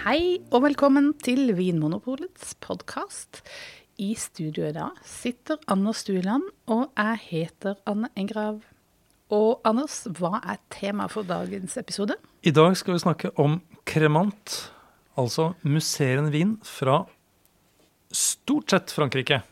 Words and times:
Hei 0.00 0.38
og 0.48 0.62
velkommen 0.64 1.10
til 1.20 1.50
Vinmonopolets 1.58 2.54
podkast. 2.64 3.42
I 4.00 4.14
studio 4.16 4.64
i 4.64 4.72
dag 4.72 4.96
sitter 5.04 5.58
Anders 5.68 6.00
Stueland, 6.06 6.46
og 6.72 6.86
jeg 6.96 7.18
heter 7.26 7.76
Anne 7.84 8.08
Engrav. 8.16 8.62
Og 9.28 9.60
Anders, 9.68 9.98
hva 10.16 10.40
er 10.40 10.56
temaet 10.72 11.12
for 11.12 11.28
dagens 11.28 11.76
episode? 11.76 12.16
I 12.40 12.54
dag 12.56 12.78
skal 12.80 12.96
vi 12.96 13.02
snakke 13.04 13.32
om 13.36 13.58
kremant, 13.84 14.56
altså 15.20 15.50
musserende 15.68 16.32
vin 16.32 16.56
fra 16.64 17.02
stort 18.08 18.72
sett 18.72 18.96
Frankrike. 18.96 19.42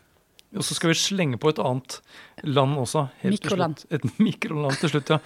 Og 0.57 0.65
så 0.65 0.73
skal 0.73 0.95
vi 0.95 0.97
slenge 0.97 1.37
på 1.37 1.53
et 1.53 1.61
annet 1.61 2.01
land 2.41 2.73
også. 2.87 3.05
Mikroland. 3.21 3.85
Et 3.93 4.09
mikroland 4.31 4.81
til 4.81 4.97
slutt, 4.97 5.13
ja. 5.13 5.21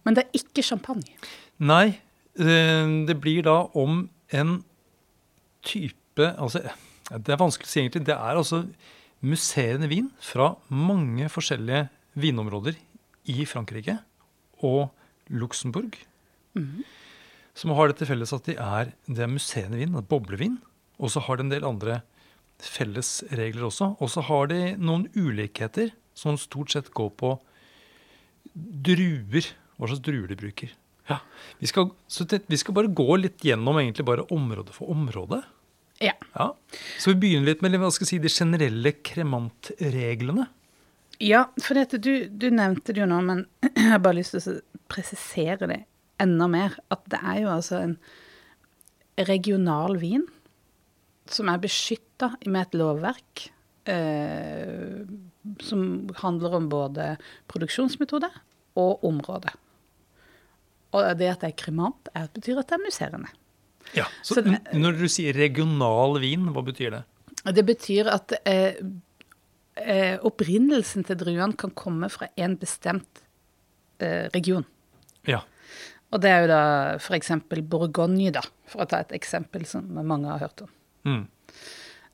Men 0.00 0.16
det 0.16 0.24
er 0.24 0.40
ikke 0.40 0.64
champagne. 0.64 1.04
Nei, 1.60 1.98
det 2.38 3.16
blir 3.18 3.42
da 3.46 3.64
om 3.74 4.04
en 4.30 4.60
type 5.66 6.18
Altså, 6.18 6.64
det 7.14 7.30
er 7.30 7.38
vanskelig 7.38 7.68
å 7.68 7.70
si 7.70 7.80
egentlig. 7.80 8.04
Det 8.08 8.14
er 8.14 8.38
altså 8.38 8.64
musserende 9.22 9.86
vin 9.90 10.08
fra 10.22 10.52
mange 10.66 11.28
forskjellige 11.30 11.84
vinområder 12.18 12.78
i 13.30 13.44
Frankrike 13.46 14.00
og 14.66 14.88
Luxembourg. 15.30 15.94
Som 17.54 17.74
har 17.74 17.90
det 17.90 17.98
til 18.00 18.10
felles 18.10 18.34
at 18.34 18.46
de 18.46 18.56
er, 18.58 18.92
det 19.06 19.22
er 19.24 19.30
musserende 19.30 19.78
vin, 19.78 19.94
boblevin. 20.10 20.58
Og 20.98 21.12
så 21.14 21.22
har 21.22 21.38
de 21.38 21.46
en 21.46 21.54
del 21.54 21.66
andre 21.66 22.00
felles 22.58 23.22
regler 23.30 23.68
også. 23.68 23.92
Og 24.02 24.10
så 24.10 24.24
har 24.26 24.50
de 24.50 24.74
noen 24.78 25.06
ulikheter 25.14 25.92
som 26.18 26.38
stort 26.38 26.74
sett 26.74 26.90
går 26.94 27.10
på 27.18 27.36
druer. 28.54 29.52
Hva 29.78 29.90
slags 29.90 30.02
druer 30.02 30.26
de 30.30 30.38
bruker. 30.38 30.74
Ja. 31.08 31.20
Vi, 31.58 31.66
skal, 31.70 31.90
så 32.06 32.26
det, 32.28 32.42
vi 32.46 32.58
skal 32.60 32.76
bare 32.76 32.92
gå 32.92 33.16
litt 33.18 33.44
gjennom 33.44 33.80
egentlig 33.80 34.06
bare 34.08 34.26
område 34.34 34.74
for 34.76 34.92
område. 34.92 35.42
Ja. 36.04 36.14
Ja. 36.34 36.52
Så 37.00 37.14
vi 37.14 37.20
begynner 37.24 37.52
litt 37.52 37.64
med 37.64 37.74
hva 37.80 37.90
skal 37.94 38.06
jeg 38.06 38.12
si, 38.12 38.22
de 38.22 38.30
generelle 38.32 38.94
kremantreglene. 39.02 40.46
Ja, 41.18 41.48
for 41.58 41.74
dette, 41.74 41.98
du, 41.98 42.28
du 42.30 42.46
nevnte 42.54 42.94
det 42.94 43.02
jo 43.02 43.10
nå, 43.10 43.18
men 43.26 43.44
jeg 43.74 43.90
har 43.90 44.02
bare 44.04 44.20
lyst 44.20 44.36
til 44.36 44.60
å 44.60 44.82
presisere 44.90 45.70
det 45.70 45.82
enda 46.22 46.46
mer. 46.50 46.78
At 46.94 47.06
det 47.10 47.18
er 47.18 47.42
jo 47.42 47.52
altså 47.56 47.82
en 47.82 47.96
regional 49.28 49.98
vin 49.98 50.28
som 51.28 51.50
er 51.50 51.60
beskytta 51.60 52.30
med 52.46 52.62
et 52.62 52.76
lovverk 52.78 53.48
eh, 53.90 55.02
som 55.64 55.82
handler 56.22 56.54
om 56.60 56.68
både 56.70 57.10
produksjonsmetode 57.50 58.30
og 58.78 59.04
område. 59.04 59.52
Og 60.96 61.18
det 61.18 61.28
at 61.34 61.40
det 61.44 61.50
er 61.52 61.58
kremant, 61.64 62.08
er, 62.16 62.28
betyr 62.32 62.58
at 62.62 62.68
det 62.70 62.78
er 62.78 62.84
musserende. 62.86 63.28
Ja. 63.96 64.04
Så, 64.22 64.34
Så 64.38 64.42
det- 64.44 64.60
når 64.76 64.98
du 64.98 65.06
sier 65.08 65.32
regional 65.36 66.18
vin, 66.20 66.46
hva 66.52 66.62
betyr 66.64 66.90
det? 66.90 67.04
Det 67.54 67.64
betyr 67.66 68.08
at 68.12 68.32
eh, 68.44 68.74
eh, 69.76 70.18
opprinnelsen 70.26 71.04
til 71.06 71.16
druene 71.16 71.56
kan 71.56 71.70
komme 71.70 72.08
fra 72.10 72.28
en 72.36 72.56
bestemt 72.56 73.22
eh, 74.00 74.28
region. 74.34 74.64
Ja. 75.28 75.42
Og 76.12 76.20
det 76.22 76.30
er 76.30 76.40
jo 76.42 76.48
da 76.48 76.60
f.eks. 76.98 77.30
Bourgogne, 77.68 78.30
da, 78.32 78.40
for 78.66 78.80
å 78.84 78.88
ta 78.88 79.00
et 79.04 79.12
eksempel 79.12 79.66
som 79.68 79.84
mange 80.04 80.26
har 80.30 80.38
hørt 80.40 80.62
om. 80.64 80.70
Mm. 81.04 81.26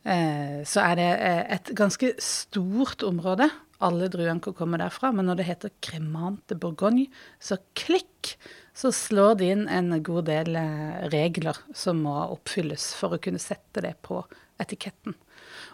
Eh, 0.04 0.58
så 0.68 0.82
er 0.84 0.96
det 0.98 1.10
eh, 1.24 1.42
et 1.56 1.70
ganske 1.78 2.10
stort 2.20 3.02
område. 3.06 3.48
Alle 3.82 4.08
druene 4.12 4.42
kan 4.42 4.54
komme 4.56 4.78
derfra. 4.80 5.10
Men 5.14 5.28
når 5.28 5.40
det 5.40 5.48
heter 5.48 5.74
cremante 5.84 6.56
Bourgogne, 6.58 7.08
så 7.42 7.58
klikk, 7.78 8.34
så 8.74 8.90
slår 8.94 9.38
det 9.40 9.50
inn 9.54 9.66
en 9.70 9.98
god 10.02 10.26
del 10.30 10.56
eh, 10.58 11.04
regler 11.14 11.58
som 11.76 12.02
må 12.06 12.14
oppfylles 12.34 12.92
for 12.98 13.14
å 13.14 13.20
kunne 13.22 13.42
sette 13.42 13.82
det 13.84 13.94
på 14.06 14.22
etiketten. 14.62 15.14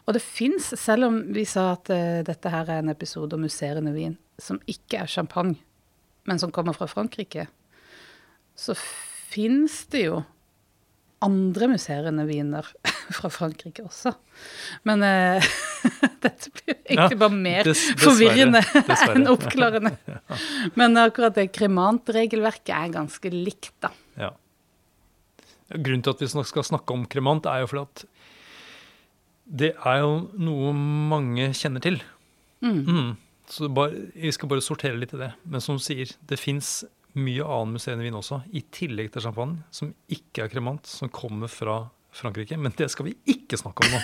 Og 0.06 0.16
det 0.16 0.22
fins, 0.24 0.72
selv 0.80 1.08
om 1.08 1.20
vi 1.34 1.46
sa 1.48 1.72
at 1.74 1.92
eh, 1.92 2.20
dette 2.26 2.52
her 2.52 2.68
er 2.68 2.82
en 2.82 2.92
episode 2.92 3.36
om 3.36 3.44
musserende 3.46 3.92
vin 3.96 4.16
som 4.40 4.60
ikke 4.70 5.02
er 5.02 5.10
champagne, 5.10 5.58
men 6.28 6.40
som 6.40 6.52
kommer 6.52 6.76
fra 6.76 6.88
Frankrike, 6.88 7.46
så 8.56 8.76
fins 8.76 9.84
det 9.92 10.06
jo 10.06 10.20
andre 11.22 11.66
musserende 11.72 12.24
viner 12.28 12.66
fra 13.16 13.28
Frankrike 13.32 13.84
også. 13.84 14.12
Men 14.88 15.02
eh, 15.04 15.48
dette 16.24 16.52
blir 16.56 16.76
egentlig 16.86 17.18
bare 17.20 17.34
mer 17.36 17.64
dess- 17.68 17.86
dessverre, 17.90 18.04
forvirrende 18.06 18.62
dessverre. 18.88 19.16
enn 19.18 19.28
oppklarende. 19.32 19.92
Men 20.80 20.96
akkurat 21.02 21.36
det 21.36 21.48
kremantregelverket 21.56 22.72
er 22.76 22.94
ganske 22.96 23.32
likt, 23.34 23.72
da. 23.84 23.92
Ja. 24.20 24.30
Grunnen 25.76 26.02
til 26.02 26.16
at 26.16 26.22
vi 26.24 26.30
skal 26.50 26.66
snakke 26.66 26.94
om 26.96 27.04
kremant, 27.10 27.46
er 27.46 27.62
jo 27.62 27.68
fordi 27.70 27.84
at 27.86 28.06
det 29.60 29.72
er 29.82 30.00
jo 30.04 30.10
noe 30.38 30.70
mange 30.76 31.48
kjenner 31.58 31.82
til. 31.82 31.96
Mm. 32.62 33.16
Så 33.50 33.64
det 33.66 33.70
bare, 33.74 34.02
vi 34.14 34.30
skal 34.34 34.50
bare 34.52 34.62
sortere 34.62 34.98
litt 34.98 35.14
i 35.16 35.18
det. 35.18 35.32
Men 35.50 35.62
som 35.64 35.78
du 35.78 35.82
sier, 35.82 36.10
det 36.30 36.38
fins 36.38 36.84
mye 37.18 37.42
annen 37.46 37.74
musserende 37.76 38.04
vin 38.06 38.16
også, 38.18 38.42
i 38.54 38.62
tillegg 38.74 39.10
til 39.14 39.24
champagne, 39.24 39.62
som 39.74 39.90
ikke 40.12 40.44
er 40.44 40.52
kremant, 40.52 40.86
som 40.86 41.10
kommer 41.12 41.50
fra 41.50 41.80
Frankrike. 42.14 42.56
Men 42.58 42.74
det 42.78 42.88
skal 42.90 43.06
vi 43.06 43.16
ikke 43.30 43.58
snakke 43.58 43.86
om 43.86 43.92
nå. 43.94 44.00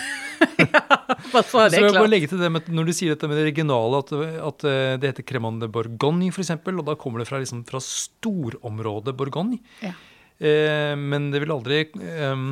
Bare 1.31 1.43
for 1.43 1.59
å 1.59 1.63
ha 1.63 1.69
Så 1.71 1.77
jeg 1.79 1.85
vil 1.87 1.95
bare 1.95 2.09
legge 2.11 2.27
til 2.31 2.39
det 2.41 2.49
med, 2.51 2.67
Når 2.71 2.87
du 2.87 2.91
sier 2.95 3.13
dette 3.13 3.27
med 3.29 3.37
det 3.39 3.45
regionale, 3.49 3.99
at, 4.03 4.11
at 4.47 4.63
eh, 4.67 4.93
det 4.99 5.09
heter 5.11 5.25
Cremant 5.27 5.59
de 5.63 5.67
Bourgogne 5.71 6.29
f.eks., 6.31 6.51
og 6.55 6.83
da 6.87 6.95
kommer 6.99 7.21
det 7.23 7.27
fra, 7.29 7.39
liksom, 7.43 7.63
fra 7.67 7.79
storområdet 7.83 9.15
Bourgogne. 9.17 9.59
Ja. 9.83 9.93
Eh, 10.39 10.93
men 10.99 11.31
det 11.33 11.41
vil 11.43 11.51
aldri 11.55 11.79
eh, 11.87 12.43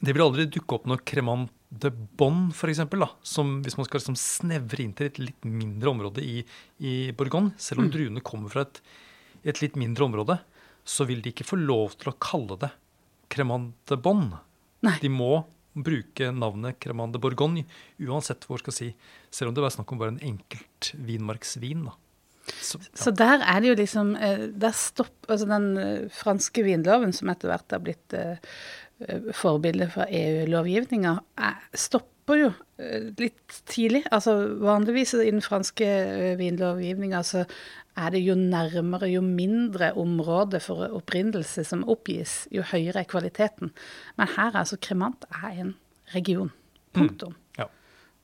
Det 0.00 0.14
vil 0.16 0.24
aldri 0.24 0.46
dukke 0.54 0.78
opp 0.78 0.86
noe 0.90 1.02
Cremant 1.06 1.50
de 1.74 1.90
Bonne, 1.90 2.52
f.eks., 2.54 2.84
som 3.26 3.56
hvis 3.64 3.74
man 3.78 3.86
skal 3.88 3.98
liksom 4.02 4.18
snevre 4.18 4.84
inn 4.84 4.92
til 4.94 5.08
et 5.10 5.18
litt 5.18 5.46
mindre 5.48 5.90
område 5.90 6.22
i, 6.22 6.44
i 6.86 6.94
Bourgogne. 7.18 7.54
Selv 7.58 7.82
Mm. 7.82 7.86
om 7.88 7.90
druene 7.96 8.22
kommer 8.22 8.52
fra 8.52 8.62
et, 8.66 8.78
et 9.44 9.60
litt 9.62 9.78
mindre 9.80 10.06
område, 10.08 10.38
så 10.84 11.06
vil 11.08 11.22
de 11.24 11.32
ikke 11.32 11.46
få 11.48 11.58
lov 11.60 11.96
til 12.00 12.12
å 12.12 12.18
kalle 12.20 12.58
det 12.60 12.70
Cremante 13.32 13.96
Bonn. 14.00 14.30
Nei. 14.84 14.98
De 15.00 15.10
må 15.12 15.44
bruke 15.74 16.30
navnet 16.30 16.78
Cremande 16.82 17.18
Bourgogne, 17.18 17.64
uansett 17.98 18.46
hvor 18.46 18.62
skal 18.62 18.76
si, 18.76 18.92
selv 19.34 19.50
om 19.50 19.56
det 19.56 19.64
var 19.64 19.74
snakk 19.74 19.90
om 19.92 20.00
bare 20.00 20.14
en 20.14 20.24
enkelt 20.34 20.92
vinmarksvin. 20.94 21.86
da. 21.88 21.96
Så, 22.44 22.78
ja. 22.78 22.90
Så 23.00 23.10
der 23.16 23.42
er 23.42 23.60
det 23.62 23.70
jo 23.70 23.76
liksom 23.78 24.10
eh, 24.20 24.42
Der 24.60 24.74
stopp 24.76 25.30
Altså 25.32 25.46
den 25.48 25.78
eh, 25.80 26.08
franske 26.12 26.60
vinloven, 26.66 27.14
som 27.16 27.30
etter 27.32 27.48
hvert 27.48 27.72
har 27.72 27.80
blitt 27.80 28.12
uh, 28.12 28.36
forbilde 29.32 29.88
for 29.90 30.04
EU-lovgivninga, 30.12 31.16
stopper 31.72 32.38
jo 32.38 32.50
litt 33.18 33.56
tidlig. 33.66 34.04
Altså 34.14 34.36
vanligvis 34.62 35.16
i 35.18 35.32
den 35.32 35.42
franske 35.44 35.88
vinlovgivninga 36.38 37.24
så 37.26 37.42
er 37.96 38.10
det 38.10 38.24
jo 38.24 38.34
nærmere, 38.38 39.08
jo 39.12 39.22
mindre 39.22 39.92
område 40.00 40.60
for 40.62 40.88
opprinnelse 40.96 41.64
som 41.66 41.84
oppgis, 41.90 42.44
jo 42.54 42.64
høyere 42.66 43.04
er 43.04 43.10
kvaliteten. 43.10 43.70
Men 44.18 44.32
her 44.34 44.50
er 44.50 44.62
altså 44.64 44.80
kremant 44.82 45.26
er 45.30 45.60
en 45.62 45.72
region. 46.14 46.50
Punktum. 46.94 47.34
ja. 47.58 47.66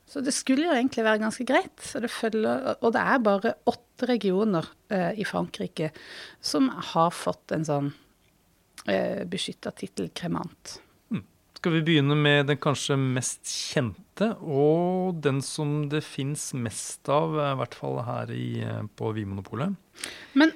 Så 0.07 0.21
det 0.23 0.33
skulle 0.35 0.67
jo 0.67 0.75
egentlig 0.75 1.03
være 1.03 1.23
ganske 1.23 1.45
greit. 1.47 1.75
Så 1.79 1.99
det 2.03 2.11
følger, 2.11 2.75
og 2.81 2.93
det 2.95 3.01
er 3.01 3.23
bare 3.23 3.55
åtte 3.67 4.07
regioner 4.09 4.67
eh, 4.91 5.19
i 5.19 5.27
Frankrike 5.27 5.91
som 6.43 6.69
har 6.91 7.11
fått 7.15 7.51
en 7.55 7.67
sånn 7.67 7.91
eh, 8.87 9.23
beskytta 9.27 9.71
tittel 9.75 10.11
kremant. 10.15 10.79
Skal 11.61 11.75
vi 11.75 11.81
begynne 11.85 12.15
med 12.17 12.47
den 12.49 12.57
kanskje 12.57 12.95
mest 12.97 13.45
kjente, 13.45 14.31
og 14.41 15.19
den 15.21 15.43
som 15.45 15.83
det 15.91 15.99
fins 16.01 16.47
mest 16.57 17.05
av, 17.13 17.35
i 17.37 17.51
hvert 17.59 17.75
fall 17.77 17.99
her 18.01 18.31
i, 18.33 18.63
eh, 18.65 18.79
på 18.97 19.11
Vimonopolet. 19.13 19.75
Men, 20.33 20.53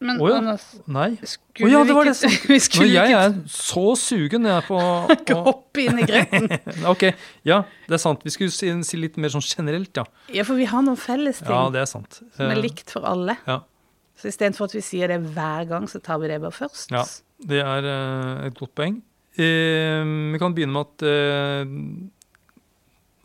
men 0.00 0.16
oh, 0.16 0.30
ja. 0.30 0.38
Anders, 0.38 0.64
Nei? 0.88 1.10
skulle 1.20 1.66
oh, 1.68 1.72
ja, 1.74 1.82
vi 1.82 1.90
det 1.90 1.96
var 1.98 2.08
ikke, 2.08 2.14
det 2.14 2.20
som, 2.22 2.48
vi 2.54 2.58
skulle 2.64 2.88
jeg 2.88 3.12
er 3.18 3.36
så 3.52 3.82
sugen 4.00 4.48
jeg 4.48 4.56
er 4.62 4.64
på 4.64 4.78
å, 5.36 5.42
hoppe 5.50 5.84
inn 5.84 6.00
i 6.00 6.06
grøten. 6.08 6.48
Ok, 6.94 7.04
ja, 7.44 7.58
det 7.84 7.98
er 7.98 8.00
sant. 8.00 8.24
Vi 8.24 8.32
skulle 8.32 8.54
si, 8.56 8.70
si 8.88 9.00
litt 9.02 9.18
mer 9.20 9.34
sånn 9.34 9.44
generelt, 9.44 9.92
ja. 10.00 10.06
Ja, 10.32 10.46
for 10.48 10.56
vi 10.56 10.70
har 10.70 10.86
noen 10.86 10.96
felles 10.96 11.42
ting 11.42 11.52
Ja, 11.52 11.66
det 11.74 11.82
er 11.82 11.90
sant. 11.90 12.22
som 12.22 12.46
er 12.46 12.56
Eh, 12.56 12.62
likt 12.64 12.94
for 12.96 13.04
alle. 13.04 13.36
Ja, 13.44 13.58
Så 14.16 14.32
istedenfor 14.32 14.70
at 14.72 14.78
vi 14.78 14.80
sier 14.88 15.12
det 15.12 15.20
hver 15.36 15.68
gang, 15.68 15.84
så 15.92 16.00
tar 16.00 16.24
vi 16.24 16.32
det 16.32 16.40
bare 16.40 16.56
først. 16.62 16.96
Ja. 16.96 17.04
det 17.44 17.60
er 17.60 17.90
eh, 17.92 18.46
et 18.48 18.56
godt 18.56 18.72
poeng. 18.72 19.02
Eh, 19.36 20.02
vi 20.32 20.40
kan 20.40 20.54
begynne 20.56 20.72
med 20.72 20.86
at 20.86 21.04
eh, 21.04 21.68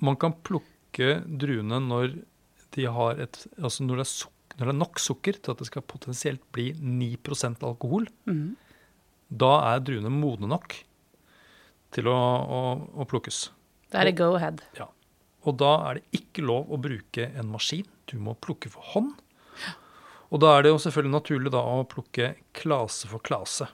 man 0.03 0.17
kan 0.19 0.35
plukke 0.43 1.21
druene 1.25 1.79
når 1.85 2.17
de 2.75 2.87
har 2.87 3.19
et 3.19 3.45
Altså 3.59 3.85
når 3.85 4.01
det, 4.01 4.07
er 4.07 4.57
når 4.59 4.65
det 4.65 4.73
er 4.73 4.79
nok 4.79 4.99
sukker 4.99 5.39
til 5.39 5.53
at 5.53 5.61
det 5.63 5.69
skal 5.69 5.87
potensielt 5.87 6.43
bli 6.55 6.71
9% 6.75 7.63
alkohol. 7.67 8.07
Mm. 8.27 8.55
Da 9.31 9.53
er 9.71 9.83
druene 9.87 10.11
modne 10.11 10.49
nok 10.51 10.75
til 11.95 12.07
å, 12.11 12.15
å, 12.15 12.61
å 12.91 13.07
plukkes. 13.07 13.45
Da 13.91 14.01
er 14.01 14.11
det 14.11 14.17
go 14.19 14.33
ahead. 14.35 14.63
Ja. 14.77 14.89
Og 15.47 15.57
da 15.59 15.71
er 15.87 15.99
det 15.99 16.21
ikke 16.21 16.43
lov 16.45 16.71
å 16.71 16.79
bruke 16.79 17.27
en 17.31 17.51
maskin. 17.51 17.87
Du 18.11 18.17
må 18.21 18.35
plukke 18.39 18.71
for 18.71 18.93
hånd. 18.93 19.15
Og 20.31 20.39
da 20.39 20.53
er 20.55 20.63
det 20.63 20.71
jo 20.71 20.79
selvfølgelig 20.79 21.15
naturlig 21.15 21.51
da 21.51 21.61
å 21.67 21.83
plukke 21.91 22.33
klase 22.55 23.09
for 23.11 23.23
klase. 23.23 23.67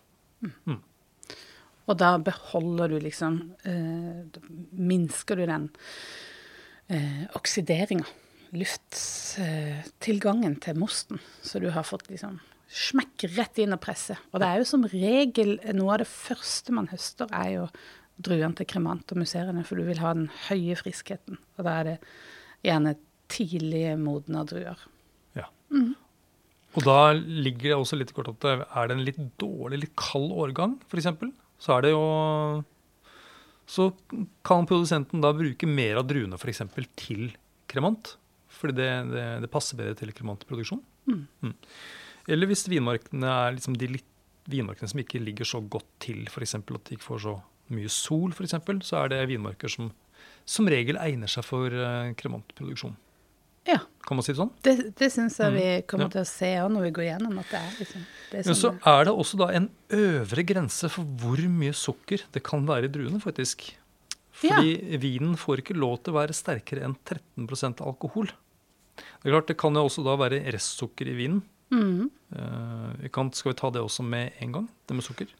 Og 1.87 1.95
da 1.99 2.17
beholder 2.19 2.91
du 2.91 2.97
liksom 2.99 3.33
eh, 3.67 4.25
da 4.33 4.39
Minsker 4.77 5.35
du 5.39 5.45
den 5.47 5.69
eh, 6.91 7.23
oksideringa, 7.37 8.05
lufttilgangen 8.57 10.55
til 10.63 10.79
mosten. 10.79 11.19
Så 11.43 11.59
du 11.63 11.69
har 11.73 11.87
fått 11.87 12.09
liksom 12.11 12.39
smekk 12.67 13.29
rett 13.37 13.57
inn 13.63 13.75
og 13.75 13.81
presse. 13.83 14.17
Og 14.33 14.41
det 14.43 14.47
er 14.47 14.57
jo 14.61 14.67
som 14.67 14.83
regel 14.91 15.55
noe 15.75 15.93
av 15.95 15.99
det 16.03 16.09
første 16.11 16.75
man 16.75 16.89
høster, 16.91 17.27
er 17.31 17.49
jo 17.55 17.65
druene 18.17 18.55
til 18.57 18.67
kremant 18.69 19.11
og 19.13 19.21
musserende, 19.21 19.63
for 19.67 19.79
du 19.79 19.83
vil 19.87 20.01
ha 20.01 20.13
den 20.17 20.29
høye 20.47 20.75
friskheten. 20.79 21.39
Og 21.57 21.67
da 21.67 21.71
er 21.79 21.89
det 21.91 21.97
gjerne 22.65 22.95
tidlig 23.31 23.85
modne 24.01 24.43
druer. 24.47 24.79
Ja. 25.37 25.47
Og 26.77 26.85
da 26.85 26.99
ligger 27.17 27.71
det 27.71 27.77
også 27.77 27.99
litt 27.99 28.13
kort 28.15 28.31
at 28.31 28.47
er 28.47 28.89
det 28.89 28.95
en 28.95 29.05
litt 29.05 29.21
dårlig, 29.41 29.83
litt 29.85 29.95
kald 29.99 30.31
årgang, 30.33 30.77
f.eks., 30.89 31.11
så 31.61 31.77
er 31.77 31.85
det 31.85 31.93
jo 31.93 32.03
Så 33.67 33.89
kan 34.47 34.67
produsenten 34.69 35.19
da 35.23 35.33
bruke 35.35 35.67
mer 35.67 35.99
av 35.99 36.07
druene 36.07 36.37
f.eks. 36.39 36.61
til 36.95 37.33
kremant. 37.67 38.13
Fordi 38.47 38.77
det, 38.77 38.91
det, 39.11 39.25
det 39.43 39.49
passer 39.51 39.77
bedre 39.77 39.97
til 39.99 40.13
kremantproduksjon. 40.15 40.79
Mm. 41.11 41.51
Eller 42.31 42.47
hvis 42.47 42.63
vinmarkene 42.71 43.27
er 43.27 43.57
liksom 43.57 43.75
de 43.75 43.89
litt, 43.97 44.07
vinmarkene 44.47 44.87
som 44.87 45.01
ikke 45.03 45.19
ligger 45.19 45.45
så 45.45 45.59
godt 45.59 45.89
til, 45.99 46.23
f.eks. 46.31 46.55
at 46.55 46.71
de 46.71 46.95
ikke 46.95 47.09
får 47.09 47.25
så 47.25 47.35
mye 47.75 47.91
sol, 47.91 48.31
f.eks., 48.31 48.55
så 48.87 49.01
er 49.03 49.11
det 49.11 49.25
vinmarker 49.33 49.71
som 49.71 49.91
som 50.47 50.69
regel 50.71 50.99
egner 51.01 51.29
seg 51.31 51.45
for 51.45 51.73
eh, 51.73 52.13
kremantproduksjon. 52.17 52.95
Ja, 53.67 53.79
Kan 54.07 54.19
man 54.19 54.23
si 54.23 54.31
det 54.31 54.39
sånn? 54.39 54.53
det, 54.63 54.75
det 54.95 55.09
syns 55.11 55.35
jeg 55.41 55.53
vi 55.55 55.65
kommer 55.89 56.07
mm. 56.07 56.13
til 56.13 56.21
å 56.23 56.29
se 56.29 56.51
òg 56.61 56.69
når 56.71 56.85
vi 56.87 56.91
går 56.95 57.05
gjennom 57.09 57.41
at 57.41 57.49
det 57.51 57.59
er 57.59 57.73
liksom 57.81 58.05
det 58.31 58.43
Men 58.47 58.57
så 58.59 58.71
er 58.91 59.07
det 59.07 59.13
også 59.23 59.39
da 59.41 59.49
en 59.55 59.67
øvre 59.97 60.45
grense 60.47 60.89
for 60.91 61.17
hvor 61.21 61.43
mye 61.59 61.75
sukker 61.75 62.23
det 62.35 62.43
kan 62.47 62.65
være 62.67 62.89
i 62.89 62.91
druene, 62.91 63.19
faktisk. 63.23 63.69
Fordi 64.37 64.97
vinen 65.01 65.37
får 65.39 65.63
ikke 65.63 65.77
lov 65.77 66.01
til 66.01 66.13
å 66.13 66.19
være 66.19 66.35
sterkere 66.35 66.83
enn 66.85 66.95
13% 67.07 67.81
alkohol. 67.85 68.29
Det 68.97 69.29
er 69.29 69.33
klart, 69.33 69.49
det 69.49 69.57
kan 69.59 69.77
jo 69.77 69.85
også 69.87 70.03
da 70.05 70.17
være 70.19 70.43
restsukker 70.53 71.09
i 71.09 71.15
vinen. 71.17 71.41
Mm. 71.73 72.09
Uh, 72.31 72.91
vi 73.01 73.11
kan, 73.13 73.31
skal 73.35 73.53
vi 73.53 73.59
ta 73.59 73.71
det 73.73 73.83
også 73.83 74.05
med 74.05 74.37
en 74.43 74.53
gang, 74.59 74.67
det 74.87 74.97
med 74.97 75.07
sukker? 75.07 75.31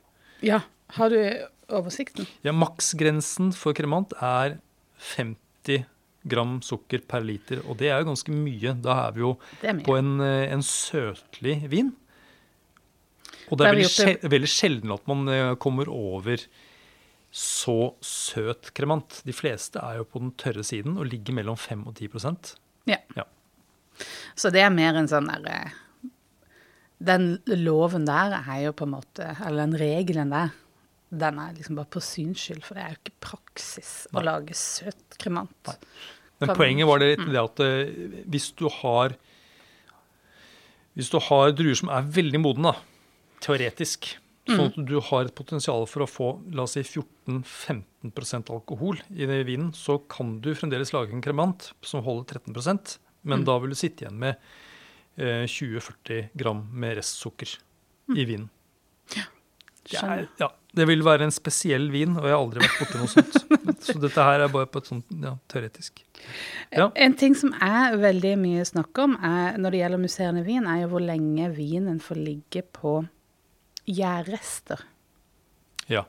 Ja. 0.46 0.64
Har 0.96 1.12
du 1.12 1.20
oversikten? 1.68 2.28
Ja, 2.48 2.54
Maksgrensen 2.56 3.52
for 3.56 3.76
kremant 3.76 4.16
er 4.24 4.58
50 5.16 5.84
gram 6.30 6.58
sukker 6.66 7.04
per 7.10 7.26
liter, 7.26 7.62
og 7.66 7.80
det 7.82 7.92
er 7.92 8.02
jo 8.02 8.12
ganske 8.12 8.34
mye. 8.36 8.76
Da 8.84 9.00
er 9.08 9.16
vi 9.16 9.26
jo 9.26 9.34
er 9.62 9.82
på 9.86 9.98
en, 9.98 10.18
eh, 10.24 10.48
en 10.54 10.66
søtlig 10.66 11.60
vin. 11.72 11.94
Og 13.48 13.60
det 13.60 13.68
er 13.68 13.78
veldig, 13.78 13.92
sjel, 13.92 14.18
veldig 14.28 14.50
sjelden 14.52 14.96
at 14.96 15.06
man 15.08 15.28
eh, 15.32 15.54
kommer 15.62 15.90
over 15.92 16.42
så 17.32 17.94
søt 18.04 18.72
kremant. 18.76 19.22
De 19.28 19.36
fleste 19.36 19.82
er 19.84 20.00
jo 20.00 20.08
på 20.10 20.22
den 20.24 20.34
tørre 20.40 20.64
siden 20.68 20.98
og 20.98 21.10
ligger 21.12 21.36
mellom 21.38 21.58
5 21.60 21.86
og 21.88 22.00
10 22.00 22.56
Ja. 22.88 23.00
Ja. 23.16 23.28
Så 24.36 24.52
det 24.54 24.62
er 24.62 24.74
mer 24.74 24.98
en 24.98 25.10
sånn 25.10 25.26
derre 25.26 25.72
Den 27.02 27.40
loven 27.50 28.06
der 28.06 28.36
er 28.38 28.68
jo 28.68 28.74
på 28.78 28.86
en 28.86 28.94
måte 28.94 29.32
Eller 29.42 29.66
den 29.66 29.80
regelen 29.82 30.30
der, 30.34 30.52
den 31.10 31.40
er 31.42 31.56
liksom 31.56 31.80
bare 31.80 31.90
på 31.94 32.04
syns 32.04 32.44
skyld, 32.44 32.64
for 32.66 32.78
det 32.78 32.84
er 32.84 32.94
jo 32.94 33.02
ikke 33.02 33.20
praksis 33.24 33.92
å 34.14 34.24
lage 34.26 34.56
søt 34.58 35.18
kremant. 35.22 35.78
Men 36.40 36.50
Kan- 36.52 36.56
poenget 36.58 36.88
var 36.88 37.00
det, 37.00 37.18
Mm. 37.20 37.32
det 37.34 37.42
at 37.44 37.60
eh, 37.60 38.24
hvis 38.30 38.52
du 38.56 38.68
har 38.70 39.16
Hvis 40.98 41.12
du 41.12 41.20
har 41.20 41.52
druer 41.54 41.76
som 41.78 41.90
er 41.90 42.02
veldig 42.02 42.40
modne, 42.42 42.72
teoretisk, 43.40 44.16
sånn 44.48 44.58
Mm. 44.74 44.80
at 44.80 44.86
du 44.88 45.00
har 45.00 45.26
et 45.26 45.36
potensial 45.36 45.86
for 45.86 46.00
å 46.02 46.08
få 46.10 46.30
la 46.56 46.64
oss 46.64 46.72
si 46.74 46.82
14-15% 46.82 48.50
alkohol 48.50 48.98
i 49.14 49.26
vinen, 49.44 49.72
så 49.74 50.00
kan 50.10 50.40
du 50.42 50.56
fremdeles 50.56 50.92
lage 50.94 51.12
en 51.14 51.22
kremant 51.22 51.72
som 51.84 52.02
holder 52.04 52.26
13% 52.40 52.98
men 53.24 53.40
Mm. 53.42 53.46
da 53.46 53.60
vil 53.60 53.70
du 53.70 53.76
sitte 53.76 54.06
igjen 54.06 54.18
med 54.18 54.38
eh, 55.20 55.46
20-40 55.46 56.30
gram 56.36 56.68
med 56.72 56.98
restsukker 56.98 57.58
i 58.16 58.26
vinen. 58.26 58.50
Ja, 59.16 59.24
skjønner. 59.86 60.00
Skjønner. 60.02 60.20
er, 60.20 60.28
ja, 60.40 60.50
det 60.78 60.86
vil 60.90 61.04
være 61.06 61.28
en 61.28 61.34
spesiell 61.34 61.90
vin, 61.94 62.16
og 62.18 62.28
jeg 62.28 62.36
har 62.36 62.42
aldri 62.42 62.64
vært 62.64 62.80
borti 62.82 63.02
noe 63.02 63.12
sånt. 63.12 63.38
Så 63.88 63.98
dette 64.02 64.26
her 64.28 64.44
er 64.46 64.52
bare 64.54 64.70
på 64.72 64.82
et 64.82 64.90
sånt 64.90 65.16
ja, 65.24 65.34
teoretisk. 65.52 66.04
Ja. 66.74 66.90
En 66.96 67.16
ting 67.20 67.36
som 67.38 67.54
er 67.64 67.98
veldig 68.02 68.34
mye 68.42 68.66
snakk 68.68 69.02
om 69.04 69.16
er, 69.18 69.58
når 69.62 69.74
det 69.74 69.82
gjelder 69.82 70.04
musserende 70.04 70.44
vin, 70.48 70.68
er 70.70 70.84
jo 70.84 70.92
hvor 70.94 71.04
lenge 71.04 71.50
vinen 71.56 72.02
får 72.04 72.22
ligge 72.22 72.64
på 72.78 73.00
gjærrester. 73.88 74.84
Ja. 75.92 76.04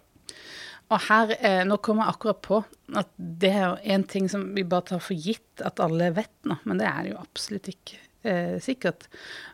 Og 0.88 1.04
her, 1.04 1.34
eh, 1.44 1.62
nå 1.68 1.78
kommer 1.84 2.06
jeg 2.06 2.16
akkurat 2.16 2.42
på 2.44 2.60
at 2.96 3.10
det 3.16 3.52
er 3.52 3.64
jo 3.66 3.94
en 3.94 4.04
ting 4.08 4.28
som 4.32 4.46
vi 4.56 4.64
bare 4.64 4.94
tar 4.94 5.02
for 5.04 5.14
gitt 5.14 5.62
at 5.64 5.82
alle 5.84 6.10
vet 6.16 6.32
nå, 6.48 6.56
men 6.64 6.80
det 6.80 6.88
er 6.88 7.02
det 7.04 7.12
jo 7.12 7.20
absolutt 7.20 7.68
ikke 7.74 8.00
eh, 8.22 8.56
sikkert. 8.62 9.08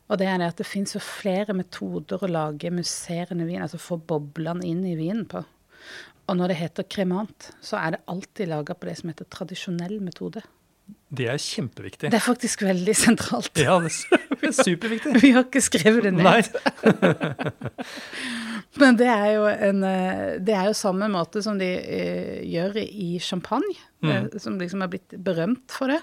Og 0.09 0.21
det 0.21 0.29
er 0.29 0.41
det 0.41 0.51
at 0.53 0.61
det 0.61 0.69
fins 0.69 0.97
flere 1.03 1.57
metoder 1.57 2.23
å 2.23 2.31
lage 2.31 2.73
musserende 2.75 3.47
vin, 3.49 3.63
altså 3.65 3.81
få 3.81 3.99
boblene 3.99 4.67
inn 4.69 4.85
i 4.87 4.97
vinen 4.99 5.25
på. 5.31 5.45
Og 6.25 6.37
når 6.39 6.53
det 6.53 6.61
heter 6.63 6.89
kremant, 6.89 7.51
så 7.65 7.81
er 7.81 7.97
det 7.97 8.05
alltid 8.09 8.49
laga 8.49 8.77
på 8.77 8.89
det 8.89 8.97
som 9.01 9.11
heter 9.13 9.29
tradisjonell 9.29 9.99
metode. 10.05 10.45
Det 11.15 11.29
er 11.31 11.39
kjempeviktig. 11.41 12.11
Det 12.13 12.19
er 12.19 12.25
faktisk 12.25 12.65
veldig 12.67 12.95
sentralt. 12.97 13.61
Ja, 13.61 13.79
det 13.81 14.51
er 14.51 14.57
superviktig. 14.67 15.23
Vi 15.23 15.31
har 15.37 15.47
ikke 15.47 15.63
skrevet 15.65 16.09
det 16.09 16.15
ned. 16.17 16.27
Nei. 16.27 16.43
Men 18.81 18.97
det 18.99 19.07
er 19.07 19.29
jo 19.37 19.45
en 19.47 19.85
eh, 19.87 20.37
Det 20.43 20.55
er 20.57 20.69
jo 20.69 20.77
samme 20.77 21.07
måte 21.13 21.43
som 21.45 21.59
de 21.61 21.69
uh, 21.79 22.41
gjør 22.43 22.79
i 22.83 23.21
champagne, 23.23 23.75
eh, 24.03 24.27
som 24.43 24.59
liksom 24.59 24.83
er 24.83 24.91
blitt 24.91 25.15
berømt 25.15 25.71
for 25.71 25.93
det. 25.93 26.01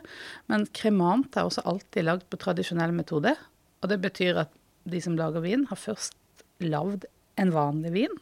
Men 0.52 0.68
kremant 0.76 1.36
er 1.36 1.50
også 1.50 1.66
alltid 1.68 2.08
lagd 2.08 2.28
på 2.32 2.40
tradisjonell 2.40 2.94
metode. 2.96 3.36
Og 3.82 3.92
det 3.92 4.00
betyr 4.04 4.44
at 4.46 4.54
de 4.88 5.02
som 5.04 5.18
lager 5.20 5.44
vin, 5.44 5.66
har 5.70 5.80
først 5.80 6.16
lagd 6.64 7.08
en 7.42 7.52
vanlig 7.54 7.92
vin. 7.96 8.20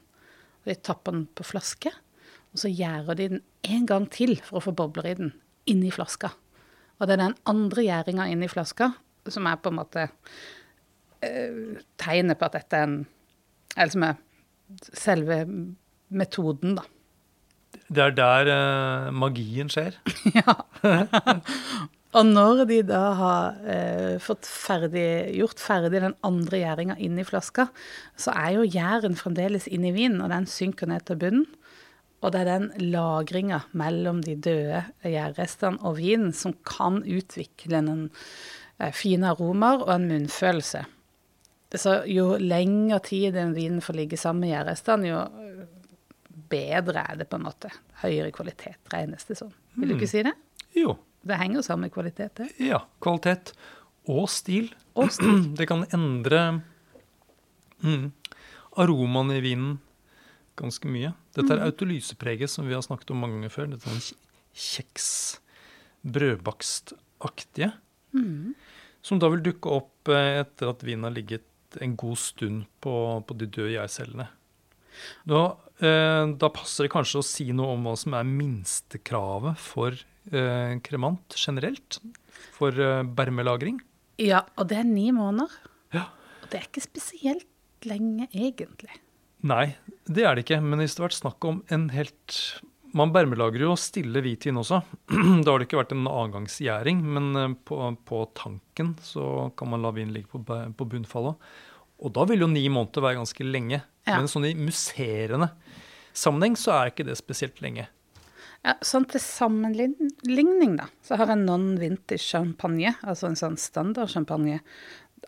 Og 0.64 0.72
de 0.72 0.78
tapper 0.82 1.16
den 1.16 1.28
på 1.38 1.46
flaske. 1.46 1.94
Og 2.50 2.64
så 2.64 2.72
gjærer 2.74 3.20
de 3.20 3.30
den 3.36 3.44
en 3.70 3.86
gang 3.86 4.08
til 4.10 4.34
for 4.42 4.60
å 4.60 4.66
få 4.70 4.74
bobler 4.76 5.12
i 5.12 5.18
den, 5.20 5.34
inni 5.70 5.92
flaska. 5.94 6.32
Og 6.98 7.06
det 7.06 7.16
er 7.16 7.22
den 7.28 7.38
andre 7.48 7.86
gjæringa 7.86 8.26
inni 8.32 8.50
flaska 8.52 8.94
som 9.30 9.46
er 9.46 9.60
på 9.62 9.70
en 9.70 9.78
måte 9.78 10.08
uh, 10.10 11.78
tegnet 12.02 12.40
på 12.40 12.48
at 12.48 12.58
dette 12.58 12.80
er 12.80 12.88
en 12.88 13.00
Eller 13.78 13.94
som 13.94 14.04
er 14.04 14.16
selve 14.94 15.44
metoden, 16.10 16.80
da. 16.80 16.88
Det 17.90 18.02
er 18.04 18.14
der 18.18 18.50
eh, 18.54 19.14
magien 19.14 19.70
skjer. 19.70 19.98
ja. 20.38 20.56
Og 22.18 22.26
når 22.26 22.64
de 22.70 22.80
da 22.90 23.02
har 23.18 23.58
eh, 23.70 24.16
fått 24.22 24.48
ferdig, 24.50 25.30
gjort 25.38 25.62
ferdig 25.62 26.02
den 26.02 26.16
andre 26.26 26.62
gjæringa 26.64 26.98
i 26.98 27.10
flaska, 27.26 27.68
så 28.18 28.34
er 28.34 28.58
jo 28.58 28.66
gjæren 28.66 29.18
fremdeles 29.18 29.68
inni 29.70 29.94
vinen, 29.94 30.22
og 30.26 30.34
den 30.34 30.50
synker 30.50 30.90
ned 30.90 31.06
til 31.06 31.20
bunnen. 31.22 31.46
Og 32.20 32.34
det 32.34 32.42
er 32.42 32.50
den 32.50 32.92
lagringa 32.92 33.62
mellom 33.78 34.24
de 34.26 34.36
døde 34.36 34.82
gjærrestene 35.06 35.80
og 35.86 36.00
vinen 36.02 36.34
som 36.36 36.58
kan 36.68 37.00
utvikle 37.06 37.84
noen 37.86 38.10
eh, 38.82 38.92
fine 38.92 39.30
aromaer 39.30 39.86
og 39.86 39.94
en 39.94 40.10
munnfølelse. 40.10 40.84
Så 41.78 42.00
jo 42.10 42.32
lengre 42.42 42.98
tid 43.06 43.36
den 43.36 43.54
vinen 43.54 43.82
får 43.86 43.98
ligge 44.00 44.18
sammen 44.18 44.48
med 44.48 44.56
gjærrestene, 44.56 45.12
jo 45.12 45.20
bedre 46.50 47.04
er 47.12 47.20
det 47.20 47.28
på 47.30 47.38
en 47.38 47.46
måte. 47.46 47.70
Høyere 48.02 48.32
kvalitet 48.34 48.94
regnes 48.94 49.28
det 49.30 49.38
som. 49.38 49.52
Vil 49.78 49.92
du 49.92 49.98
ikke 50.00 50.10
si 50.10 50.24
det? 50.26 50.34
Jo. 50.78 50.96
Det 51.22 51.38
henger 51.38 51.60
jo 51.60 51.66
sammen 51.68 51.88
med 51.88 51.94
kvalitet, 51.94 52.40
det. 52.40 52.48
Ja. 52.64 52.80
Kvalitet 53.04 53.54
og 54.10 54.26
stil. 54.32 54.72
Og 54.98 55.12
stil. 55.14 55.44
Det 55.60 55.68
kan 55.70 55.86
endre 55.94 56.42
mm, 57.84 58.08
aromaen 58.82 59.36
i 59.36 59.44
vinen 59.44 59.78
ganske 60.60 60.90
mye. 60.92 61.14
Dette 61.38 61.56
er 61.56 61.68
autolysepreget, 61.68 62.52
som 62.52 62.68
vi 62.68 62.76
har 62.76 62.84
snakket 62.84 63.14
om 63.14 63.22
mange 63.24 63.38
ganger 63.38 63.54
før. 63.54 63.70
Dette 63.76 63.94
er 63.94 64.02
kjeks, 64.60 65.12
brødbakstaktige. 66.04 67.72
Som 69.06 69.22
da 69.22 69.30
vil 69.32 69.46
dukke 69.46 69.72
opp 69.72 70.12
eh, 70.12 70.42
etter 70.42 70.74
at 70.74 70.82
vinen 70.84 71.08
har 71.08 71.14
ligget 71.16 71.46
en 71.82 71.96
god 72.00 72.18
stund 72.18 72.66
på, 72.82 72.94
på 73.26 73.38
de 73.40 73.48
døde 73.48 73.74
gjærcellene. 73.76 74.30
Da, 75.30 75.44
eh, 75.80 76.24
da 76.42 76.50
passer 76.54 76.88
det 76.88 76.94
kanskje 76.94 77.22
å 77.22 77.26
si 77.26 77.50
noe 77.56 77.76
om 77.76 77.86
hva 77.88 77.96
som 78.00 78.16
er 78.18 78.28
minstekravet 78.28 79.60
for 79.62 79.96
eh, 79.96 80.74
kremant 80.86 81.38
generelt. 81.40 82.00
For 82.58 82.76
eh, 82.76 83.04
bermelagring. 83.04 83.80
Ja, 84.20 84.44
og 84.60 84.72
det 84.72 84.82
er 84.82 84.90
ni 84.90 85.10
måneder. 85.16 85.54
Ja. 85.96 86.10
Og 86.44 86.50
det 86.52 86.60
er 86.60 86.68
ikke 86.68 86.84
spesielt 86.84 87.88
lenge, 87.88 88.28
egentlig. 88.34 89.00
Nei, 89.48 89.78
det 90.10 90.26
er 90.28 90.36
det 90.36 90.44
ikke. 90.44 90.60
Men 90.64 90.84
hvis 90.84 90.98
det 90.98 91.04
har 91.04 91.10
vært 91.12 91.22
snakk 91.22 91.48
om 91.48 91.62
en 91.72 91.88
helt 91.94 92.40
Man 92.98 93.12
bermelagrer 93.14 93.68
jo 93.68 93.76
stille 93.78 94.22
hvitvin 94.26 94.58
også. 94.62 94.82
da 95.44 95.52
har 95.52 95.60
det 95.62 95.68
ikke 95.68 95.82
vært 95.82 95.94
en 95.96 96.08
avgangsgjæring, 96.10 97.04
men 97.16 97.30
eh, 97.38 97.58
på, 97.68 97.78
på 98.10 98.24
tanken 98.38 98.96
så 99.06 99.50
kan 99.60 99.70
man 99.74 99.84
la 99.86 99.94
vinen 99.96 100.16
ligge 100.16 100.32
på, 100.32 100.42
på 100.46 100.90
bunnfallet. 100.90 101.52
Og 102.00 102.14
da 102.16 102.26
vil 102.30 102.46
jo 102.46 102.50
ni 102.50 102.64
måneder 102.72 103.04
være 103.04 103.20
ganske 103.20 103.46
lenge. 103.46 103.82
Ja. 104.08 104.18
Men 104.18 104.30
sånn 104.32 104.48
i 104.50 104.56
musserende 104.58 105.52
sammenheng 106.16 106.56
så 106.60 106.74
er 106.78 106.92
ikke 106.92 107.06
det 107.08 107.18
spesielt 107.20 107.62
lenge. 107.64 107.86
Ja, 108.66 108.74
sånn 108.84 109.06
til 109.08 109.22
sammenligning, 109.24 110.74
da, 110.82 110.90
så 111.06 111.16
har 111.20 111.32
en 111.32 111.46
non-vintage 111.48 112.26
champagne, 112.26 112.92
altså 113.08 113.30
en 113.30 113.38
sånn 113.40 113.56
standard 113.60 114.12
champagne, 114.12 114.58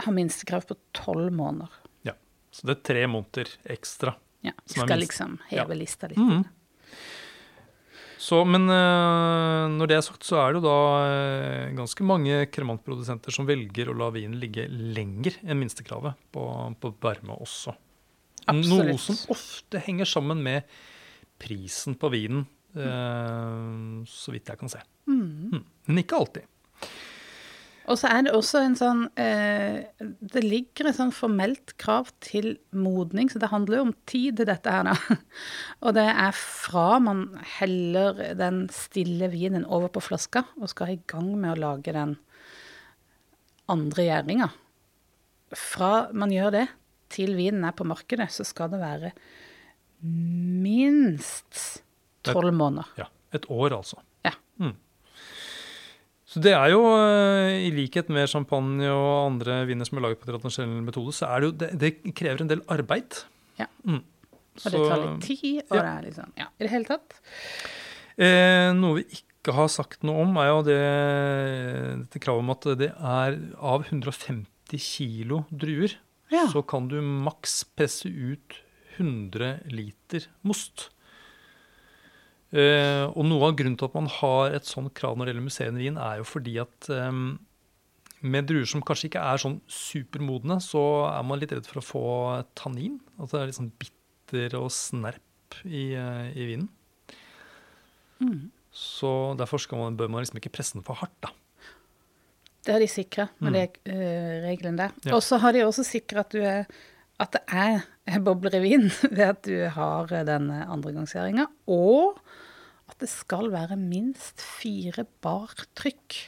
har 0.04 0.16
minstekrav 0.16 0.66
på 0.68 0.76
tolv 0.96 1.32
måneder. 1.36 1.72
Ja, 2.08 2.18
Så 2.52 2.68
det 2.68 2.76
er 2.78 2.82
tre 2.90 3.06
måneder 3.08 3.54
ekstra. 3.72 4.18
Ja, 4.44 4.52
Skal 4.66 5.00
liksom 5.00 5.38
heve 5.48 5.76
ja. 5.76 5.80
lista 5.80 6.10
litt. 6.12 6.20
Mhm. 6.20 6.44
Så, 8.22 8.44
men 8.46 8.70
øh, 8.70 9.66
når 9.74 9.90
det 9.90 9.98
er 9.98 10.04
sagt, 10.06 10.26
så 10.28 10.38
er 10.44 10.54
det 10.54 10.62
jo 10.62 10.68
da 10.68 10.78
øh, 11.10 11.72
ganske 11.80 12.06
mange 12.06 12.44
kremantprodusenter 12.54 13.34
som 13.34 13.48
velger 13.50 13.90
å 13.90 13.98
la 13.98 14.12
vinen 14.14 14.38
ligge 14.42 14.68
lenger 14.70 15.40
enn 15.42 15.58
minstekravet 15.58 16.20
på, 16.36 16.44
på 16.78 16.94
varme 17.02 17.40
også. 17.42 17.74
Noe 18.52 18.98
som 19.02 19.18
ofte 19.34 19.82
henger 19.82 20.10
sammen 20.10 20.42
med 20.46 20.70
prisen 21.42 21.98
på 21.98 22.10
vinen, 22.14 22.46
mm. 22.78 24.02
så 24.10 24.34
vidt 24.34 24.50
jeg 24.50 24.60
kan 24.62 24.70
se. 24.70 24.82
Mm. 25.10 25.62
Men 25.90 26.02
ikke 26.02 26.20
alltid. 26.22 26.51
Og 27.90 27.98
så 27.98 28.12
er 28.12 28.26
det 28.26 28.34
også 28.36 28.60
en 28.62 28.76
sånn 28.78 29.00
eh, 29.20 29.82
Det 29.98 30.44
ligger 30.44 30.90
et 30.90 30.98
sånn 31.00 31.14
formelt 31.16 31.74
krav 31.82 32.12
til 32.24 32.54
modning, 32.70 33.32
så 33.32 33.42
det 33.42 33.50
handler 33.52 33.80
jo 33.80 33.86
om 33.88 33.94
tid, 34.10 34.44
dette 34.46 34.74
her, 34.74 34.86
da. 34.92 35.18
Og 35.86 35.96
det 35.98 36.06
er 36.10 36.36
fra 36.38 37.00
man 37.02 37.26
heller 37.58 38.22
den 38.38 38.68
stille 38.74 39.32
vinen 39.34 39.66
over 39.66 39.90
på 39.94 40.04
flaska 40.12 40.46
og 40.60 40.70
skal 40.72 40.94
i 40.94 41.00
gang 41.10 41.34
med 41.40 41.56
å 41.56 41.62
lage 41.64 41.96
den 41.96 42.18
andre 43.72 44.06
gjæringa. 44.06 44.52
Fra 45.58 45.94
man 46.14 46.34
gjør 46.34 46.54
det 46.60 46.68
til 47.12 47.34
vinen 47.36 47.66
er 47.68 47.76
på 47.76 47.88
markedet, 47.88 48.30
så 48.32 48.46
skal 48.48 48.72
det 48.72 48.82
være 48.82 49.12
minst 50.02 51.82
tolv 52.26 52.54
måneder. 52.56 52.94
Ja, 52.98 53.10
Et 53.32 53.46
år, 53.48 53.72
altså. 53.78 54.02
Ja. 54.26 54.34
Mm. 54.60 54.76
Så 56.32 56.40
det 56.40 56.54
er 56.56 56.70
jo, 56.72 56.80
øh, 56.96 57.58
i 57.60 57.72
likhet 57.76 58.08
med 58.14 58.30
champagne 58.32 58.88
og 58.88 59.26
andre 59.28 59.66
viner 59.68 59.88
som 59.88 60.00
er 60.00 60.06
laget 60.06 60.22
på 60.22 60.30
tradisjonell 60.30 60.86
metode, 60.86 61.12
så 61.16 61.28
er 61.28 61.42
det 61.44 61.50
jo 61.50 61.56
Det, 61.60 61.72
det 61.82 62.14
krever 62.16 62.42
en 62.46 62.52
del 62.52 62.62
arbeid. 62.72 63.26
Ja. 63.60 63.68
Mm. 63.84 64.00
Og 64.62 64.72
det 64.72 64.80
tar 64.80 65.02
litt 65.02 65.26
tid, 65.26 65.60
og 65.70 65.76
ja. 65.76 65.82
det 65.82 65.92
er 65.92 66.06
liksom 66.08 66.32
Ja, 66.40 66.48
i 66.56 66.64
det 66.64 66.72
hele 66.72 66.88
tatt. 66.88 67.18
Eh, 68.22 68.70
noe 68.78 69.02
vi 69.02 69.06
ikke 69.20 69.56
har 69.58 69.68
sagt 69.74 70.04
noe 70.08 70.24
om, 70.24 70.36
er 70.38 70.50
jo 70.52 70.62
det, 70.68 70.80
dette 72.06 72.22
kravet 72.24 72.44
om 72.46 72.54
at 72.54 72.68
det 72.80 72.92
er 72.96 73.38
av 73.58 73.86
150 73.90 74.80
kilo 74.80 75.44
druer, 75.52 75.98
Ja. 76.32 76.46
så 76.48 76.62
kan 76.64 76.88
du 76.88 77.02
maks 77.02 77.64
presse 77.76 78.08
ut 78.08 78.56
100 78.98 79.66
liter 79.72 80.28
most. 80.48 80.90
Eh, 82.52 83.06
og 83.08 83.24
noe 83.30 83.48
av 83.48 83.56
grunnen 83.56 83.78
til 83.80 83.88
at 83.88 83.94
man 83.96 84.10
har 84.12 84.58
et 84.58 84.68
sånt 84.68 84.92
krav 84.98 85.16
når 85.16 85.30
det 85.30 85.34
gjelder 85.34 85.48
musserende 85.48 85.80
vin, 85.80 86.00
er 86.02 86.20
jo 86.20 86.28
fordi 86.28 86.58
at 86.60 86.90
um, 86.92 87.40
med 88.28 88.50
druer 88.50 88.68
som 88.68 88.84
kanskje 88.84 89.08
ikke 89.08 89.24
er 89.24 89.40
sånn 89.42 89.62
supermodne, 89.72 90.58
så 90.64 90.84
er 91.08 91.24
man 91.28 91.40
litt 91.40 91.54
redd 91.56 91.70
for 91.70 91.80
å 91.80 91.86
få 91.86 92.06
tannin. 92.60 93.00
At 93.18 93.32
det 93.32 93.40
er 93.40 93.52
litt 93.52 93.60
sånn 93.60 93.72
bitter 93.80 94.58
og 94.60 94.68
snerp 94.76 95.62
i, 95.64 95.94
uh, 95.96 96.28
i 96.36 96.50
vinen. 96.52 96.68
Så 98.76 99.10
derfor 99.40 99.64
skal 99.64 99.80
man, 99.80 99.96
bør 99.98 100.12
man 100.12 100.22
liksom 100.22 100.38
ikke 100.42 100.52
presse 100.54 100.76
den 100.76 100.86
for 100.86 101.00
hardt, 101.00 101.16
da. 101.24 101.32
Det 102.62 102.76
har 102.76 102.84
de 102.84 102.92
sikra 102.92 103.26
med 103.42 103.56
det 103.58 103.64
uh, 103.88 104.44
regelen 104.44 104.76
der. 104.78 104.92
Ja. 105.08 105.16
Og 105.16 105.24
så 105.26 105.40
har 105.42 105.56
de 105.56 105.64
også 105.64 105.88
sikra 105.88 106.28
at, 106.28 106.36
at 107.24 107.40
det 107.40 107.42
er 107.48 108.20
bobler 108.28 108.60
i 108.60 108.64
vin 108.68 108.90
ved 109.16 109.26
at 109.32 109.42
du 109.48 109.56
har 109.72 110.12
denne 110.28 110.66
andregangsgjæringa, 110.68 111.48
og 111.72 112.20
det 113.02 113.10
skal 113.10 113.50
være 113.54 113.76
minst 113.80 114.42
fire 114.46 115.06
bar 115.26 115.52
trykk. 115.78 116.20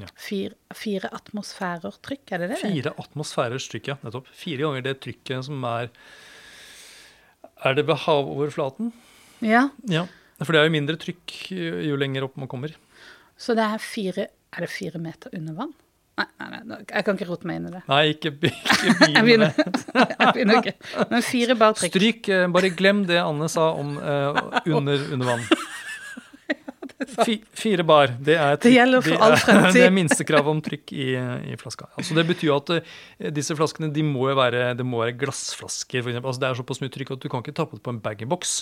Ja. 0.00 0.08
Fire, 0.18 0.56
fire 0.74 1.06
atmosfærer 1.14 1.94
trykk, 2.02 2.32
er 2.34 2.42
det 2.42 2.48
det? 2.54 2.58
Fire 2.64 2.92
atmosfærers 2.98 3.68
trykk, 3.70 3.92
ja. 3.92 3.96
Nettopp. 4.02 4.26
Fire 4.34 4.64
ganger 4.66 4.82
det 4.88 4.96
trykket 5.04 5.46
som 5.46 5.62
er 5.70 5.92
Er 7.64 7.74
det 7.78 7.86
ved 7.86 7.96
havoverflaten? 8.06 8.92
Ja, 9.44 9.68
Ja. 9.88 10.06
For 10.42 10.50
det 10.50 10.60
er 10.60 10.66
jo 10.66 10.72
mindre 10.74 10.96
trykk 10.98 11.32
jo 11.54 11.94
lenger 11.96 12.24
opp 12.26 12.34
man 12.36 12.48
kommer. 12.50 12.72
så 13.38 13.54
det 13.54 13.62
er 13.62 13.78
fire 13.78 14.26
Er 14.52 14.60
det 14.66 14.68
fire 14.70 14.98
meter 14.98 15.30
under 15.38 15.54
vann? 15.54 15.72
Nei, 16.18 16.26
nei, 16.38 16.58
nei, 16.64 16.76
jeg 16.90 17.04
kan 17.06 17.16
ikke 17.16 17.26
rote 17.26 17.46
meg 17.46 17.56
inn 17.58 17.64
i 17.66 17.70
det. 17.74 17.80
Nei, 17.90 18.02
ikke, 18.12 18.30
ikke 18.38 19.22
begynn 19.26 19.40
med 19.42 19.56
det. 19.58 19.64
jeg 20.20 20.28
begynner 20.36 20.60
ikke. 20.60 20.74
Men 21.10 21.24
fire 21.26 21.56
bar 21.58 21.72
trykk. 21.74 21.90
Stryk. 21.90 22.28
eh, 22.30 22.44
Bare 22.54 22.70
glem 22.70 23.00
det 23.08 23.18
Anne 23.18 23.48
sa 23.50 23.64
om 23.74 23.96
uh, 23.98 24.38
under, 24.70 25.02
under 25.16 25.26
vann. 25.32 25.42
Fi, 27.24 27.34
fire 27.58 27.84
bar. 27.86 28.12
Det 28.24 28.34
er, 28.40 28.56
Det 28.62 28.72
gjelder 28.72 29.02
for 29.04 29.24
all 29.26 29.34
fremtid. 29.44 29.76
Det 29.78 29.82
er 29.86 29.92
minstekravet 29.94 30.50
om 30.52 30.60
trykk 30.64 30.92
i, 30.96 31.06
i 31.52 31.56
flaska. 31.60 31.88
Altså 31.98 32.16
det 32.18 32.24
betyr 32.28 32.48
jo 32.50 32.56
at 32.56 32.70
eh, 32.78 33.30
disse 33.34 33.56
flaskene 33.58 33.90
de 33.94 34.04
må 34.06 34.28
jo 34.30 34.36
være, 34.38 34.70
det 34.78 34.86
må 34.86 35.02
være 35.02 35.16
glassflasker. 35.20 36.02
For 36.06 36.20
altså 36.20 36.40
det 36.42 36.48
er 36.50 36.60
såpass 36.60 36.80
mye 36.84 36.94
trykk 36.94 37.14
at 37.16 37.24
du 37.24 37.28
kan 37.32 37.44
ikke 37.44 37.56
ta 37.58 37.66
på 37.68 37.78
det 37.78 37.84
på 37.86 37.94
en 37.94 38.00
bag-in-box. 38.04 38.54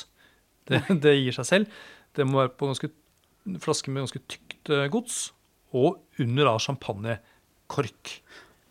Det, 0.70 0.82
det 1.04 1.16
gir 1.18 1.36
seg 1.38 1.48
selv. 1.48 1.80
Det 2.16 2.26
må 2.28 2.42
være 2.42 2.52
på 2.60 2.68
ganske, 2.72 2.90
flasker 3.64 3.94
med 3.94 4.04
ganske 4.06 4.22
tykt 4.36 4.72
eh, 4.74 4.86
gods. 4.92 5.20
Og 5.72 6.02
under 6.20 6.50
av 6.52 6.60
champagnekork. 6.60 8.16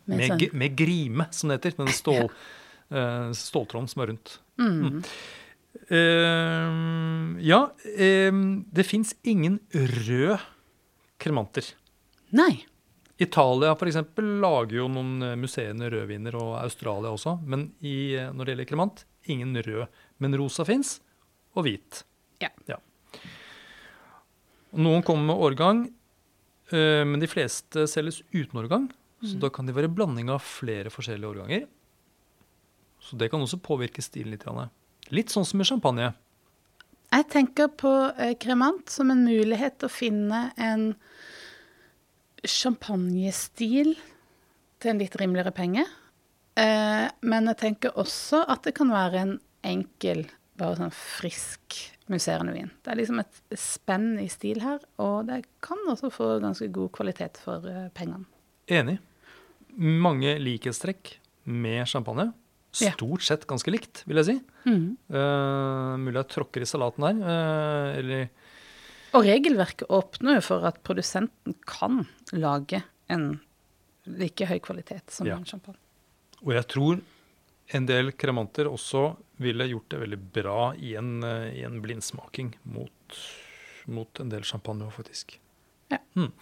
Med 0.06 0.18
Med, 0.18 0.28
sånn- 0.32 0.58
med 0.58 0.76
grime, 0.78 1.28
som 1.34 1.50
det 1.50 1.60
heter. 1.60 1.78
Med 1.78 1.88
den 1.90 1.96
stål, 1.96 2.28
eh, 2.96 3.30
ståltråden 3.38 3.88
som 3.90 4.02
er 4.04 4.12
rundt. 4.12 4.36
Mm. 4.60 5.02
Eh, 5.88 6.72
ja, 7.46 7.60
eh, 7.96 8.32
det 8.72 8.84
fins 8.86 9.14
ingen 9.22 9.58
rød 9.72 10.38
kremanter. 11.22 11.72
Nei. 12.32 12.64
Italia 13.22 13.74
for 13.78 13.86
eksempel, 13.86 14.24
lager 14.42 14.80
jo 14.80 14.88
noen 14.90 15.22
eh, 15.22 15.36
museene 15.38 15.90
rødviner, 15.92 16.34
og 16.40 16.56
Australia 16.62 17.12
også. 17.12 17.36
Men 17.46 17.68
i, 17.80 18.14
eh, 18.18 18.30
når 18.32 18.44
det 18.44 18.54
gjelder 18.54 18.70
kremant, 18.72 19.04
ingen 19.30 19.54
rød. 19.62 19.86
Men 20.18 20.34
rosa 20.40 20.64
fins, 20.66 20.96
og 21.54 21.66
hvit. 21.66 22.02
Ja. 22.42 22.78
Noen 24.72 25.04
kommer 25.04 25.28
med 25.28 25.42
årgang, 25.44 25.80
uh, 26.72 27.02
men 27.04 27.20
de 27.20 27.28
fleste 27.28 27.84
selges 27.86 28.22
uten 28.32 28.56
årgang. 28.62 28.86
Så 29.22 29.36
Mm. 29.36 29.40
da 29.40 29.48
kan 29.50 29.66
de 29.66 29.72
være 29.76 29.92
blanding 29.94 30.30
av 30.30 30.40
flere 30.40 30.90
forskjellige 30.90 31.28
årganger. 31.28 31.66
Så 32.98 33.18
det 33.18 33.30
kan 33.30 33.38
også 33.40 33.60
påvirke 33.60 34.02
stilen 34.02 34.32
litt. 34.32 34.42
grann. 34.44 34.70
Litt 35.10 35.32
sånn 35.32 35.46
som 35.48 35.58
med 35.60 35.68
champagne. 35.68 36.12
Jeg 37.12 37.26
tenker 37.28 37.68
på 37.76 37.90
eh, 38.16 38.36
kremant 38.40 38.88
som 38.88 39.10
en 39.12 39.24
mulighet 39.26 39.80
til 39.80 39.90
å 39.90 39.92
finne 39.92 40.46
en 40.56 40.92
champagnestil 42.42 43.92
til 44.82 44.92
en 44.94 45.02
litt 45.02 45.16
rimeligere 45.20 45.52
penge. 45.54 45.84
Eh, 46.58 47.06
men 47.20 47.50
jeg 47.50 47.60
tenker 47.60 47.98
også 48.00 48.42
at 48.50 48.64
det 48.66 48.74
kan 48.76 48.92
være 48.92 49.20
en 49.22 49.34
enkel, 49.66 50.24
bare 50.58 50.80
sånn 50.80 50.94
frisk 50.96 51.78
musserende 52.12 52.54
vin. 52.56 52.72
Det 52.82 52.92
er 52.92 53.00
liksom 53.00 53.22
et 53.22 53.58
spenn 53.60 54.16
i 54.20 54.28
stil 54.32 54.60
her, 54.64 54.82
og 55.00 55.28
det 55.30 55.44
kan 55.64 55.80
også 55.92 56.10
få 56.12 56.34
ganske 56.42 56.68
god 56.74 56.92
kvalitet 56.96 57.40
for 57.44 57.68
eh, 57.68 57.88
pengene. 57.96 58.28
Enig. 58.72 58.98
Mange 59.72 60.36
likhetstrekk 60.40 61.16
med 61.48 61.86
champagne. 61.88 62.30
Stort 62.72 63.22
sett 63.26 63.46
ganske 63.46 63.72
likt, 63.72 64.02
vil 64.08 64.16
jeg 64.22 64.28
si. 64.30 64.36
Mm. 64.64 64.84
Uh, 65.12 65.96
mulig 66.00 66.16
jeg 66.22 66.30
tråkker 66.32 66.64
i 66.64 66.68
salaten 66.68 67.04
her. 67.04 67.18
Uh, 67.20 67.98
eller 68.00 68.28
Og 69.12 69.26
regelverket 69.28 69.90
åpner 69.92 70.38
jo 70.38 70.44
for 70.46 70.64
at 70.64 70.80
produsenten 70.86 71.56
kan 71.68 72.06
lage 72.32 72.80
en 73.12 73.34
like 74.08 74.46
høy 74.48 74.58
kvalitet 74.64 75.12
som 75.12 75.26
Ja. 75.28 75.36
en 75.36 75.44
champagne. 75.44 75.76
Og 76.42 76.54
jeg 76.56 76.66
tror 76.72 77.02
en 77.76 77.86
del 77.86 78.12
kremanter 78.12 78.66
også 78.66 79.16
ville 79.42 79.68
gjort 79.68 79.88
det 79.92 80.00
veldig 80.00 80.18
bra 80.32 80.72
i 80.74 80.94
en, 80.98 81.22
eh, 81.22 81.60
i 81.60 81.62
en 81.62 81.80
blindsmaking 81.82 82.54
mot, 82.64 83.18
mot 83.86 84.20
en 84.20 84.28
del 84.28 84.42
champagne 84.42 84.88
faktisk. 84.90 85.38
Ja. 85.90 85.98
Hmm. 86.14 86.32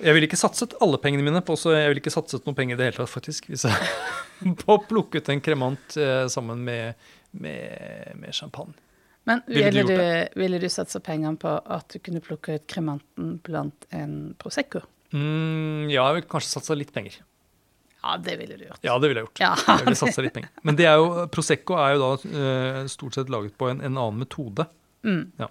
Jeg 0.00 0.16
ville 0.16 0.28
ikke 0.28 0.40
satset 0.40 0.76
alle 0.80 0.98
pengene 1.02 1.24
mine 1.26 1.42
på 1.44 1.56
så 1.60 1.74
jeg 1.76 1.90
ville 1.90 2.02
ikke 2.02 2.12
satset 2.14 2.46
noen 2.46 2.56
penger 2.56 2.76
i 2.76 2.80
det 2.80 2.90
hele 2.90 2.98
tatt, 3.00 3.12
faktisk. 3.12 3.50
Hvis 3.52 3.66
jeg 3.68 4.54
på 4.62 4.76
å 4.76 4.82
plukke 4.88 5.20
ut 5.20 5.32
en 5.32 5.42
kremant 5.44 5.96
eh, 6.00 6.24
sammen 6.32 6.62
med, 6.66 7.10
med, 7.32 8.14
med 8.20 8.36
champagne. 8.36 8.76
Men 9.28 9.42
Ville 9.46 9.68
ville 9.68 9.82
du 9.84 9.96
du, 9.96 10.40
ville 10.40 10.60
du 10.62 10.68
satsa 10.72 11.00
pengene 11.04 11.36
på 11.38 11.50
at 11.52 11.92
du 11.92 12.00
kunne 12.00 12.22
plukke 12.24 12.56
ut 12.56 12.64
kremanten 12.70 13.34
blant 13.44 13.84
en 13.94 14.32
Prosecco? 14.40 14.80
Mm, 15.12 15.90
ja, 15.90 16.06
jeg 16.06 16.20
ville 16.20 16.30
kanskje 16.30 16.54
satsa 16.54 16.76
litt 16.78 16.94
penger. 16.94 17.20
Ja, 18.00 18.16
det 18.16 18.38
ville 18.40 18.56
du 18.56 18.64
gjort. 18.64 18.80
Ja, 18.80 18.96
det 18.96 19.10
ville 19.10 19.20
jeg 19.20 19.28
gjort. 19.28 19.42
Ja. 19.42 19.52
Jeg 19.68 19.84
ville 19.84 20.00
satsa 20.00 20.24
litt 20.24 20.34
penger. 20.38 20.52
Men 20.64 20.78
det 20.78 20.88
er 20.88 20.96
jo, 21.02 21.26
Prosecco 21.32 21.76
er 21.76 21.94
jo 21.94 22.02
da 22.02 22.12
uh, 22.16 22.78
stort 22.88 23.18
sett 23.18 23.32
laget 23.32 23.56
på 23.60 23.68
en, 23.68 23.82
en 23.84 23.92
annen 23.92 24.22
metode. 24.22 24.64
Mm. 25.04 25.26
Ja. 25.40 25.50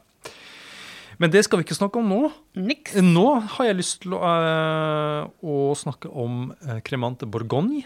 Men 1.19 1.33
det 1.33 1.43
skal 1.45 1.59
vi 1.59 1.67
ikke 1.67 1.77
snakke 1.77 1.99
om 1.99 2.07
nå. 2.07 2.21
Niks. 2.55 2.95
Nå 3.03 3.27
har 3.57 3.67
jeg 3.67 3.79
lyst 3.79 4.01
til 4.05 4.15
å, 4.15 4.21
uh, 4.23 5.27
å 5.43 5.75
snakke 5.75 6.11
om 6.11 6.53
uh, 6.63 6.79
Cremante 6.85 7.27
de 7.27 7.33
Bourgogne, 7.33 7.83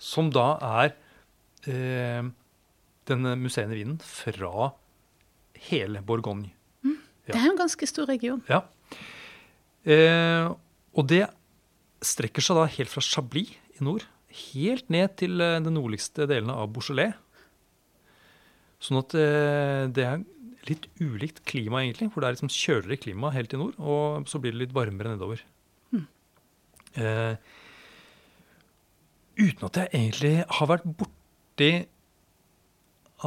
som 0.00 0.32
da 0.34 0.52
er 0.82 0.94
uh, 1.70 2.30
denne 3.10 3.36
musserende 3.38 3.78
vinen 3.78 4.00
fra 4.02 4.72
hele 5.70 6.02
Bourgogne. 6.02 6.50
Det 7.30 7.38
er 7.38 7.46
jo 7.46 7.54
en 7.54 7.60
ganske 7.60 7.86
stor 7.88 8.08
region. 8.10 8.40
Ja. 8.50 8.64
Eh, 9.88 10.50
og 10.96 11.06
det 11.10 11.24
strekker 12.04 12.44
seg 12.44 12.58
da 12.58 12.66
helt 12.68 12.92
fra 12.92 13.04
Chablis 13.04 13.52
i 13.76 13.84
nord, 13.84 14.04
helt 14.52 14.90
ned 14.92 15.14
til 15.20 15.40
eh, 15.40 15.58
den 15.62 15.76
nordligste 15.76 16.26
delene 16.30 16.56
av 16.58 16.72
Beaujolais. 16.74 17.14
Sånn 18.80 19.00
at 19.02 19.16
eh, 19.18 19.86
det 19.92 20.06
er 20.06 20.24
litt 20.68 20.90
ulikt 21.00 21.40
klima, 21.48 21.84
egentlig. 21.84 22.10
For 22.12 22.20
det 22.20 22.28
er 22.28 22.36
liksom 22.36 22.52
kjøligere 22.52 23.00
klima 23.06 23.32
helt 23.34 23.54
i 23.56 23.60
nord, 23.60 23.78
og 23.80 24.28
så 24.28 24.40
blir 24.42 24.54
det 24.54 24.66
litt 24.66 24.76
varmere 24.76 25.14
nedover. 25.14 25.44
Eh, 26.98 27.36
uten 29.38 29.66
at 29.68 29.78
jeg 29.78 29.90
egentlig 29.94 30.32
har 30.58 30.70
vært 30.70 30.86
borti 30.98 31.70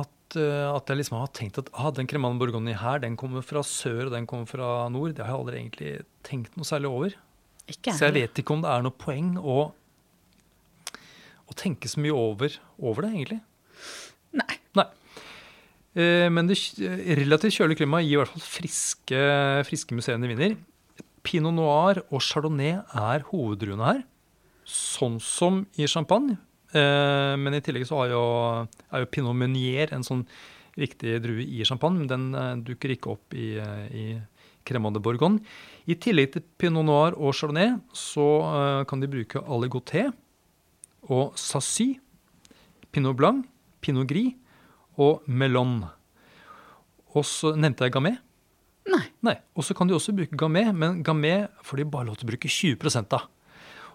at, 0.02 0.36
eh, 0.36 0.66
at 0.68 0.90
jeg 0.92 1.00
liksom 1.00 1.20
har 1.22 1.32
tenkt 1.36 1.62
at 1.62 1.72
ah, 1.72 1.92
den 1.96 2.10
Cremant 2.10 2.42
Bourgogne 2.42 2.76
her, 2.76 3.00
den 3.00 3.16
kommer 3.20 3.46
fra 3.46 3.64
sør 3.64 4.10
og 4.10 4.16
den 4.16 4.28
kommer 4.28 4.50
fra 4.50 4.90
nord. 4.92 5.16
Det 5.16 5.24
har 5.24 5.34
jeg 5.34 5.40
aldri 5.40 5.62
egentlig 5.62 5.94
tenkt 6.28 6.58
noe 6.60 6.68
særlig 6.68 6.92
over. 6.92 7.16
Ikke 7.72 7.96
Så 7.96 8.10
jeg 8.10 8.18
vet 8.20 8.44
ikke 8.44 8.58
om 8.58 8.66
det 8.66 8.74
er 8.74 8.84
noe 8.84 9.00
poeng 9.00 9.38
å, 9.40 9.72
å 11.48 11.56
tenke 11.56 11.88
så 11.88 12.04
mye 12.04 12.16
over, 12.18 12.60
over 12.78 13.06
det, 13.08 13.14
egentlig. 13.14 13.42
Eh, 15.96 16.30
Men 16.30 16.48
det 16.50 16.58
relativt 17.20 17.58
kjølige 17.60 17.84
klimaet 17.84 18.08
gir 18.08 18.18
i 18.18 18.22
hvert 18.22 18.34
fall 18.34 18.48
friske, 18.48 19.20
friske 19.68 19.98
museene 19.98 20.30
vinner. 20.30 20.56
Pinot 21.24 21.54
noir 21.56 22.02
og 22.10 22.22
chardonnay 22.22 22.80
er 22.82 23.24
hoveddruene 23.30 23.86
her, 23.86 24.02
sånn 24.68 25.20
som 25.24 25.64
i 25.78 25.88
champagne. 25.88 26.38
Eh, 26.74 27.36
Men 27.38 27.54
i 27.54 27.62
tillegg 27.62 27.86
så 27.88 28.04
er 28.06 28.16
jo, 28.16 28.26
er 28.92 29.06
jo 29.06 29.12
pinot 29.14 29.38
meunier 29.38 29.94
en 29.94 30.04
sånn 30.04 30.26
viktig 30.76 31.20
drue 31.22 31.46
i 31.46 31.64
champagne, 31.64 32.02
men 32.02 32.10
den 32.10 32.34
eh, 32.34 32.56
dukker 32.66 32.96
ikke 32.96 33.14
opp 33.14 33.34
i, 33.38 33.54
eh, 33.62 33.88
i 33.94 34.06
Cremant 34.66 34.96
de 34.96 35.02
Bourgogne. 35.04 35.44
I 35.86 35.94
tillegg 36.00 36.32
til 36.34 36.44
pinot 36.58 36.88
noir 36.88 37.14
og 37.20 37.36
chardonnay 37.38 37.76
så 37.94 38.28
eh, 38.50 38.84
kan 38.90 39.00
de 39.04 39.12
bruke 39.12 39.44
aligoté 39.46 40.08
og 41.12 41.38
sassy, 41.38 42.00
pinot 42.92 43.16
blanc, 43.20 43.46
pinot 43.84 44.08
gris 44.08 44.34
og 45.02 45.26
melon. 45.28 45.84
Og 47.14 47.26
så 47.28 47.54
nevnte 47.58 47.88
jeg 47.88 47.94
gamé. 47.96 48.16
Nei. 48.90 49.06
Nei, 49.24 49.38
Og 49.56 49.64
så 49.64 49.76
kan 49.78 49.88
de 49.88 49.96
også 49.96 50.14
bruke 50.16 50.36
gamé, 50.36 50.66
men 50.76 51.04
gamé 51.06 51.48
får 51.64 51.80
de 51.80 51.86
bare 51.88 52.10
lov 52.10 52.18
til 52.20 52.28
å 52.28 52.32
bruke 52.34 52.52
20 52.52 53.14
av. 53.16 53.30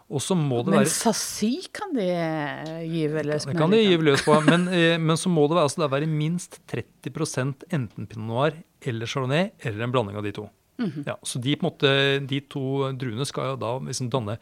Og 0.08 0.22
så 0.24 0.32
må 0.32 0.62
det 0.64 0.72
Men 0.72 0.80
være 0.80 0.92
sassy 0.94 1.68
kan 1.76 1.90
de 1.92 2.06
eh, 2.08 2.78
gyve 2.88 3.26
løs 3.26 3.44
på. 3.44 3.52
det 3.52 3.60
kan 3.60 3.74
de 3.74 3.82
gyve 3.82 4.06
løs 4.06 4.22
på, 4.28 4.38
men, 4.46 4.64
eh, 4.72 4.96
men 4.96 5.20
så 5.20 5.28
må 5.28 5.44
det 5.44 5.58
være, 5.58 5.66
altså, 5.68 5.82
det 5.82 5.90
være 5.92 6.08
minst 6.08 6.60
30% 6.72 7.66
enten 7.76 8.08
pinot 8.08 8.30
noir 8.30 8.56
eller 8.80 9.10
chardonnay, 9.10 9.50
eller 9.60 9.84
en 9.84 9.92
blanding 9.92 10.16
av 10.16 10.24
de 10.24 10.32
to. 10.32 10.46
Mhm. 10.78 11.04
ja, 11.10 11.16
så 11.26 11.40
de, 11.42 11.56
måte, 11.60 11.90
de 12.30 12.38
to 12.46 12.92
druene 12.94 13.26
skal 13.26 13.52
jo 13.52 13.56
da 13.58 13.72
liksom 13.82 14.08
danne 14.14 14.36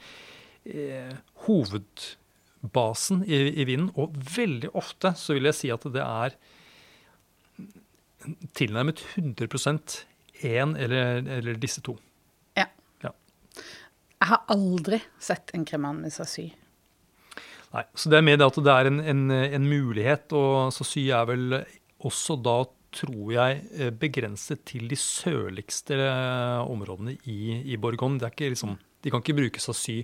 eh, 0.69 1.15
hovedbasen 2.67 3.25
i, 3.27 3.61
i 3.61 3.65
vinen. 3.65 3.91
Og 3.97 4.15
veldig 4.15 4.75
ofte 4.75 5.15
så 5.17 5.35
vil 5.35 5.47
jeg 5.47 5.55
si 5.55 5.71
at 5.71 5.83
det 5.93 6.03
er 6.03 6.37
tilnærmet 8.55 9.03
100% 9.17 10.05
én 10.45 10.77
eller, 10.77 11.23
eller 11.39 11.55
disse 11.55 11.81
to. 11.81 11.97
Ja. 12.57 12.67
Ja. 13.03 13.13
Jeg 14.21 14.29
har 14.29 14.45
aldri 14.49 15.01
sett 15.19 15.53
en 15.55 15.65
cremant 15.65 16.01
med 16.01 16.13
sassy. 16.13 16.51
Nei, 17.73 17.85
så 17.95 18.09
det 18.11 18.19
er 18.19 18.25
mer 18.25 18.39
det 18.39 18.47
at 18.47 18.59
det 18.63 18.73
er 18.73 18.89
en, 18.89 19.01
en, 19.01 19.31
en 19.31 19.67
mulighet, 19.69 20.33
og 20.33 20.73
Sassy 20.73 21.09
er 21.13 21.27
vel 21.29 21.59
også 22.07 22.37
da, 22.41 22.63
tror 22.97 23.33
jeg, 23.35 23.59
eh, 23.77 23.91
begrenset 23.93 24.63
til 24.65 24.87
de 24.89 24.97
sørligste 24.97 25.99
eh, 25.99 26.63
områdene 26.63 27.19
i, 27.29 27.59
i 27.67 27.77
Borgon. 27.77 28.17
Det 28.17 28.29
er 28.29 28.33
ikke 28.33 28.53
liksom, 28.55 28.77
de 29.05 29.13
kan 29.13 29.21
ikke 29.21 29.37
bruke 29.37 29.61
Sassy 29.61 29.99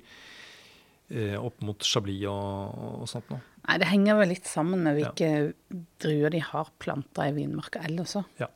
opp 1.36 1.60
mot 1.62 1.82
Chablis 1.84 2.22
og, 2.30 3.02
og 3.02 3.08
sånt 3.10 3.28
noe. 3.30 3.40
Nei, 3.68 3.78
Det 3.78 3.88
henger 3.90 4.16
vel 4.18 4.28
litt 4.32 4.48
sammen 4.48 4.82
med 4.82 4.96
hvilke 4.96 5.52
druer 6.02 6.30
de 6.34 6.40
har 6.42 6.70
planta 6.82 7.28
i 7.28 7.34
vinmarka 7.36 7.82
ellers 7.86 8.16
òg. 8.18 8.24
Ja. 8.40 8.48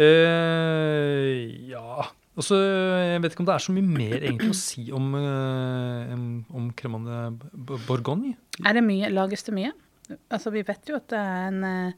Eh, 0.00 1.68
ja 1.70 2.06
Også, 2.38 2.54
Jeg 2.56 3.22
vet 3.24 3.34
ikke 3.34 3.42
om 3.42 3.48
det 3.48 3.54
er 3.56 3.64
så 3.64 3.72
mye 3.74 3.86
mer 3.90 4.14
egentlig 4.22 4.52
å 4.54 4.56
si 4.56 4.84
om, 4.94 5.08
eh, 5.18 6.12
om- 6.54 6.70
Cremande 6.78 7.38
Cremant. 7.66 8.36
Er 8.64 8.72
det 8.78 8.84
mye, 8.86 9.10
lages 9.10 9.42
det 9.44 9.54
mye? 9.54 9.72
Altså, 10.30 10.50
vi 10.50 10.62
vet 10.62 10.86
jo 10.88 10.96
at 10.96 11.08
det 11.08 11.18
er 11.18 11.48
en 11.48 11.64
eh, 11.64 11.92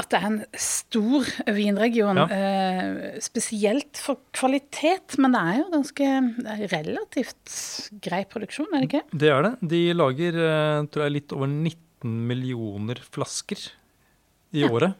at 0.00 0.08
det 0.12 0.18
er 0.20 0.26
en 0.28 0.38
stor 0.56 1.28
vinregion, 1.54 2.16
Ja. 2.16 2.26
eh, 2.32 3.18
spesielt 3.22 4.00
for 4.00 4.18
kvalitet. 4.36 5.18
Men 5.20 5.32
det 5.36 5.40
er 5.40 5.58
jo 5.60 5.68
ganske 5.76 6.08
er 6.54 6.64
relativt 6.72 7.54
grei 8.00 8.24
produksjon, 8.30 8.66
er 8.74 8.80
det 8.84 8.88
ikke? 8.90 9.04
Det 9.24 9.30
er 9.34 9.42
det. 9.48 9.52
De 9.74 9.82
lager 9.94 10.40
eh, 10.40 10.86
tror 10.90 11.04
jeg, 11.06 11.12
litt 11.18 11.32
over 11.36 11.46
19 11.52 11.76
millioner 12.30 13.00
flasker 13.12 13.68
i 14.52 14.64
Ja. 14.64 14.68
året. 14.72 14.94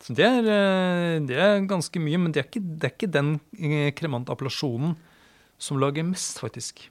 Så 0.00 0.14
det 0.14 0.24
er, 0.26 0.44
eh, 0.44 1.18
det 1.26 1.36
er 1.36 1.60
ganske 1.66 1.98
mye, 2.00 2.18
men 2.20 2.32
det 2.32 2.42
er 2.44 2.48
ikke, 2.50 2.64
det 2.78 2.84
er 2.84 2.94
ikke 2.96 3.12
den 3.12 3.30
kremantappellasjonen 3.96 4.96
som 5.58 5.78
lager 5.80 6.04
mest, 6.04 6.38
faktisk. 6.42 6.88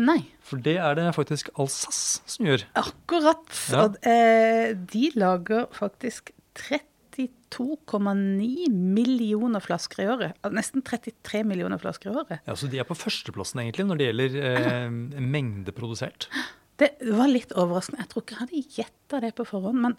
Nei. 0.00 0.22
For 0.46 0.56
det 0.62 0.78
er 0.80 0.94
det 0.96 1.08
faktisk 1.14 1.50
Alsace 1.60 2.20
som 2.30 2.46
gjør. 2.46 2.62
Akkurat. 2.78 3.42
Ja. 3.70 3.82
Og 3.84 3.98
eh, 4.06 4.72
de 4.74 5.10
lager 5.18 5.66
faktisk 5.76 6.30
32,9 6.60 8.70
millioner 8.70 9.60
flasker 9.64 10.04
i 10.04 10.08
året. 10.12 10.32
Nesten 10.54 10.84
33 10.86 11.42
millioner 11.48 11.78
flasker 11.82 12.10
i 12.10 12.14
året. 12.14 12.38
Ja, 12.46 12.56
Så 12.56 12.66
de 12.70 12.76
er 12.80 12.88
på 12.88 12.98
førsteplassen 12.98 13.58
egentlig 13.64 13.84
når 13.88 13.96
det 14.00 14.06
gjelder 14.10 14.30
eh, 14.52 14.88
mengde 15.20 15.72
produsert. 15.76 16.22
Det 16.80 16.90
var 17.12 17.28
litt 17.28 17.52
overraskende. 17.52 18.00
Jeg 18.04 18.10
tror 18.12 18.22
ikke 18.24 18.36
jeg 18.36 18.44
hadde 18.44 18.68
gjetta 18.78 19.16
det 19.26 19.32
på 19.36 19.48
forhånd. 19.48 19.78
Men 19.84 19.94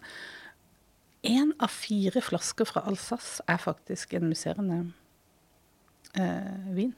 én 1.22 1.52
av 1.62 1.70
fire 1.70 2.20
flasker 2.24 2.66
fra 2.66 2.82
Alsace 2.90 3.44
er 3.50 3.60
faktisk 3.62 4.16
en 4.18 4.28
musserende 4.32 4.78
eh, 6.18 6.58
vin. 6.74 6.94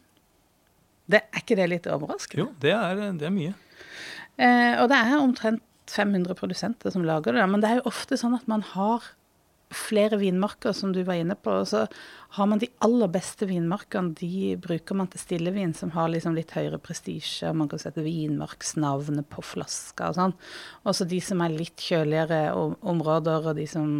Det, 1.05 1.21
er 1.21 1.43
ikke 1.43 1.59
det 1.59 1.69
litt 1.69 1.87
overraskende? 1.91 2.47
Jo, 2.47 2.49
det 2.65 2.73
er, 2.73 3.03
det 3.21 3.27
er 3.29 3.35
mye. 3.35 3.53
Eh, 4.41 4.75
og 4.81 4.89
det 4.91 4.99
er 4.99 5.19
omtrent 5.21 5.63
500 5.93 6.33
produsenter 6.39 6.95
som 6.95 7.05
lager 7.05 7.37
det. 7.37 7.45
Men 7.51 7.61
det 7.61 7.71
er 7.71 7.83
jo 7.83 7.91
ofte 7.91 8.17
sånn 8.17 8.37
at 8.39 8.49
man 8.51 8.65
har 8.73 9.05
flere 9.77 10.19
vinmarker, 10.21 10.73
som 10.77 10.93
du 10.95 11.03
var 11.07 11.21
inne 11.21 11.37
på. 11.37 11.57
Så 11.69 11.85
har 12.39 12.49
man 12.51 12.61
de 12.63 12.71
aller 12.85 13.11
beste 13.13 13.49
vinmarkene, 13.51 14.15
de 14.19 14.55
bruker 14.61 14.99
man 14.99 15.11
til 15.13 15.23
stillevin, 15.23 15.75
som 15.77 15.93
har 15.95 16.11
liksom 16.13 16.37
litt 16.39 16.55
høyere 16.57 16.81
prestisje. 16.83 17.53
Man 17.57 17.71
kan 17.71 17.83
sette 17.83 18.05
vinmarksnavnet 18.05 19.29
på 19.33 19.45
flasker 19.45 20.11
og 20.13 20.19
sånn. 20.19 20.37
Og 20.85 20.99
så 20.99 21.09
de 21.09 21.21
som 21.25 21.43
er 21.45 21.55
litt 21.55 21.83
kjøligere 21.83 22.47
områder, 22.55 23.51
og 23.51 23.59
de 23.61 23.69
som 23.71 23.97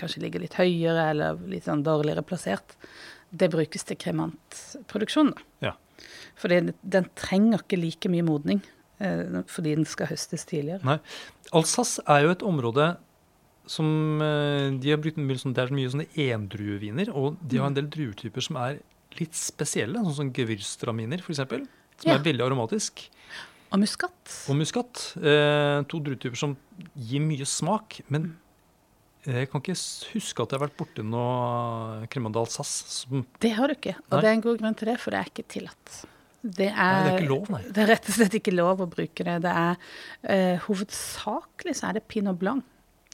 kanskje 0.00 0.24
ligger 0.24 0.42
litt 0.44 0.56
høyere 0.56 1.10
eller 1.12 1.40
litt 1.50 1.66
sånn 1.68 1.84
dårligere 1.86 2.24
plassert, 2.26 2.76
det 3.32 3.50
brukes 3.52 3.84
til 3.88 3.98
kremantproduksjon. 4.00 5.32
da. 5.32 5.68
Ja. 5.68 5.72
Fordi 6.40 6.72
den 6.82 7.08
trenger 7.18 7.62
ikke 7.62 7.78
like 7.80 8.10
mye 8.12 8.24
modning 8.26 8.62
eh, 9.02 9.42
fordi 9.50 9.76
den 9.78 9.88
skal 9.88 10.10
høstes 10.10 10.46
tidligere. 10.48 10.82
Nei. 10.86 10.98
Alsace 11.52 12.02
er 12.08 12.26
jo 12.26 12.34
et 12.34 12.44
område 12.46 12.92
som 13.66 14.20
eh, 14.22 14.70
de 14.82 14.90
har 14.90 14.98
brukt 14.98 15.16
mye, 15.18 15.36
sånn- 15.38 15.54
Det 15.54 15.62
er 15.64 15.74
mye 15.74 15.90
sånne 15.92 16.08
endrueviner, 16.16 17.08
og 17.14 17.36
de 17.46 17.58
har 17.58 17.66
en 17.70 17.74
del 17.74 17.86
druetyper 17.88 18.42
som 18.42 18.56
er 18.56 18.80
litt 19.20 19.34
spesielle, 19.34 20.00
sånn 20.02 20.14
som 20.16 20.32
gewürztraminer 20.32 21.20
f.eks., 21.22 21.36
som 21.36 22.08
Ja. 22.08 22.14
er 22.16 22.22
veldig 22.24 22.42
aromatisk. 22.46 23.08
Og 23.72 23.78
muskat. 23.80 24.48
Og 24.50 24.56
muskat. 24.56 25.16
Eh, 25.22 25.82
to 25.88 26.00
druetyper 26.00 26.36
som 26.36 26.56
gir 26.96 27.20
mye 27.20 27.46
smak. 27.46 28.00
Men 28.10 28.36
jeg 29.24 29.48
kan 29.50 29.60
ikke 29.62 29.76
huske 30.12 30.42
at 30.42 30.50
jeg 30.50 30.58
har 30.58 30.66
vært 30.68 30.76
borti 30.76 31.04
noe 31.04 32.06
Cremant 32.10 32.34
Sass. 32.50 32.68
som 33.06 33.24
Det 33.40 33.52
har 33.52 33.68
du 33.68 33.74
ikke, 33.74 33.94
og 34.10 34.10
Nei. 34.10 34.20
det 34.20 34.28
er 34.28 34.32
en 34.34 34.40
god 34.42 34.58
grunn 34.58 34.74
til 34.76 34.88
det, 34.88 34.98
for 35.00 35.10
det 35.12 35.20
er 35.20 35.30
ikke 35.30 35.48
tillatt. 35.48 36.04
Det 36.44 36.68
er, 36.72 36.74
Nei, 36.74 37.02
det 37.04 37.12
er 37.12 37.18
ikke 37.20 37.28
lov, 37.30 37.50
nei. 37.50 37.62
Det 37.72 37.78
er 37.78 37.86
rett 37.86 38.08
og 38.08 38.14
slett 38.16 38.34
ikke 38.34 38.52
lov 38.56 38.80
å 38.82 38.90
bruke 38.90 39.22
det. 39.24 39.36
Det 39.42 39.52
er 39.52 39.76
eh, 40.24 40.58
Hovedsakelig 40.66 41.76
så 41.78 41.88
er 41.88 41.92
det 42.00 42.08
pinot 42.08 42.36
blanc 42.40 42.64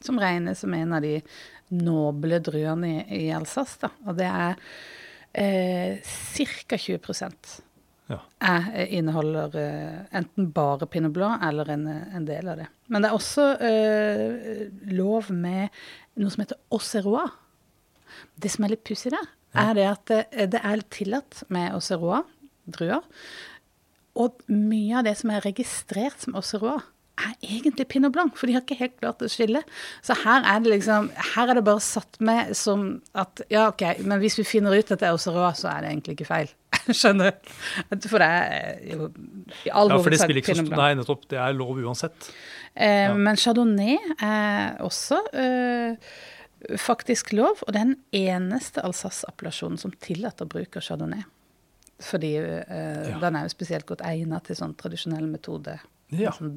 som 0.04 0.18
regnes 0.20 0.61
som 0.64 0.74
en 0.74 0.92
av 0.96 1.02
de 1.04 1.16
noble 1.74 2.38
druene 2.44 2.90
i, 3.02 3.24
i 3.26 3.32
Alsace. 3.34 3.78
Da. 3.82 3.90
Og 4.08 4.16
det 4.18 4.28
er 4.28 4.61
eh, 5.32 5.98
ca. 6.68 6.78
20 6.78 7.64
Ja. 8.08 8.20
er, 8.40 8.68
eh, 8.72 8.94
inneholder 8.96 9.56
eh, 9.61 9.98
enten 10.16 10.52
bare 10.52 10.87
pinot 10.88 11.12
blanc 11.12 11.42
eller 11.44 11.68
en, 11.74 11.87
eh, 11.87 12.16
en 12.16 12.24
del 12.24 12.48
av 12.48 12.56
det. 12.62 12.68
Men 12.88 13.02
det 13.04 13.11
er 13.11 13.18
også 13.18 13.48
eh, 13.61 14.70
lov 14.96 15.28
med 15.30 15.68
noe 16.16 16.32
som 16.32 16.40
heter 16.44 16.56
auxerrois. 16.72 17.34
Det 18.40 18.50
som 18.50 18.64
er 18.64 18.72
litt 18.72 18.87
pussig 18.88 19.12
der, 19.12 19.28
er 19.58 19.74
det 19.76 19.84
at 19.90 20.06
det, 20.08 20.22
det 20.54 20.61
er 20.64 20.80
tillatt 20.90 21.42
med 21.52 21.74
auxerrois, 21.76 22.24
druer. 22.68 23.04
Og 24.18 24.40
mye 24.50 24.98
av 24.98 25.04
det 25.06 25.14
som 25.20 25.30
er 25.30 25.44
registrert 25.44 26.24
som 26.24 26.34
auxerrois, 26.38 26.82
er 27.18 27.35
egentlig 27.42 27.87
pinot 27.90 28.12
blanc, 28.14 28.37
for 28.38 28.46
de 28.46 28.54
har 28.57 28.62
ikke 28.64 28.76
helt 28.78 28.96
klart 29.00 29.22
å 29.24 29.28
skille. 29.33 29.62
Så 30.07 30.14
her 30.24 30.44
er 30.46 30.61
det 30.64 30.72
liksom 30.74 31.11
Her 31.35 31.50
er 31.52 31.59
det 31.59 31.64
bare 31.66 31.81
satt 31.85 32.18
med 32.24 32.54
som 32.57 33.02
at 33.14 33.42
Ja, 33.50 33.68
OK, 33.72 33.85
men 34.07 34.20
hvis 34.22 34.38
vi 34.38 34.44
finner 34.48 34.74
ut 34.76 34.90
at 34.94 35.00
det 35.02 35.09
er 35.09 35.16
Auxerrois, 35.16 35.59
så 35.62 35.68
er 35.72 35.83
det 35.85 35.90
egentlig 35.92 36.16
ikke 36.18 36.28
feil. 36.31 36.52
Skjønner 37.00 37.33
du? 37.35 38.09
For 38.09 38.18
det 38.22 38.28
er 38.28 38.81
jo 38.94 39.11
i 39.66 39.70
all 39.74 39.90
Ja, 39.92 39.98
for 40.02 40.11
det 40.14 40.20
spiller 40.22 40.42
ikke 40.42 40.57
så. 40.59 40.64
Nei, 40.70 40.90
nettopp. 40.98 41.26
Det 41.31 41.38
er 41.42 41.57
lov 41.59 41.78
uansett. 41.83 42.31
Eh, 42.74 43.09
Ja. 43.09 43.14
Men 43.18 43.37
chardonnay 43.40 43.96
er 44.22 44.76
også 44.85 45.18
eh, 45.35 45.96
faktisk 46.78 47.33
lov, 47.37 47.61
og 47.66 47.72
det 47.74 47.81
er 47.81 47.90
den 47.92 47.98
eneste 48.14 48.83
Alsace-appellasjonen 48.85 49.78
som 49.81 49.92
tillater 50.02 50.46
bruk 50.50 50.76
av 50.78 50.83
chardonnay. 50.87 51.24
Fordi 52.02 52.33
eh, 52.38 53.09
Ja. 53.11 53.18
den 53.18 53.37
er 53.37 53.46
jo 53.48 53.54
spesielt 53.57 53.87
godt 53.87 54.02
egnet 54.07 54.44
til 54.46 54.59
sånn 54.59 54.76
tradisjonell 54.78 55.26
metode. 55.31 55.78
Ja. 56.14 56.31
Som 56.33 56.57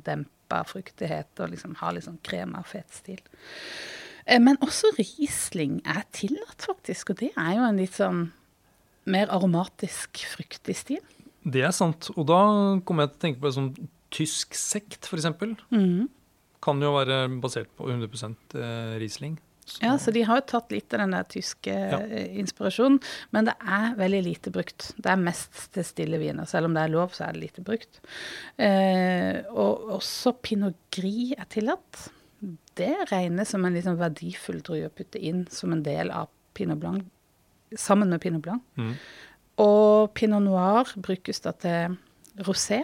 demper 0.52 0.68
fruktighet 0.68 1.40
og 1.40 1.52
liksom 1.54 1.76
har 1.80 1.96
litt 1.96 2.08
sånn 2.08 2.22
krem 2.24 2.56
og 2.58 2.68
fet 2.68 2.92
stil. 2.94 3.22
Eh, 4.26 4.40
men 4.40 4.60
også 4.62 4.92
Riesling 4.98 5.82
er 5.86 6.04
tillatt, 6.12 6.62
faktisk. 6.62 7.12
Og 7.12 7.22
det 7.22 7.32
er 7.36 7.56
jo 7.58 7.66
en 7.66 7.82
litt 7.82 7.98
sånn 7.98 8.32
mer 9.10 9.32
aromatisk, 9.34 10.24
fruktig 10.36 10.78
stil. 10.78 11.02
Det 11.44 11.64
er 11.66 11.74
sant. 11.74 12.12
Og 12.16 12.28
da 12.30 12.42
kommer 12.86 13.08
jeg 13.08 13.14
til 13.14 13.18
å 13.18 13.24
tenke 13.26 13.42
på 13.42 13.50
en 13.50 13.58
sånn 13.58 13.72
tysk 14.12 14.58
sekt, 14.58 15.08
f.eks. 15.08 15.32
Mhm. 15.72 16.10
Kan 16.62 16.82
jo 16.84 16.92
være 16.94 17.24
basert 17.42 17.72
på 17.74 17.88
100 17.90 18.36
eh, 18.54 19.00
Riesling. 19.02 19.40
Så- 19.66 19.84
Ja, 19.84 19.98
så 19.98 20.12
de 20.12 20.22
har 20.28 20.42
jo 20.42 20.46
tatt 20.48 20.72
litt 20.72 20.94
av 20.94 21.00
den 21.00 21.12
der 21.12 21.24
tyske 21.24 21.72
ja. 21.72 22.00
inspirasjonen, 22.42 23.00
men 23.32 23.46
det 23.46 23.54
er 23.62 23.96
veldig 23.96 24.24
lite 24.26 24.52
brukt. 24.52 24.92
Det 24.98 25.06
er 25.12 25.16
mest 25.22 25.72
til 25.72 25.84
stille 25.84 26.18
viner. 26.20 26.46
Selv 26.50 26.66
om 26.66 26.74
det 26.74 26.84
er 26.84 26.92
lov, 26.92 27.12
så 27.14 27.28
er 27.28 27.34
det 27.34 27.44
lite 27.46 27.64
brukt. 27.64 28.02
Eh, 28.58 29.44
og 29.54 29.88
også 30.02 30.34
pinot 30.42 30.76
gris 30.92 31.34
er 31.38 31.46
tillatt. 31.46 32.10
Det 32.76 33.12
regnes 33.12 33.48
som 33.54 33.64
en 33.66 33.74
liksom 33.78 33.98
verdifull 34.00 34.62
drue 34.66 34.88
å 34.90 34.94
putte 34.94 35.22
inn 35.22 35.46
som 35.54 35.72
en 35.72 35.84
del 35.84 36.10
av 36.12 36.28
pinot 36.58 36.80
blanc, 36.82 37.06
sammen 37.78 38.10
med 38.10 38.22
pinot 38.22 38.42
blanc. 38.42 38.64
Mm. 38.78 38.96
Og 39.62 40.14
pinot 40.18 40.42
noir 40.44 40.90
brukes 40.98 41.40
da 41.46 41.52
til 41.54 41.98
rosé. 42.48 42.84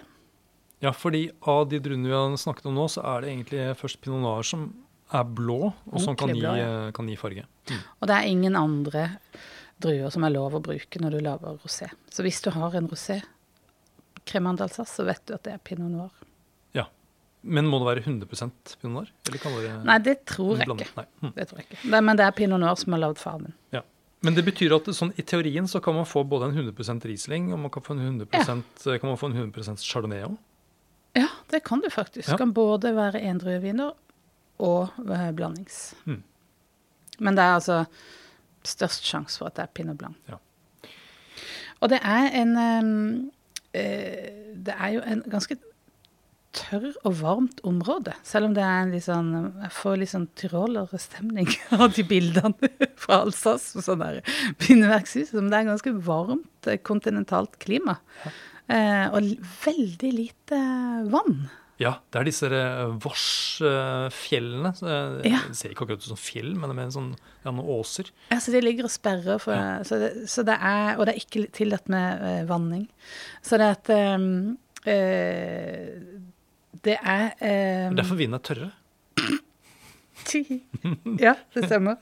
Ja, 0.80 0.92
fordi 0.94 1.32
av 1.42 1.68
de 1.72 1.80
druene 1.82 2.06
vi 2.06 2.14
har 2.14 2.36
snakket 2.38 2.68
om 2.70 2.76
nå, 2.78 2.86
så 2.88 3.02
er 3.04 3.22
det 3.22 3.32
egentlig 3.34 3.64
først 3.80 4.00
pinot 4.04 4.22
noir 4.22 4.44
som 4.46 4.70
er 5.14 5.24
blå, 5.24 5.72
og 5.72 6.02
som 6.04 6.18
kan 6.20 6.34
gi, 6.34 6.42
blå, 6.42 6.54
ja. 6.58 6.68
eh, 6.88 6.92
kan 6.96 7.08
gi 7.08 7.16
farge. 7.20 7.46
Mm. 7.70 7.82
Og 8.00 8.10
det 8.10 8.18
er 8.18 8.30
ingen 8.32 8.60
andre 8.60 9.08
druer 9.82 10.12
som 10.14 10.26
er 10.26 10.34
lov 10.34 10.58
å 10.58 10.64
bruke 10.64 11.02
når 11.02 11.18
du 11.18 11.20
lager 11.24 11.60
rosé. 11.64 11.90
Så 12.12 12.26
hvis 12.26 12.42
du 12.44 12.50
har 12.56 12.76
en 12.78 12.90
rosé 12.92 13.22
cremant 14.28 14.60
d'Alsace, 14.60 14.98
så 14.98 15.06
vet 15.08 15.24
du 15.28 15.36
at 15.38 15.46
det 15.48 15.54
er 15.56 15.62
pinot 15.64 15.92
noir. 15.92 16.24
Ja. 16.76 16.88
Men 17.48 17.70
må 17.72 17.80
det 17.82 17.90
være 17.92 18.06
100% 18.08 18.74
pinot 18.82 18.96
noir? 18.96 19.12
Eller 19.30 19.44
kan 19.44 19.56
det 19.56 19.76
Nei, 19.88 20.00
det 20.04 20.18
tror 20.28 20.58
jeg 20.58 20.68
ikke. 20.68 21.06
Mm. 21.22 21.36
Det 21.36 21.48
tror 21.50 21.62
jeg 21.62 21.70
ikke. 21.70 21.84
Det, 21.84 22.02
men 22.10 22.20
det 22.20 22.26
er 22.26 22.36
pinot 22.42 22.64
noir 22.64 22.82
som 22.82 22.98
har 22.98 23.06
lagd 23.06 23.22
fargen. 23.22 23.56
Ja. 23.76 23.86
Men 24.26 24.34
det 24.34 24.44
betyr 24.48 24.74
at 24.74 24.90
sånn, 24.98 25.14
i 25.22 25.24
teorien 25.24 25.70
så 25.70 25.80
kan 25.84 25.94
man 25.94 26.08
få 26.10 26.24
både 26.28 26.50
en 26.50 26.58
100% 26.58 27.06
Riesling 27.06 27.52
og 27.54 27.62
man 27.68 27.72
kan 27.74 27.86
få 27.86 27.94
en 27.94 28.02
100 28.02 28.34
ja. 28.34 28.44
kan 28.50 29.06
man 29.06 29.20
få 29.22 29.30
en 29.30 29.38
100% 29.46 29.86
Chardonnay 29.86 30.26
òg. 30.26 30.40
Ja, 31.18 31.30
det 31.54 31.62
kan 31.66 31.82
du 31.82 31.90
faktisk. 31.94 32.30
Ja. 32.30 32.38
Kan 32.38 32.52
både 32.58 32.92
være 32.98 33.22
endrueviner 33.30 33.94
og 34.64 34.94
eh, 35.06 35.32
blandings. 35.38 35.96
Mm. 36.06 36.22
Men 37.20 37.38
det 37.38 37.44
er 37.44 37.58
altså 37.58 37.80
størst 38.68 39.08
sjanse 39.08 39.40
for 39.40 39.50
at 39.50 39.58
det 39.58 39.66
er 39.66 39.74
pinot 39.78 40.00
blanc. 40.00 40.18
Ja. 40.30 40.42
Og 41.82 41.92
det 41.94 42.02
er 42.02 42.30
en 42.42 42.58
ehm, 42.58 43.32
eh, 43.78 44.54
Det 44.58 44.74
er 44.74 44.94
jo 44.96 45.02
en 45.06 45.22
ganske 45.30 45.58
tørr 46.58 46.96
og 47.06 47.20
varmt 47.22 47.62
område. 47.68 48.16
Selv 48.26 48.50
om 48.50 48.56
det 48.58 48.64
er 48.66 48.82
en 48.82 48.94
litt 48.96 49.06
sånn 49.06 49.30
Jeg 49.62 49.74
får 49.78 50.00
litt 50.02 50.14
sånn 50.14 50.28
tyrolerstemning 50.40 51.52
av 51.78 51.94
de 51.94 52.06
bildene 52.08 52.72
fra 53.02 53.22
Alsace. 53.26 53.78
og 53.78 53.86
Sånn 53.86 54.04
der 54.04 54.22
bindeverkshus. 54.64 55.36
Men 55.38 55.52
det 55.52 55.62
er 55.62 55.72
ganske 55.72 55.96
varmt 56.08 56.70
eh, 56.70 56.82
kontinentalt 56.82 57.60
klima. 57.64 58.00
Eh, 58.68 59.06
og 59.14 59.32
veldig 59.64 60.12
lite 60.12 60.62
vann. 61.14 61.48
Ja, 61.78 61.92
det 62.10 62.20
er 62.20 62.26
disse 62.26 62.48
uh, 62.50 62.96
Vårs-fjellene. 63.04 64.72
Ja. 65.28 65.44
Det 65.46 65.58
ser 65.60 65.74
ikke 65.74 65.86
akkurat 65.86 66.02
ut 66.02 66.10
som 66.10 66.20
fjell, 66.20 66.56
men 66.58 66.74
det 66.74 66.88
er 66.88 66.94
sånn, 66.96 67.12
ja, 67.44 67.52
noen 67.52 67.70
åser. 67.78 68.10
Ja, 68.32 68.40
så 68.42 68.54
de 68.56 68.64
ligger 68.66 68.88
og 68.90 68.94
sperrer, 68.94 69.38
for, 69.42 69.84
så 69.86 70.00
det, 70.02 70.12
så 70.32 70.46
det 70.48 70.58
er, 70.58 70.96
og 70.98 71.06
det 71.06 71.14
er 71.14 71.22
ikke 71.22 71.46
tillatt 71.54 71.92
med 71.94 72.26
eh, 72.26 72.42
vanning. 72.50 72.88
Så 73.46 73.62
det 73.62 73.70
at 73.76 73.94
um, 74.18 74.58
eh, 74.90 75.94
Det 76.88 76.98
er 76.98 77.30
ehm, 77.42 77.96
Derfor 77.98 78.20
vinen 78.20 78.38
er 78.40 78.44
tørre. 78.46 78.72
Ja, 81.22 81.38
det 81.56 81.68
stemmer. 81.70 81.96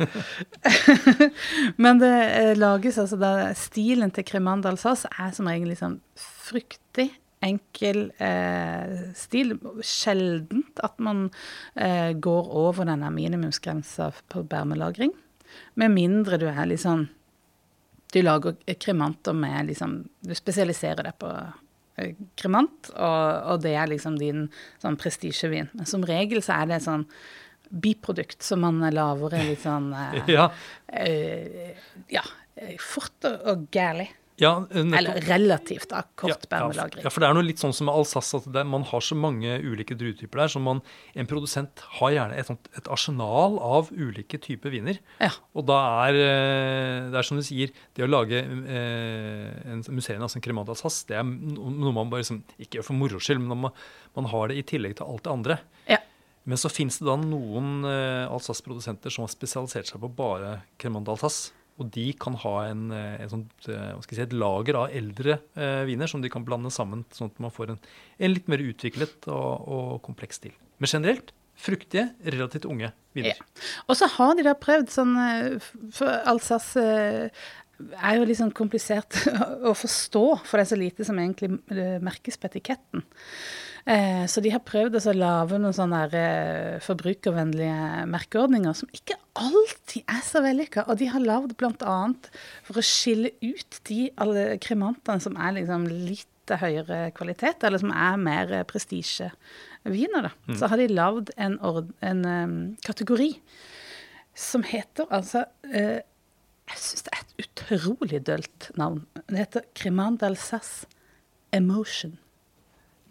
Men 1.83 1.99
det 2.01 2.09
eh, 2.09 2.53
lages 2.57 2.97
altså 2.97 3.19
da 3.21 3.51
Stilen 3.59 4.09
til 4.15 4.25
Cremant 4.25 4.65
d'Alsace 4.65 5.11
er 5.21 5.35
som 5.35 5.45
regel 5.51 5.69
liksom 5.69 5.99
fruktig, 6.17 7.11
enkel 7.45 8.08
eh, 8.21 9.12
stil. 9.17 9.55
Sjeldent 9.86 10.81
at 10.86 10.97
man 11.03 11.27
eh, 11.75 12.13
går 12.13 12.49
over 12.65 12.88
denne 12.89 13.12
minimumsgrensa 13.13 14.12
på 14.31 14.43
bærmelagring. 14.49 15.13
Med 15.79 15.93
mindre 15.93 16.39
du 16.41 16.49
er 16.49 16.65
liksom 16.67 17.08
Du 18.13 18.21
lager 18.21 18.55
kremanter 18.79 19.34
med 19.34 19.67
liksom 19.67 19.97
Du 20.23 20.34
spesialiserer 20.36 21.03
deg 21.08 21.17
på 21.19 21.29
eh, 21.97 22.13
kremant, 22.39 22.91
og, 22.95 23.25
og 23.53 23.63
det 23.63 23.75
er 23.75 23.89
liksom 23.91 24.19
din 24.19 24.47
sånn 24.84 24.99
prestisjevin. 24.99 25.71
Men 25.73 25.89
som 25.89 26.05
regel 26.05 26.43
så 26.43 26.62
er 26.62 26.73
det 26.73 26.84
sånn 26.86 27.08
biprodukt 27.69 28.43
som 28.45 28.62
man 28.62 28.84
lager 28.93 29.38
litt 29.41 29.63
sånn 29.63 29.91
eh, 30.01 30.31
Ja, 30.31 30.49
eh, 30.88 31.73
Ja, 32.13 32.23
fort 32.79 33.27
og, 33.27 33.41
og 33.51 33.65
gærlig. 33.73 34.10
Ja. 34.41 34.52
Eller 34.76 35.21
relativt 35.24 35.89
da, 35.89 36.02
kort 36.19 36.45
Ja, 36.52 36.67
ja, 37.06 37.10
for 37.13 37.24
det 37.24 37.28
er 37.30 37.34
noe 37.38 37.45
litt 37.48 37.62
sånn 37.62 37.74
som 37.74 37.88
med 37.88 37.95
Alsace, 37.95 38.36
at 38.41 38.48
det, 38.52 38.60
er- 38.62 38.67
man 38.67 38.84
har 38.89 39.00
så 39.06 39.15
mange 39.15 39.54
ulike 39.63 39.95
druetyper 39.95 40.41
der, 40.43 40.52
så 40.52 40.60
man, 40.62 40.82
en 41.15 41.30
produsent 41.30 41.80
har 42.00 42.12
gjerne 42.12 42.36
et, 42.41 42.50
sånt- 42.50 42.67
et 42.78 42.89
arsenal 42.91 43.56
av 43.63 43.91
ulike 43.95 44.39
typer 44.43 44.74
viner. 44.76 45.00
Ja. 45.24 45.32
Og 45.56 45.65
da 45.69 45.80
er 46.10 46.19
eh, 46.19 47.10
det 47.13 47.19
er 47.21 47.30
som 47.30 47.38
du 47.39 47.43
sier, 47.48 47.71
det 47.95 48.04
å 48.04 48.12
lage 48.12 48.41
eh, 48.43 49.71
en 49.71 49.84
museum, 49.95 50.21
altså 50.26 50.39
en 50.41 50.45
Cremant 50.45 50.69
Alsace, 50.69 51.06
det 51.08 51.17
er 51.19 51.24
noe 51.24 51.93
man 51.95 52.10
bare 52.12 52.24
liksom, 52.26 52.43
ikke 52.60 52.80
gjør 52.82 52.89
for 52.89 53.00
moro 53.00 53.21
skyld, 53.24 53.39
men 53.41 53.63
man, 53.67 53.71
man 54.17 54.28
har 54.32 54.52
det 54.52 54.60
i 54.60 54.65
tillegg 54.76 54.98
til 55.00 55.08
alt 55.08 55.24
det 55.26 55.32
andre. 55.32 55.60
Ja. 55.89 56.02
Men 56.45 56.60
så 56.62 56.69
fins 56.69 57.00
det 57.02 57.08
da 57.08 57.15
noen 57.17 57.86
eh, 57.89 58.28
Alsace-produsenter 58.30 59.10
som 59.13 59.24
har 59.26 59.32
spesialisert 59.34 59.89
seg 59.89 60.04
på 60.04 60.12
bare 60.13 60.60
Cremant 60.82 61.08
d'Alsace. 61.08 61.54
Og 61.81 61.89
de 61.91 62.05
kan 62.19 62.38
ha 62.39 62.53
en, 62.69 62.85
eh, 62.95 63.21
en 63.25 63.31
sånt, 63.31 63.55
eh, 63.67 63.89
skal 63.99 64.15
jeg 64.15 64.19
si, 64.21 64.27
et 64.29 64.35
lager 64.35 64.77
av 64.79 64.93
eldre 64.95 65.39
eh, 65.59 65.81
viner 65.89 66.07
som 66.07 66.21
de 66.23 66.31
kan 66.31 66.45
blande 66.47 66.71
sammen, 66.71 67.03
sånn 67.11 67.33
at 67.33 67.41
man 67.43 67.51
får 67.51 67.73
en, 67.73 67.81
en 68.19 68.31
litt 68.31 68.47
mer 68.51 68.63
utviklet 68.63 69.27
og, 69.27 69.67
og 69.67 69.97
kompleks 70.05 70.39
stil. 70.39 70.55
Men 70.79 70.91
generelt 70.91 71.35
fruktige, 71.55 72.09
relativt 72.23 72.65
unge 72.67 72.91
viner. 73.15 73.35
Ja. 73.35 73.67
Og 73.88 73.99
så 73.99 74.09
har 74.11 74.35
de 74.35 74.45
da 74.45 74.55
prøvd 74.59 74.91
sånn 74.91 75.13
eh, 75.19 75.69
For 75.95 76.11
Alsace 76.27 76.81
eh, 76.83 77.45
er 77.95 78.17
jo 78.17 78.27
litt 78.27 78.39
sånn 78.39 78.55
komplisert 78.55 79.17
å 79.69 79.75
forstå, 79.75 80.25
for 80.43 80.57
det 80.57 80.65
er 80.65 80.71
så 80.71 80.79
lite 80.79 81.07
som 81.07 81.19
egentlig 81.19 81.55
eh, 81.73 81.97
merkes 82.03 82.39
på 82.39 82.51
etiketten. 82.51 83.05
Eh, 83.86 84.26
Så 84.26 84.41
de 84.41 84.50
har 84.50 84.63
prøvd 84.65 84.95
å 84.98 85.13
lage 85.13 85.60
noen 85.62 85.76
sånne 85.78 86.00
eh, 86.17 86.78
forbrukervennlige 86.82 88.06
merkeordninger 88.10 88.74
som 88.74 88.89
ikke 88.95 89.17
alltid 89.38 90.02
er 90.10 90.24
så 90.26 90.41
vellykka. 90.41 90.88
Og 90.89 90.98
de 90.98 91.10
har 91.12 91.21
lagd 91.21 91.54
bl.a. 91.60 91.98
for 92.65 92.80
å 92.82 92.86
skille 92.86 93.30
ut 93.45 93.78
de 93.86 94.08
kremantene 94.63 95.21
som 95.21 95.38
er 95.38 95.60
liksom 95.60 95.86
litt 95.89 96.26
høyere 96.50 97.12
kvalitet, 97.17 97.63
eller 97.65 97.82
som 97.82 97.93
er 97.93 98.17
mer 98.21 98.52
eh, 98.54 98.65
prestisjeviner, 98.69 100.28
da. 100.30 100.34
Så 100.58 100.69
har 100.69 100.82
de 100.82 100.89
lagd 100.89 101.32
en, 101.38 101.60
en 102.02 102.26
kategori 102.86 103.32
som 104.36 104.65
heter 104.67 105.08
altså 105.15 105.45
eh, 105.69 106.02
Jeg 106.67 106.82
syns 106.82 107.06
det 107.06 107.13
er 107.13 107.21
et 107.21 107.45
utrolig 107.45 108.19
dølt 108.26 108.71
navn. 108.82 109.06
Det 109.30 109.38
heter 109.43 109.65
Cremant 109.78 110.17
d'Alsace 110.21 110.88
Emotion. 111.54 112.17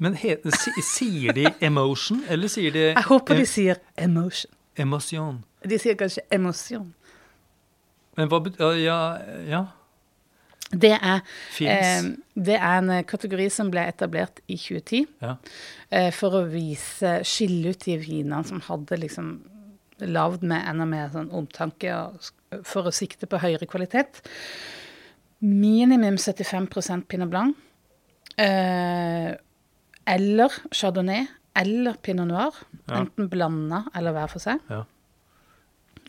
Men 0.05 0.19
he, 0.21 0.37
si, 0.59 0.73
sier 0.85 1.37
de 1.37 1.47
emotion, 1.64 2.21
eller 2.29 2.51
sier 2.53 2.75
de 2.75 2.90
Jeg 2.90 3.07
håper 3.09 3.40
de 3.40 3.47
eh, 3.47 3.51
sier 3.51 3.81
emotion. 3.97 4.53
emosjon? 4.77 5.40
De 5.64 5.79
sier 5.81 5.97
kanskje 5.99 6.25
emosjon. 6.35 6.90
Men 8.19 8.29
hva 8.31 8.43
betyr 8.45 8.77
ja, 8.83 8.99
ja, 9.49 9.62
Det 10.75 10.93
er, 10.97 11.23
eh, 11.71 12.07
det 12.35 12.59
er 12.59 12.77
en 12.81 12.93
kategori 13.07 13.49
som 13.53 13.71
ble 13.71 13.85
etablert 13.90 14.40
i 14.51 14.57
2010 14.59 15.05
ja. 15.23 15.37
eh, 15.90 16.11
for 16.14 16.40
å 16.40 16.45
vise, 16.51 17.21
skille 17.27 17.75
ut 17.75 17.85
de 17.87 17.99
vinene 18.01 18.43
som 18.47 18.62
hadde 18.69 18.99
liksom 19.03 19.35
lagd 20.11 20.43
med 20.43 20.67
enda 20.67 20.87
mer 20.88 21.12
sånn 21.12 21.31
omtanke 21.35 21.93
og, 21.95 22.31
for 22.67 22.90
å 22.90 22.95
sikte 22.95 23.29
på 23.31 23.38
høyere 23.43 23.69
kvalitet. 23.71 24.23
Minimum 25.45 26.19
75% 26.19 27.07
pinot 27.11 27.31
blanc. 27.31 27.61
Eh, 28.40 29.31
eller 30.07 30.53
chardonnay. 30.73 31.27
eller 31.57 31.95
pinot 32.03 32.27
noir. 32.27 32.51
Ja. 32.88 32.97
Enten 33.05 33.29
blanda 33.31 33.85
eller 33.95 34.11
hver 34.12 34.27
for 34.33 34.43
seg. 34.43 34.59
Ja. 34.69 34.81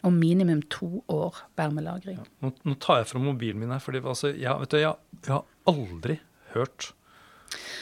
Og 0.03 0.12
minimum 0.13 0.63
to 0.73 1.03
år 1.10 1.36
bærmelagring. 1.58 2.17
Nå, 2.41 2.49
nå 2.65 2.73
tar 2.81 2.97
jeg 3.03 3.08
fram 3.12 3.23
mobilen 3.29 3.60
min 3.62 3.69
her, 3.69 3.79
for 3.79 3.93
altså, 3.93 4.31
jeg, 4.34 4.67
du, 4.71 4.77
jeg, 4.77 4.95
jeg 5.25 5.31
har 5.34 5.43
aldri 5.69 6.17
hørt 6.55 6.91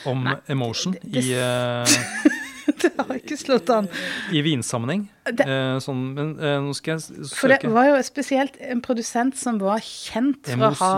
om 0.06 0.24
Nei, 0.28 0.36
emotion 0.52 0.92
det- 0.94 1.04
det- 1.14 1.24
i, 1.24 1.34
uh, 1.40 1.88
det 2.84 2.92
har 3.00 3.16
ikke 3.16 3.38
slått 3.40 3.70
an. 3.72 3.88
i 4.32 4.42
vinsammenheng. 4.44 5.08
Det- 5.26 5.48
Eh, 5.48 5.80
sånn, 5.80 6.04
men 6.16 6.36
eh, 6.40 6.60
nå 6.64 6.76
skal 6.76 6.98
jeg 7.00 7.08
søke. 7.32 7.36
For 7.40 7.48
det 7.56 7.72
var 7.72 7.86
jo 7.94 8.04
spesielt 8.04 8.60
en 8.60 8.82
produsent 8.84 9.38
som 9.40 9.58
var 9.64 9.80
kjent 9.80 10.48
for 10.52 10.68
å 10.68 10.74
ha 10.84 10.94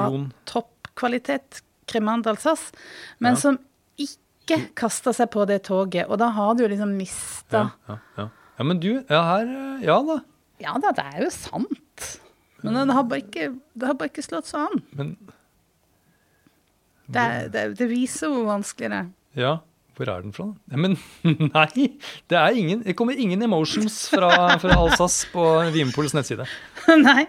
toppkvalitet, 0.50 1.62
Cremant 1.88 2.26
d'Alsace, 2.26 2.72
men 3.20 3.34
Ja. 3.36 3.40
som 3.40 3.60
ikke 4.02 4.18
kasta 4.78 5.14
seg 5.16 5.30
på 5.34 5.46
det 5.50 5.62
toget. 5.68 6.08
Og 6.10 6.20
da 6.22 6.30
har 6.36 6.56
du 6.60 6.66
liksom 6.68 6.96
mista 6.98 7.66
Ja, 7.90 7.98
ja, 8.18 8.28
ja. 8.60 8.64
men 8.68 8.80
du, 8.84 8.92
ja 9.10 9.22
her 9.32 9.46
eh, 9.52 9.86
Ja 9.88 10.00
da. 10.08 10.20
Ja 10.64 10.76
da, 10.80 10.92
det 10.96 11.04
er 11.14 11.24
jo 11.26 11.32
sant. 11.36 12.10
Men 12.64 12.78
det 12.88 12.96
har 12.98 13.04
bare 13.06 13.22
ikke, 13.22 13.50
det 13.78 13.88
har 13.90 13.98
bare 14.00 14.10
ikke 14.14 14.24
slått 14.26 14.48
så 14.50 14.64
an. 14.70 14.82
Men 14.98 15.16
Det, 17.06 17.26
det, 17.54 17.64
det 17.78 17.88
viser 17.92 18.32
hvor 18.34 18.48
vanskelig 18.48 18.90
det 18.90 19.00
er. 19.04 19.10
ja, 19.38 19.52
hvor 19.96 20.10
er 20.12 20.24
den 20.26 20.34
fra? 20.36 20.48
Men 20.76 20.96
nei, 21.54 21.86
det 22.28 22.36
er 22.40 22.58
ingen 22.58 22.82
Det 22.84 22.96
kommer 22.98 23.16
ingen 23.22 23.42
emotions 23.46 24.10
fra, 24.12 24.32
fra 24.60 24.76
Alsas 24.82 25.22
på 25.32 25.44
Vinpols 25.76 26.16
nettside. 26.18 26.48
Nei. 27.06 27.24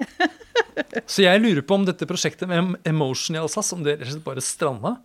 Så 1.07 1.23
jeg 1.23 1.43
lurer 1.45 1.63
på 1.63 1.77
om 1.79 1.85
dette 1.87 2.09
prosjektet 2.09 2.49
med 2.51 2.75
emotion 2.89 3.37
i 3.37 3.43
Alsace, 3.43 3.75
om 3.77 3.85
det 3.87 3.99
bare 4.25 4.43
stranda? 4.43 4.97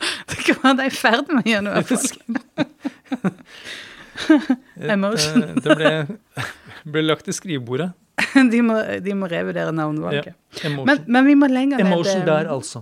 Det 0.30 0.38
kan 0.44 0.58
være 0.62 0.76
de 0.80 0.86
er 0.86 0.90
i 0.90 0.96
ferd 0.96 1.30
med 1.32 1.44
å 1.44 1.50
gjøre 1.52 1.64
noe. 1.66 1.82
Emotion. 1.84 2.36
Eh, 4.26 4.96
Det 5.60 5.74
ble, 5.76 5.90
ble 6.88 7.02
lagt 7.04 7.28
i 7.28 7.34
skrivebordet. 7.36 7.90
De 8.52 8.60
må, 8.64 8.78
de 9.04 9.12
må 9.16 9.28
revurdere 9.28 9.74
navnevalget. 9.76 10.32
Ja, 10.62 10.70
Men, 10.72 11.02
men 11.04 11.26
vi 11.28 11.34
må 11.36 11.50
lenger 11.52 11.76
ned. 11.82 11.86
Emotion 11.86 12.22
eh, 12.22 12.26
der, 12.26 12.48
altså. 12.48 12.80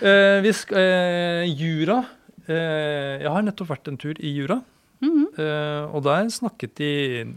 Uh, 0.00 0.40
vi 0.40 0.52
skal, 0.56 0.80
uh, 0.80 1.44
Jura. 1.44 1.98
uh, 2.48 3.20
jeg 3.20 3.28
har 3.36 3.44
nettopp 3.44 3.68
vært 3.74 3.92
en 3.92 4.00
tur 4.00 4.16
i 4.16 4.32
Jura. 4.32 4.56
Mhm. 5.00 5.28
Eh, 5.40 5.94
og 5.96 6.02
der 6.04 6.26
snakket 6.28 6.74
de 6.76 6.88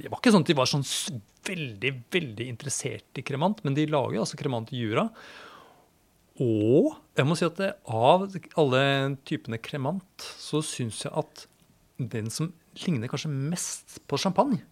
Det 0.02 0.10
var 0.12 0.19
ikke 0.19 0.34
sånn 0.36 0.43
at 0.43 0.50
de 0.50 0.56
var 0.58 0.67
sånn 0.67 0.84
veldig 1.48 1.91
veldig 2.12 2.48
interessert 2.52 3.19
i 3.19 3.24
kremant, 3.24 3.62
men 3.63 3.76
de 3.78 3.86
lager 3.88 4.19
altså 4.19 4.36
kremant 4.39 4.72
i 4.74 4.82
Jura. 4.82 5.06
Og 6.41 6.96
jeg 7.17 7.28
må 7.30 7.36
si 7.38 7.46
at 7.46 7.60
det, 7.60 7.72
av 7.86 8.24
alle 8.58 8.84
typene 9.28 9.60
kremant, 9.62 10.26
så 10.41 10.63
syns 10.65 11.04
jeg 11.06 11.13
at 11.13 11.43
den 12.00 12.32
som 12.34 12.50
ligner 12.82 13.12
kanskje 13.12 13.30
mest 13.30 14.00
på 14.10 14.17
champagne, 14.17 14.63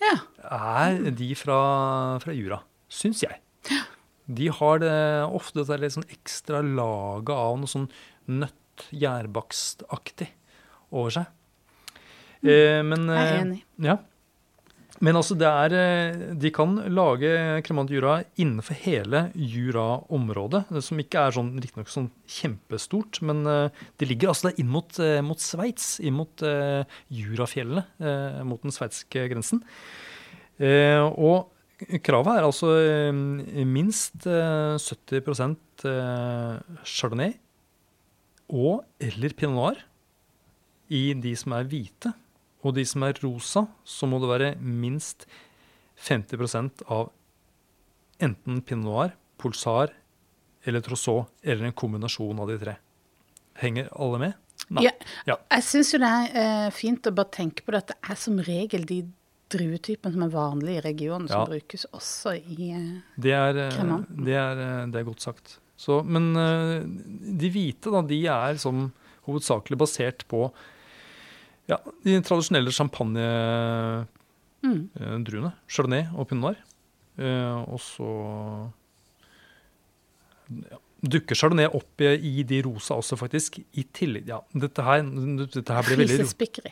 Ja. 0.00 0.18
er 0.44 1.10
de 1.16 1.34
fra, 1.36 2.18
fra 2.20 2.32
Jura. 2.36 2.60
Syns 2.88 3.22
jeg. 3.24 3.40
De 4.30 4.48
har 4.48 4.78
det 4.78 4.92
ofte 5.32 5.64
det 5.64 5.74
er 5.74 5.82
litt 5.82 5.92
sånn 5.96 6.08
ekstra 6.12 6.60
laget 6.62 7.32
av 7.34 7.56
noe 7.60 7.70
sånn 7.70 7.88
nøtt, 8.28 8.86
gjærbakstaktig 8.96 10.28
over 10.92 11.10
seg. 11.10 11.26
Eh, 12.42 12.80
men, 12.86 13.08
Jeg 13.08 13.26
er 13.26 13.34
eh, 13.34 13.40
enig. 13.42 13.58
Ja. 13.84 13.98
Men 15.00 15.16
altså, 15.16 15.36
er 15.40 15.72
eh, 15.72 16.18
De 16.36 16.50
kan 16.52 16.74
lage 16.92 17.30
kremant 17.64 17.90
Jura 17.90 18.18
innenfor 18.36 18.76
hele 18.82 19.22
Jura-området, 19.34 20.66
eh, 20.70 20.82
som 20.84 21.00
ikke 21.00 21.22
er 21.24 21.36
sånn 21.36 21.54
riktignok 21.56 21.92
sånn 21.92 22.10
kjempestort, 22.28 23.22
men 23.24 23.44
eh, 23.48 23.86
det 23.96 24.10
ligger 24.10 24.34
altså 24.34 24.52
inn 24.60 24.68
mot, 24.68 25.00
mot 25.24 25.40
Sveits, 25.40 25.94
inn 26.04 26.18
mot 26.18 26.44
uh, 26.44 26.82
Jurafjellene, 27.14 27.86
uh, 28.02 28.42
mot 28.44 28.60
den 28.60 28.74
sveitsiske 28.74 29.24
grensen. 29.32 29.64
Uh, 30.60 31.08
og 31.16 31.48
kravet 32.04 32.36
er 32.36 32.46
altså 32.46 32.70
minst 33.66 34.26
eh, 34.28 34.76
70 34.76 35.56
eh, 35.88 36.82
chardonnay 36.84 37.34
og 38.50 38.84
eller 39.00 39.34
pinot 39.36 39.56
noir 39.56 39.84
i 40.90 41.14
de 41.14 41.34
som 41.38 41.54
er 41.54 41.68
hvite. 41.70 42.12
Og 42.64 42.74
de 42.76 42.84
som 42.84 43.02
er 43.06 43.16
rosa, 43.24 43.66
så 43.84 44.06
må 44.10 44.18
det 44.20 44.28
være 44.30 44.50
minst 44.60 45.26
50% 46.04 46.84
av 46.92 47.10
enten 48.20 48.60
pinot 48.64 48.84
noir, 48.84 49.14
pulsar 49.40 49.92
eller 50.68 50.82
trousseau, 50.84 51.24
eller 51.42 51.70
en 51.70 51.76
kombinasjon 51.76 52.40
av 52.42 52.50
de 52.50 52.58
tre. 52.60 52.74
Henger 53.62 53.88
alle 53.96 54.18
med? 54.20 54.34
Ja, 54.84 54.92
Ja. 55.26 55.36
Jeg 55.50 55.64
syns 55.66 55.94
jo 55.94 55.98
det 56.02 56.10
er 56.10 56.36
eh, 56.42 56.70
fint 56.76 57.06
å 57.08 57.14
bare 57.16 57.32
tenke 57.32 57.64
på 57.64 57.72
det 57.72 57.80
at 57.80 57.92
det 57.94 58.12
er 58.12 58.18
som 58.20 58.36
regel 58.44 58.84
de 58.86 59.00
druetypene 59.50 60.12
som 60.14 60.22
er 60.26 60.30
vanlige 60.34 60.78
i 60.78 60.84
regionen, 60.84 61.26
som 61.32 61.48
brukes 61.48 61.86
også 61.96 62.36
i 62.38 62.68
eh, 62.76 63.00
Det 63.18 63.32
er, 63.34 63.56
eh, 63.56 63.72
Kremanten. 63.74 64.20
det 64.28 64.36
er, 64.36 64.60
eh, 64.66 64.84
det 64.92 65.00
er 65.00 65.08
godt 65.08 65.24
sagt. 65.24 65.56
Så, 65.80 66.02
men 66.04 66.28
eh, 66.36 66.84
de 67.40 67.50
hvite, 67.50 67.90
da, 67.90 68.02
de 68.06 68.20
er 68.28 68.60
som 68.60 68.90
hovedsakelig 69.26 69.78
basert 69.80 70.26
på 70.28 70.50
ja, 71.70 71.78
de 72.04 72.18
tradisjonelle 72.26 72.72
champagnedruene. 72.74 74.06
mm. 74.62 75.50
Chardonnay 75.70 76.04
og 76.14 76.28
pinot 76.30 76.42
noir. 76.44 76.60
Eh, 77.20 77.58
og 77.68 77.80
så 77.82 78.08
ja, 80.70 80.78
dukker 81.00 81.38
chardonnay 81.38 81.68
opp 81.76 82.02
i, 82.04 82.42
de 82.46 82.62
rosa 82.66 82.96
også, 83.00 83.18
faktisk. 83.20 83.60
I 83.78 83.84
tillegg 83.96 84.28
Ja, 84.30 84.40
dette 84.52 84.84
her, 84.84 85.04
dette 85.04 85.76
her 85.76 85.86
blir 85.86 86.00
veldig 86.02 86.26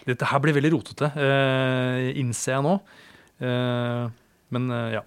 dette 0.08 0.30
her 0.30 0.42
blir 0.44 0.56
veldig 0.56 0.72
rotete, 0.76 1.12
eh, 1.16 2.10
innser 2.20 2.56
jeg 2.56 2.66
nå. 2.66 2.74
Eh, 3.44 4.04
men 4.56 4.70
eh, 4.74 4.90
ja. 4.98 5.04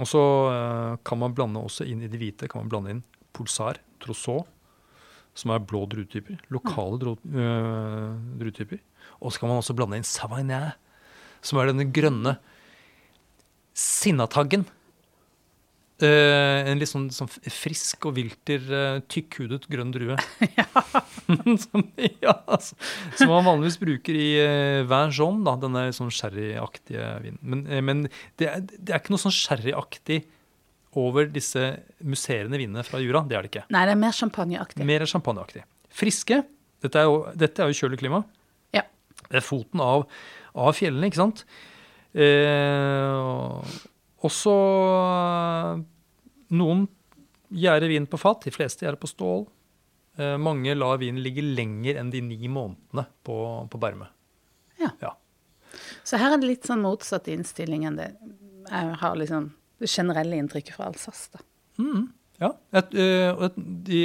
Og 0.00 0.06
så 0.08 0.22
eh, 0.50 0.94
kan 1.04 1.18
man 1.20 1.34
blande 1.36 1.62
også 1.62 1.84
inn 1.88 2.02
i 2.04 2.10
de 2.10 2.20
hvite 2.20 2.48
kan 2.50 2.64
man 2.64 2.72
blande 2.72 2.94
inn 2.94 3.02
pulsar, 3.36 3.78
trousseau, 4.02 4.44
som 5.36 5.52
er 5.54 5.62
blå 5.62 5.84
druetyper. 5.90 6.40
Lokale 6.54 7.14
eh, 7.14 8.08
druetyper. 8.40 8.80
Og 9.20 9.32
så 9.32 9.42
kan 9.42 9.52
man 9.52 9.60
også 9.60 9.76
blande 9.76 10.00
inn 10.00 10.06
savagnin, 10.06 10.72
som 11.44 11.60
er 11.60 11.70
denne 11.70 11.88
grønne 11.92 12.36
sinnataggen. 13.76 14.66
Uh, 16.00 16.64
en 16.64 16.78
litt 16.80 16.88
sånn, 16.88 17.10
sånn 17.12 17.28
frisk 17.52 18.06
og 18.08 18.14
vilter, 18.16 18.62
uh, 18.72 19.02
tykkhudet 19.12 19.66
grønn 19.68 19.90
drue. 19.92 20.16
som, 21.66 21.84
ja, 22.00 22.32
altså, 22.48 22.78
som 23.18 23.28
man 23.28 23.44
vanligvis 23.44 23.76
bruker 23.82 24.16
i 24.16 24.30
uh, 24.40 24.88
vin 24.88 25.12
jaune, 25.12 25.44
da, 25.44 25.58
denne 25.60 25.82
sånn 25.96 26.12
sherryaktige 26.14 27.10
vinen. 27.26 27.40
Men, 27.44 27.66
uh, 27.68 27.82
men 27.84 28.02
det, 28.40 28.48
er, 28.48 28.64
det 28.64 28.94
er 28.94 29.02
ikke 29.02 29.12
noe 29.12 29.24
sånn 29.26 29.36
sherryaktig 29.42 30.22
over 30.98 31.28
disse 31.30 31.66
musserende 32.00 32.58
vinene 32.58 32.82
fra 32.86 32.98
Jura. 33.02 33.22
Det 33.28 33.36
er 33.36 33.44
det 33.44 33.52
ikke. 33.52 33.66
Nei, 33.68 33.84
det 33.84 33.94
er 33.94 34.00
mer 34.00 34.16
champagneaktig. 34.16 34.86
Mer 34.88 35.04
champagneaktig. 35.10 35.66
Friske. 36.00 36.40
Dette 36.80 37.02
er 37.02 37.10
jo, 37.10 37.20
dette 37.36 37.60
er 37.60 37.70
jo 37.70 37.76
kjølig 37.76 38.00
klima. 38.00 38.24
Det 39.30 39.40
er 39.40 39.46
foten 39.46 39.82
av, 39.84 40.06
av 40.58 40.74
fjellene, 40.76 41.10
ikke 41.10 41.20
sant? 41.20 41.44
Eh, 42.10 43.76
også 44.26 44.54
eh, 45.06 45.82
noen 46.58 46.84
gjærer 47.50 47.90
vin 47.90 48.08
på 48.10 48.18
fat, 48.20 48.42
de 48.46 48.54
fleste 48.54 48.84
gjærer 48.86 49.00
på 49.00 49.10
stål. 49.10 49.46
Eh, 50.18 50.36
mange 50.42 50.74
lar 50.74 50.98
vinen 51.02 51.22
ligge 51.22 51.44
lenger 51.46 52.00
enn 52.00 52.10
de 52.12 52.22
ni 52.24 52.50
månedene 52.50 53.06
på, 53.26 53.38
på 53.70 53.82
berme. 53.82 54.10
Ja. 54.80 54.92
Ja. 55.02 55.14
Så 56.02 56.18
her 56.18 56.34
er 56.34 56.42
det 56.42 56.50
litt 56.50 56.66
sånn 56.66 56.82
motsatt 56.82 57.30
innstilling 57.30 57.86
enn 57.86 57.98
det 58.00 58.12
jeg 58.70 58.96
har 59.00 59.18
liksom 59.18 59.50
det 59.80 59.88
generelle 59.90 60.38
inntrykket 60.38 60.76
fra 60.76 60.90
Alsace. 60.90 61.30
da. 61.32 61.40
Mm, 61.80 62.08
ja. 62.42 62.50
Et, 62.76 62.94
øh, 62.94 63.44
et, 63.46 63.56
de, 63.56 64.00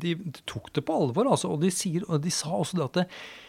de, 0.00 0.14
de 0.24 0.44
tok 0.48 0.70
det 0.74 0.84
på 0.86 0.96
alvor, 0.96 1.28
altså, 1.30 1.52
og, 1.52 1.60
de 1.62 1.70
sier, 1.74 2.06
og 2.08 2.22
de 2.24 2.32
sa 2.32 2.54
også 2.56 2.78
det 2.78 2.86
at 2.86 3.00
det, 3.00 3.04
eh, 3.04 3.43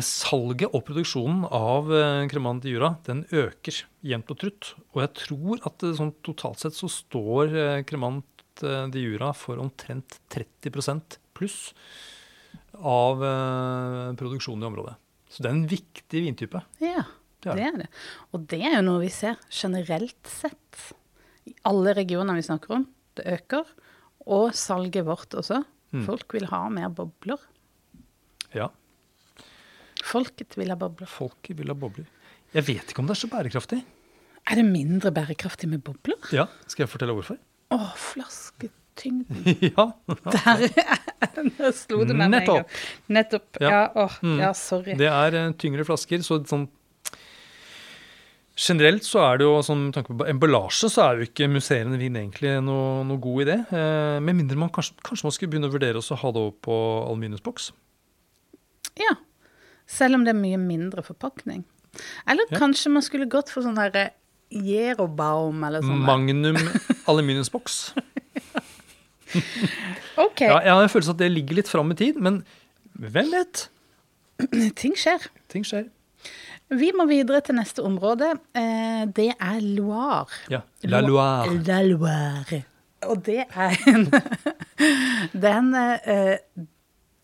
salget 0.00 0.72
og 0.72 0.86
produksjonen 0.88 1.44
av 1.52 1.90
eh, 1.92 2.22
Cremant 2.30 2.62
di 2.64 2.72
Jura 2.72 2.94
den 3.04 3.24
øker 3.28 3.82
jevnt 4.06 4.30
og 4.32 4.38
trutt. 4.40 4.70
Og 4.94 5.02
jeg 5.04 5.12
tror 5.20 5.64
at 5.68 5.84
sånn, 5.98 6.14
totalt 6.24 6.62
sett 6.62 6.76
så 6.76 6.88
står 6.88 7.52
eh, 7.52 7.82
Cremant 7.88 8.64
eh, 8.64 8.86
di 8.92 9.04
Jura 9.04 9.34
for 9.36 9.60
omtrent 9.60 10.16
30 10.32 10.72
pluss 11.36 11.58
av 12.80 13.24
eh, 13.24 14.14
produksjonen 14.16 14.64
i 14.64 14.70
området. 14.70 14.96
Så 15.28 15.44
det 15.44 15.50
er 15.50 15.56
en 15.58 15.68
viktig 15.68 16.22
vintype. 16.24 16.62
Ja, 16.80 17.04
Det 17.44 17.52
er 17.52 17.58
det 17.58 17.66
er 17.66 17.78
det. 17.82 17.88
Og 18.32 18.46
det 18.48 18.62
er 18.64 18.78
jo 18.78 18.86
noe 18.86 19.02
vi 19.04 19.12
ser 19.12 19.36
generelt 19.52 20.30
sett 20.30 20.80
i 21.46 21.52
alle 21.68 21.92
regioner 21.98 22.38
vi 22.38 22.46
snakker 22.46 22.78
om. 22.78 22.88
Det 23.16 23.26
øker. 23.36 23.68
Og 24.26 24.54
salget 24.56 25.04
vårt 25.06 25.36
også. 25.36 25.60
Mm. 25.92 26.06
Folk 26.08 26.32
vil 26.34 26.48
ha 26.50 26.64
mer 26.72 26.88
bobler. 26.90 27.44
Ja, 28.56 28.70
Folket 30.06 30.54
vil 30.58 30.70
ha 30.72 30.76
bobler. 30.78 31.08
Folket 31.10 31.58
vil 31.58 31.72
ha 31.72 31.76
bobler. 31.78 32.06
Jeg 32.54 32.66
vet 32.68 32.92
ikke 32.92 33.02
om 33.02 33.08
det 33.10 33.16
er 33.16 33.20
så 33.24 33.30
bærekraftig. 33.32 33.80
Er 34.46 34.60
det 34.60 34.64
mindre 34.68 35.10
bærekraftig 35.10 35.68
med 35.68 35.82
bobler? 35.86 36.18
Ja, 36.34 36.44
Skal 36.70 36.84
jeg 36.86 36.92
fortelle 36.92 37.16
hvorfor? 37.16 37.38
Å, 37.74 37.78
flaske 37.98 38.70
tyngden. 38.96 39.42
ja. 39.72 39.88
Der 40.06 41.42
Nå 41.50 41.72
slo 41.82 42.04
det 42.06 42.14
meg. 42.16 42.30
Nettopp. 42.36 42.70
Nettopp. 43.12 43.58
Ja. 43.60 43.70
Ja, 43.74 43.82
åh, 44.06 44.14
Mm. 44.22 44.38
ja, 44.40 44.52
sorry. 44.56 44.94
Det 44.96 45.10
er 45.10 45.34
eh, 45.42 45.50
tyngre 45.60 45.84
flasker, 45.88 46.22
så 46.24 46.38
sånn 46.48 46.68
Generelt 48.56 49.04
så 49.04 49.20
er 49.20 49.36
det 49.36 49.44
jo 49.44 49.58
sånn 49.66 49.82
med 49.90 49.94
tanke 49.98 50.14
på 50.16 50.24
emballasje, 50.30 50.88
så 50.88 51.02
er 51.10 51.18
jo 51.20 51.26
ikke 51.26 51.44
musserende 51.52 51.98
vin 52.00 52.14
egentlig 52.16 52.54
noe, 52.64 53.02
noe 53.04 53.20
god 53.20 53.42
idé. 53.44 53.56
Eh, 53.68 54.14
med 54.24 54.38
mindre 54.38 54.56
man 54.56 54.70
kanskje, 54.72 54.94
kanskje 55.04 55.26
man 55.28 55.34
skulle 55.36 55.52
begynne 55.52 55.68
å 55.68 55.74
vurdere 55.74 56.00
å 56.00 56.16
ha 56.22 56.30
det 56.32 56.40
over 56.40 56.54
på 56.64 56.78
aluminiumsboks. 57.10 57.66
Ja. 59.02 59.12
Selv 59.86 60.14
om 60.18 60.24
det 60.26 60.34
er 60.34 60.38
mye 60.40 60.58
mindre 60.58 61.02
forpakning. 61.06 61.64
Eller 62.28 62.44
Ja. 62.50 62.58
kanskje 62.58 62.90
man 62.92 63.02
skulle 63.02 63.26
gått 63.30 63.48
for 63.50 63.62
sånn 63.62 63.76
derre 63.78 64.10
Jerobaum 64.50 65.64
eller 65.66 65.80
sånn. 65.82 66.02
Magnum 66.06 66.56
aluminiumsboks. 67.10 67.92
OK, 70.16 70.40
Ja, 70.40 70.60
jeg 70.62 70.72
har 70.72 70.82
en 70.82 70.88
følelse 70.92 71.14
at 71.16 71.20
det 71.20 71.30
ligger 71.32 71.58
litt 71.60 71.68
fram 71.70 71.90
i 71.92 71.96
tid, 71.98 72.16
men 72.22 72.40
hvem 72.98 73.30
vet? 73.34 73.66
ting 74.80 74.94
skjer. 74.96 75.26
Ting 75.52 75.64
skjer. 75.66 75.88
Vi 76.74 76.88
må 76.98 77.06
videre 77.06 77.40
til 77.46 77.54
neste 77.58 77.82
område. 77.86 78.32
Eh, 78.58 79.04
det 79.14 79.28
er 79.38 79.60
Loire. 79.62 80.40
Ja. 80.50 80.62
La 80.90 81.00
Loire. 81.04 81.52
La 81.66 81.80
Loire. 81.86 82.62
Og 83.06 83.20
det 83.26 83.44
er 83.54 83.76
en 83.92 84.06
Det 84.10 85.44
er 85.50 85.58
en 85.60 85.74
eh, 85.76 86.38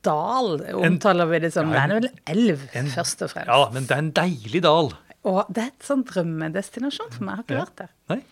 dal, 0.02 0.60
omtaler 0.82 1.26
vi 1.30 1.38
det 1.46 1.52
som. 1.54 1.70
Ja, 1.72 1.86
det 1.86 1.96
er 1.96 2.00
vel 2.00 2.10
elv, 2.36 2.68
en- 2.74 2.90
først 2.92 3.22
og 3.22 3.30
fremst. 3.32 3.48
Ja, 3.48 3.70
men 3.72 3.86
det 3.88 3.96
er 3.96 4.02
en 4.04 4.12
deilig 4.12 4.62
dal. 4.62 4.92
Og 5.24 5.46
det 5.54 5.62
er 5.62 5.66
et 5.70 5.84
sånn 5.86 6.00
drømmedestinasjon 6.04 7.12
for 7.14 7.22
meg. 7.28 7.36
Jeg 7.36 7.36
har 7.38 7.44
ikke 7.44 7.54
Ja. 7.54 7.64
vært 7.64 7.76
der. 7.76 7.90
Nei? 8.10 8.22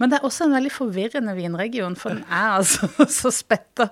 Men 0.00 0.08
det 0.10 0.18
er 0.18 0.24
også 0.26 0.46
en 0.46 0.54
veldig 0.56 0.70
forvirrende 0.72 1.34
vinregion, 1.36 1.94
for 1.96 2.14
den 2.14 2.24
er 2.24 2.56
altså 2.56 2.88
så 3.20 3.30
spetta 3.30 3.90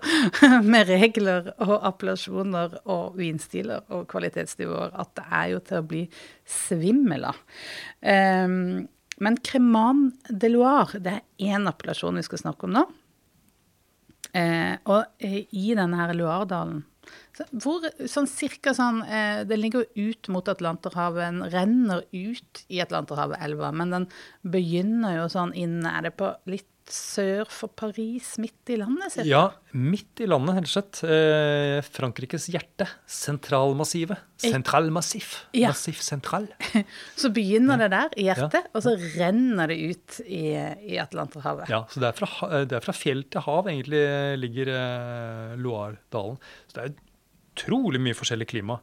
med 0.65 0.89
regler 0.89 1.53
og 1.61 1.75
appellasjoner 1.85 2.79
og 2.87 3.17
vinstiler 3.21 3.83
og 3.91 4.07
kvalitetsnivåer 4.09 4.97
at 4.99 5.13
det 5.15 5.25
er 5.31 5.47
jo 5.53 5.59
til 5.61 5.79
å 5.83 5.87
bli 5.87 6.09
svimmel 6.47 7.29
av. 7.29 7.37
Um, 8.03 8.89
men 9.21 9.37
Cremant 9.45 10.15
de 10.31 10.49
Loire, 10.49 10.99
det 11.05 11.13
er 11.19 11.53
én 11.53 11.69
appellasjon 11.69 12.17
vi 12.17 12.23
skal 12.23 12.39
snakke 12.39 12.65
om 12.65 12.73
nå. 12.79 12.87
Eh, 14.37 14.77
og 14.87 15.05
i 15.23 15.75
denne 15.77 15.97
her 15.97 16.13
Loire-dalen 16.15 16.83
hvor, 17.63 17.85
sånn 18.11 18.29
cirka 18.31 18.75
sånn 18.77 19.03
eh, 19.07 19.45
Den 19.49 19.63
ligger 19.63 19.85
jo 19.85 20.09
ut 20.11 20.31
mot 20.33 20.49
Atlanterhavet, 20.51 21.29
den 21.29 21.53
renner 21.53 22.03
ut 22.13 22.65
i 22.69 22.83
Atlanterhavet-elva, 22.85 23.71
men 23.77 23.95
den 23.95 24.09
begynner 24.43 25.23
jo 25.23 25.29
sånn 25.33 25.55
inn 25.59 25.81
Er 25.89 26.09
det 26.09 26.17
på 26.19 26.33
litt 26.51 26.69
sør 26.93 27.49
for 27.53 27.69
Paris, 27.77 28.35
midt 28.41 28.73
i 28.73 28.79
landet? 28.81 29.13
cirka? 29.13 29.29
Ja, 29.29 29.43
midt 29.77 30.23
i 30.25 30.29
landet, 30.29 30.57
helt 30.59 30.71
slett. 30.73 31.01
Eh, 31.05 31.81
Frankrikes 31.85 32.49
hjerte. 32.53 32.89
Sentralmassivet. 33.05 34.23
Sentralmassif. 34.41 35.35
Ja. 35.57 35.73
Massif 35.75 36.01
sentral. 36.05 36.49
Så 37.21 37.31
begynner 37.35 37.81
det 37.83 37.91
der, 37.93 38.15
i 38.17 38.29
hjertet, 38.29 38.71
og 38.73 38.85
så 38.87 38.95
renner 39.19 39.69
det 39.69 39.79
ut 39.91 40.21
i, 40.25 40.55
i 40.95 40.99
Atlanterhavet. 41.03 41.69
Ja, 41.73 41.83
så 41.91 42.01
det 42.03 42.13
er, 42.13 42.17
fra, 42.17 42.63
det 42.71 42.79
er 42.79 42.85
fra 42.85 42.95
fjell 42.97 43.25
til 43.29 43.45
hav 43.45 43.69
egentlig 43.69 44.03
ligger 44.41 44.73
eh, 44.77 45.59
Loire-dalen. 45.61 46.39
Så 46.71 46.79
det 46.79 46.87
er 46.87 46.97
utrolig 47.59 48.01
mye 48.01 48.15
forskjellig 48.17 48.49
klima. 48.51 48.79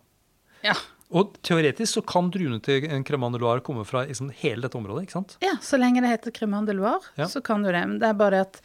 Ja. 0.65 0.75
Og 1.15 1.35
teoretisk 1.45 1.99
så 1.99 2.01
kan 2.05 2.31
druene 2.33 2.57
til 2.65 2.87
en 2.89 3.03
Cremant 3.05 3.35
de 3.35 3.39
Loire 3.39 3.61
komme 3.63 3.83
fra 3.85 4.03
liksom 4.09 4.31
hele 4.41 4.65
dette 4.65 4.77
området, 4.79 5.05
ikke 5.05 5.17
sant? 5.19 5.35
Ja, 5.45 5.53
så 5.61 5.77
lenge 5.77 6.01
det 6.01 6.09
heter 6.11 6.33
Crémant 6.33 6.65
de 6.67 6.73
Loire, 6.75 7.03
Ja. 7.19 7.27
så 7.29 7.41
kan 7.45 7.61
du 7.63 7.69
det. 7.71 7.83
Men 7.87 7.99
det 8.01 8.09
er 8.09 8.17
bare 8.17 8.31
det 8.39 8.41
at 8.47 8.61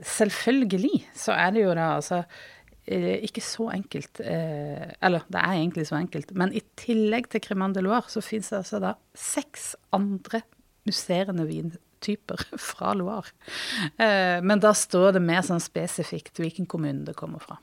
selvfølgelig 0.00 1.02
så 1.18 1.34
er 1.36 1.50
det 1.54 1.64
jo 1.64 1.74
da 1.76 1.88
altså 1.98 2.20
eh, 2.86 3.18
ikke 3.26 3.42
så 3.44 3.66
enkelt 3.74 4.20
eh, 4.24 4.86
Eller 5.02 5.26
det 5.28 5.42
er 5.42 5.56
egentlig 5.58 5.86
så 5.90 5.98
enkelt, 5.98 6.30
men 6.32 6.54
i 6.56 6.62
tillegg 6.80 7.28
til 7.34 7.42
Crémant 7.44 7.76
de 7.76 7.82
Loire 7.84 8.08
så 8.08 8.22
fins 8.24 8.48
det 8.52 8.62
altså 8.62 8.80
da 8.82 8.94
seks 9.18 9.74
andre 9.92 10.42
musserende 10.88 11.44
vintyper 11.50 12.46
fra 12.70 12.94
Loire. 12.96 13.34
Eh, 13.98 14.38
men 14.46 14.62
da 14.62 14.72
står 14.76 15.18
det 15.18 15.24
mer 15.26 15.42
sånn 15.46 15.60
spesifikt 15.62 16.38
hvilken 16.40 16.66
kommune 16.70 17.04
det 17.10 17.16
kommer 17.18 17.42
fra. 17.44 17.58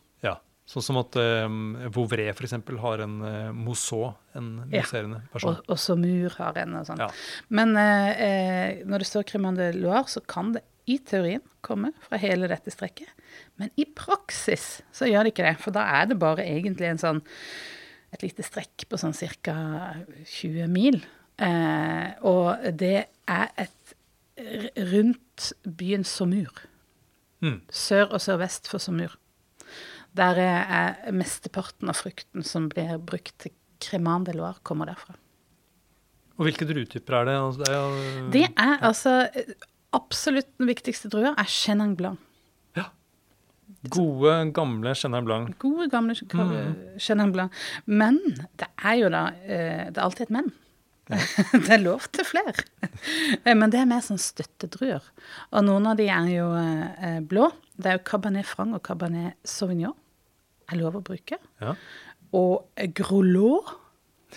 Sånn 0.67 0.84
som 0.84 0.97
at 0.99 1.15
um, 1.15 1.77
Vouvray 1.95 2.27
f.eks. 2.34 2.58
har 2.84 3.03
en 3.06 3.13
uh, 3.23 3.51
Mousseau, 3.56 4.10
en 4.36 4.65
Ja. 4.73 4.82
person. 4.84 5.15
Og, 5.47 5.62
og 5.71 5.99
Mur 6.01 6.34
har 6.41 6.58
en 6.60 6.75
og 6.82 6.89
sånn. 6.89 6.99
Ja. 6.99 7.08
Men 7.56 7.71
eh, 7.80 8.10
eh, 8.25 8.82
når 8.84 9.03
det 9.03 9.08
står 9.08 9.23
de 9.56 9.69
Loire, 9.77 10.10
så 10.12 10.19
kan 10.27 10.51
det 10.58 10.65
i 10.88 10.97
teorien 10.99 11.43
komme 11.63 11.93
fra 12.03 12.19
hele 12.19 12.47
dette 12.51 12.71
strekket. 12.71 13.08
Men 13.60 13.71
i 13.80 13.86
praksis 13.86 14.82
så 14.91 15.08
gjør 15.08 15.23
det 15.27 15.34
ikke 15.34 15.47
det, 15.47 15.56
for 15.63 15.75
da 15.75 15.86
er 16.01 16.12
det 16.12 16.19
bare 16.19 16.43
egentlig 16.43 16.88
en 16.91 17.01
sånn 17.01 17.23
et 18.15 18.23
lite 18.23 18.43
strekk 18.43 18.86
på 18.88 18.99
sånn 18.99 19.15
ca. 19.43 19.56
20 20.23 20.67
mil. 20.71 20.99
Uh, 21.39 22.12
og 22.27 22.67
det 22.80 23.06
er 23.27 23.49
et 23.60 23.95
rundt 24.91 25.51
byen 25.63 26.03
Somur. 26.08 26.63
Mm. 27.43 27.62
Sør 27.69 28.15
og 28.15 28.23
sørvest 28.23 28.67
for 28.71 28.82
Saumur. 28.82 29.15
Der 30.17 30.39
er 30.41 31.12
mesteparten 31.13 31.89
av 31.91 31.99
frukten 31.99 32.43
som 32.45 32.67
blir 32.71 32.97
brukt 32.97 33.36
til 33.43 33.53
cremant 33.84 34.25
de 34.25 34.34
Loire, 34.38 34.58
kommer 34.65 34.89
derfra. 34.89 35.13
Og 36.38 36.45
hvilke 36.45 36.65
druetyper 36.69 37.19
er 37.19 37.27
det? 37.30 37.36
Altså, 37.41 37.63
det 37.63 37.73
er 37.73 37.82
jo, 37.82 38.30
Det 38.34 38.45
er 38.62 38.84
altså 38.86 39.13
eh, 39.34 39.51
absolutt 39.97 40.49
den 40.62 40.69
viktigste 40.69 41.10
drua 41.13 41.32
er 41.38 41.49
Chenin 41.49 41.95
Blanc. 41.97 42.19
Ja. 42.77 42.88
Gode, 43.93 44.36
gamle 44.53 44.93
Chenin 44.97 45.25
Blanc. 45.25 45.53
Gode, 45.62 45.89
gamle 45.93 46.13
Mm. 46.17 46.97
Chenin 47.01 47.32
Blanc. 47.34 47.53
Men 47.86 48.19
det 48.58 48.67
er 48.84 48.95
jo 49.01 49.10
da 49.13 49.27
eh, 49.45 49.89
Det 49.89 49.97
er 49.97 50.03
alltid 50.06 50.27
et 50.27 50.36
men. 50.38 50.51
det 51.08 51.69
er 51.71 51.80
lov 51.80 52.03
til 52.12 52.25
flere. 52.27 52.53
Eh, 53.45 53.53
Men 53.56 53.69
det 53.71 53.80
er 53.80 53.88
mer 53.89 54.01
sånn 54.03 54.19
støttedruer. 54.19 55.06
Og 55.53 55.63
noen 55.63 55.88
av 55.88 55.97
de 55.97 56.10
er 56.12 56.27
jo 56.34 56.49
eh, 56.60 57.21
blå. 57.21 57.49
Det 57.77 57.89
er 57.93 57.97
jo 57.99 58.03
Cabernet 58.10 58.45
Franc 58.49 58.75
og 58.75 58.84
Cabernet 58.86 59.38
Sauvignon. 59.47 59.95
Er 60.67 60.80
lov 60.82 60.97
å 60.99 61.03
bruke. 61.06 61.38
Ja. 61.63 61.75
Og 62.36 62.67
Grolot. 62.97 63.75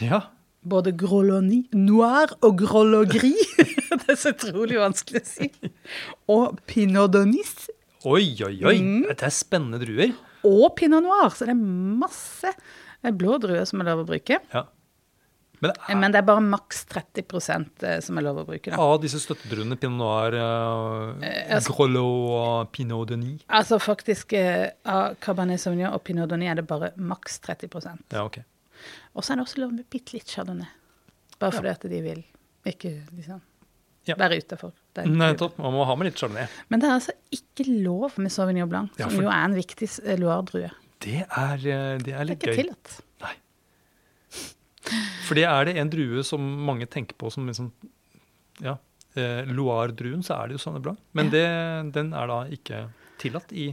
ja. 0.01 0.27
Både 0.61 0.93
Groloni 0.93 1.63
noir 1.73 2.35
og 2.45 2.59
grologri. 2.61 3.33
det 4.03 4.13
er 4.13 4.19
så 4.21 4.35
utrolig 4.35 4.77
vanskelig 4.77 5.23
å 5.23 5.29
si. 5.29 5.49
Og 6.31 6.59
Pinot 6.69 7.15
Donis 7.15 7.55
Oi, 8.05 8.37
oi, 8.45 8.55
oi. 8.65 8.75
Mm. 8.81 9.07
Det 9.09 9.25
er 9.27 9.33
spennende 9.35 9.81
druer. 9.81 10.13
og 10.45 10.71
pinot 10.77 11.05
noir. 11.05 11.33
Så 11.37 11.45
det 11.49 11.53
er 11.53 11.65
masse 12.01 12.53
blå 13.17 13.35
druer 13.41 13.67
som 13.69 13.83
er 13.83 13.91
lov 13.91 14.05
å 14.05 14.07
bruke. 14.09 14.39
Ja. 14.55 14.63
Men 15.61 15.73
det 15.75 15.81
er, 15.89 15.97
Men 16.01 16.13
det 16.15 16.19
er 16.23 16.25
bare 16.25 16.41
maks 16.41 16.85
30 16.89 17.25
eh, 17.85 17.99
som 18.01 18.17
er 18.19 18.25
lov 18.25 18.39
å 18.41 18.45
bruke. 18.49 18.71
Da. 18.73 18.79
av 18.81 19.01
disse 19.03 19.21
støttedruene, 19.21 19.77
pinot 19.77 19.93
noir, 19.99 20.33
uh, 20.33 21.27
altså- 21.53 21.75
grolot 21.77 22.31
og 22.39 22.71
pinot 22.73 23.09
de 23.09 23.19
Altså 23.49 23.79
faktisk 23.79 24.33
eh, 24.33 24.71
av 24.89 25.17
Cabernet 25.21 25.61
Sauvignon 25.61 25.93
og 25.93 26.03
Pinot 26.05 26.31
Donis 26.31 26.51
er 26.51 26.55
det 26.63 26.67
bare 26.67 26.93
maks 26.97 27.41
30% 27.45 28.15
Ja, 28.17 28.25
ok. 28.25 28.39
Og 29.15 29.23
så 29.23 29.33
er 29.35 29.37
det 29.37 29.45
også 29.47 29.61
lov 29.61 29.73
med 29.77 29.85
bitte 29.93 30.15
litt 30.17 30.27
chardonnay. 30.33 30.69
Bare 31.41 31.53
fordi 31.53 31.69
at 31.69 31.83
de 31.91 32.01
vil 32.05 32.25
ikke 32.65 32.95
liksom 33.17 33.41
Ja. 34.09 34.15
være 34.17 34.41
utafor. 34.41 34.73
Nettopp. 34.97 35.59
Man 35.59 35.75
må 35.75 35.85
ha 35.85 35.95
med 35.95 36.07
litt 36.09 36.17
chardonnay. 36.17 36.49
Men 36.71 36.81
det 36.81 36.89
er 36.89 36.95
altså 36.97 37.13
ikke 37.37 37.69
lov 37.85 38.17
med 38.19 38.33
Sauvignon 38.33 38.69
Blanc, 38.69 38.97
Ja, 38.99 39.09
som 39.11 39.21
jo 39.21 39.29
er 39.29 39.45
en 39.45 39.55
viktig 39.55 39.89
Loire-drue. 40.19 40.71
Det 41.01 41.27
er, 41.29 41.57
litt 41.57 41.67
det 41.67 41.73
er 41.77 41.99
Det 41.99 42.15
er 42.15 42.25
ikke 42.35 42.49
gøy. 42.55 42.57
tillatt. 42.65 43.01
For 45.27 45.39
det 45.39 45.47
er 45.49 45.69
det 45.69 45.77
en 45.81 45.91
drue 45.93 46.23
som 46.27 46.45
mange 46.67 46.89
tenker 46.91 47.19
på 47.21 47.33
som 47.33 47.49
liksom 47.51 47.73
Ja. 48.65 48.79
Eh, 49.19 49.43
Loire-druen, 49.51 50.23
så 50.23 50.37
er 50.37 50.49
det 50.49 50.55
jo 50.55 50.63
Sauvignon 50.63 50.83
Blanc. 50.85 50.99
Men 51.19 51.31
det, 51.33 51.47
den 51.95 52.13
er 52.15 52.31
da 52.31 52.45
ikke 52.47 52.85
tillatt 53.19 53.53
i 53.53 53.73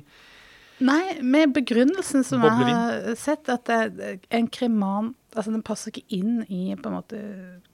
Nei, 0.78 1.18
med 1.26 1.56
begrunnelsen 1.56 2.26
som 2.26 2.44
jeg 2.46 2.54
har 2.54 3.16
sett, 3.18 3.50
at 3.50 3.70
en 3.70 4.50
kreman 4.54 5.16
Altså, 5.38 5.52
den 5.54 5.62
passer 5.62 5.92
ikke 5.92 6.16
inn 6.18 6.40
i 6.50 6.72
på 6.74 6.90
en 6.90 6.96
måte 6.96 7.18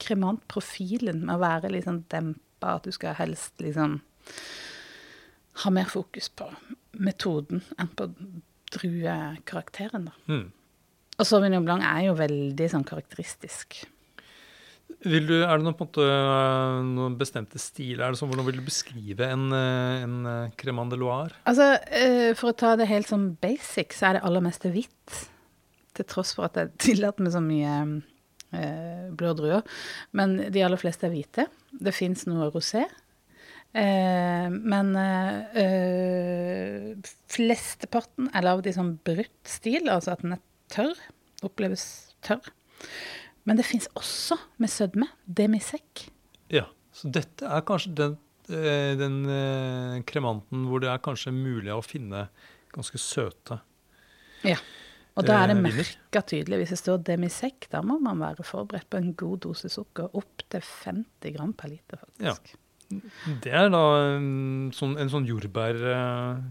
kremantprofilen 0.04 1.22
med 1.24 1.38
å 1.38 1.44
være 1.44 1.70
litt 1.72 1.86
sånn 1.88 2.02
dempa, 2.12 2.74
at 2.74 2.84
du 2.84 2.92
skal 2.92 3.16
helst 3.16 3.62
liksom 3.64 4.02
ha 5.64 5.72
mer 5.72 5.88
fokus 5.88 6.28
på 6.34 6.50
metoden 6.92 7.62
enn 7.80 7.92
på 7.96 8.10
druekarakteren, 8.74 10.10
da. 10.10 10.16
hmm. 10.28 10.50
Og 11.20 11.28
Sauvignon 11.30 11.66
Blanc 11.66 11.84
er 11.86 12.08
jo 12.08 12.16
veldig 12.18 12.70
sånn 12.72 12.86
karakteristisk. 12.88 13.84
Vil 15.04 15.28
du, 15.28 15.36
er 15.44 15.60
det 15.60 15.66
noen, 15.66 15.76
måte, 15.76 16.06
eh, 16.08 16.78
noen 16.88 17.18
bestemte 17.20 17.60
stiler? 17.60 18.06
Er 18.06 18.14
det 18.14 18.22
sånn, 18.22 18.32
hvordan 18.32 18.48
vil 18.48 18.62
du 18.62 18.66
beskrive 18.66 19.28
en, 19.36 19.50
eh, 19.52 20.06
en 20.06 20.16
eh, 20.30 20.88
de 20.94 21.00
Loire? 21.00 21.36
Altså, 21.50 21.74
for 22.40 22.54
å 22.54 22.58
ta 22.58 22.76
det 22.80 22.88
helt 22.88 23.10
sånn 23.10 23.34
basic, 23.44 23.94
så 23.94 24.10
er 24.10 24.18
det 24.18 24.24
aller 24.24 24.46
meste 24.46 24.72
hvitt. 24.72 25.18
Til 25.94 26.08
tross 26.10 26.34
for 26.34 26.48
at 26.48 26.56
det 26.56 26.66
er 26.66 26.74
tillatt 26.88 27.20
med 27.20 27.36
så 27.36 27.44
mye 27.44 27.76
eh, 28.54 29.12
blå 29.12 29.34
druer. 29.38 29.64
Men 30.16 30.38
de 30.54 30.64
aller 30.64 30.80
fleste 30.80 31.10
er 31.10 31.14
hvite. 31.16 31.48
Det 31.74 31.94
fins 31.96 32.26
noe 32.30 32.48
rosé. 32.54 32.86
Eh, 33.74 34.48
men 34.54 34.96
eh, 35.00 36.94
flesteparten 37.34 38.30
er 38.32 38.46
lagd 38.46 38.70
i 38.70 38.76
sånn 38.76 38.96
brutt 39.04 39.50
stil, 39.50 39.90
altså 39.90 40.14
at 40.14 40.24
den 40.24 40.38
er 40.38 40.44
tørr. 40.72 40.96
Oppleves 41.44 42.16
tørr. 42.24 42.46
Men 43.46 43.58
det 43.60 43.66
fins 43.68 43.88
også 44.00 44.38
med 44.62 44.70
sødme. 44.72 45.10
Demisekk. 45.28 46.08
Ja, 46.54 46.66
Så 46.94 47.10
dette 47.12 47.48
er 47.50 47.62
kanskje 47.66 47.96
den, 47.98 48.18
eh, 48.50 48.94
den 49.00 49.26
eh, 49.26 50.02
kremanten 50.06 50.68
hvor 50.70 50.80
det 50.80 50.90
er 50.92 51.00
kanskje 51.02 51.34
mulig 51.34 51.72
å 51.74 51.82
finne 51.84 52.28
ganske 52.74 52.98
søte 53.02 53.60
Ja. 54.44 54.58
Og 55.16 55.26
da 55.28 55.44
er 55.44 55.48
det 55.52 55.58
Eh, 55.58 55.62
merka 55.62 56.22
tydelig. 56.26 56.58
Hvis 56.64 56.70
det 56.74 56.78
står 56.80 57.04
demisekk, 57.06 57.68
da 57.70 57.82
må 57.86 58.00
man 58.02 58.18
være 58.20 58.44
forberedt 58.44 58.90
på 58.90 58.98
en 58.98 59.14
god 59.14 59.40
dose 59.42 59.70
sukker. 59.70 60.10
Opptil 60.18 60.62
50 60.62 61.36
gram 61.36 61.54
per 61.54 61.70
liter, 61.70 61.98
faktisk. 62.02 62.56
Det 63.42 63.52
er 63.54 63.70
da 63.70 63.82
en 64.16 64.72
sånn, 64.74 64.98
en 65.00 65.10
sånn 65.10 65.26
jordbær... 65.30 65.76
eh, 65.76 66.42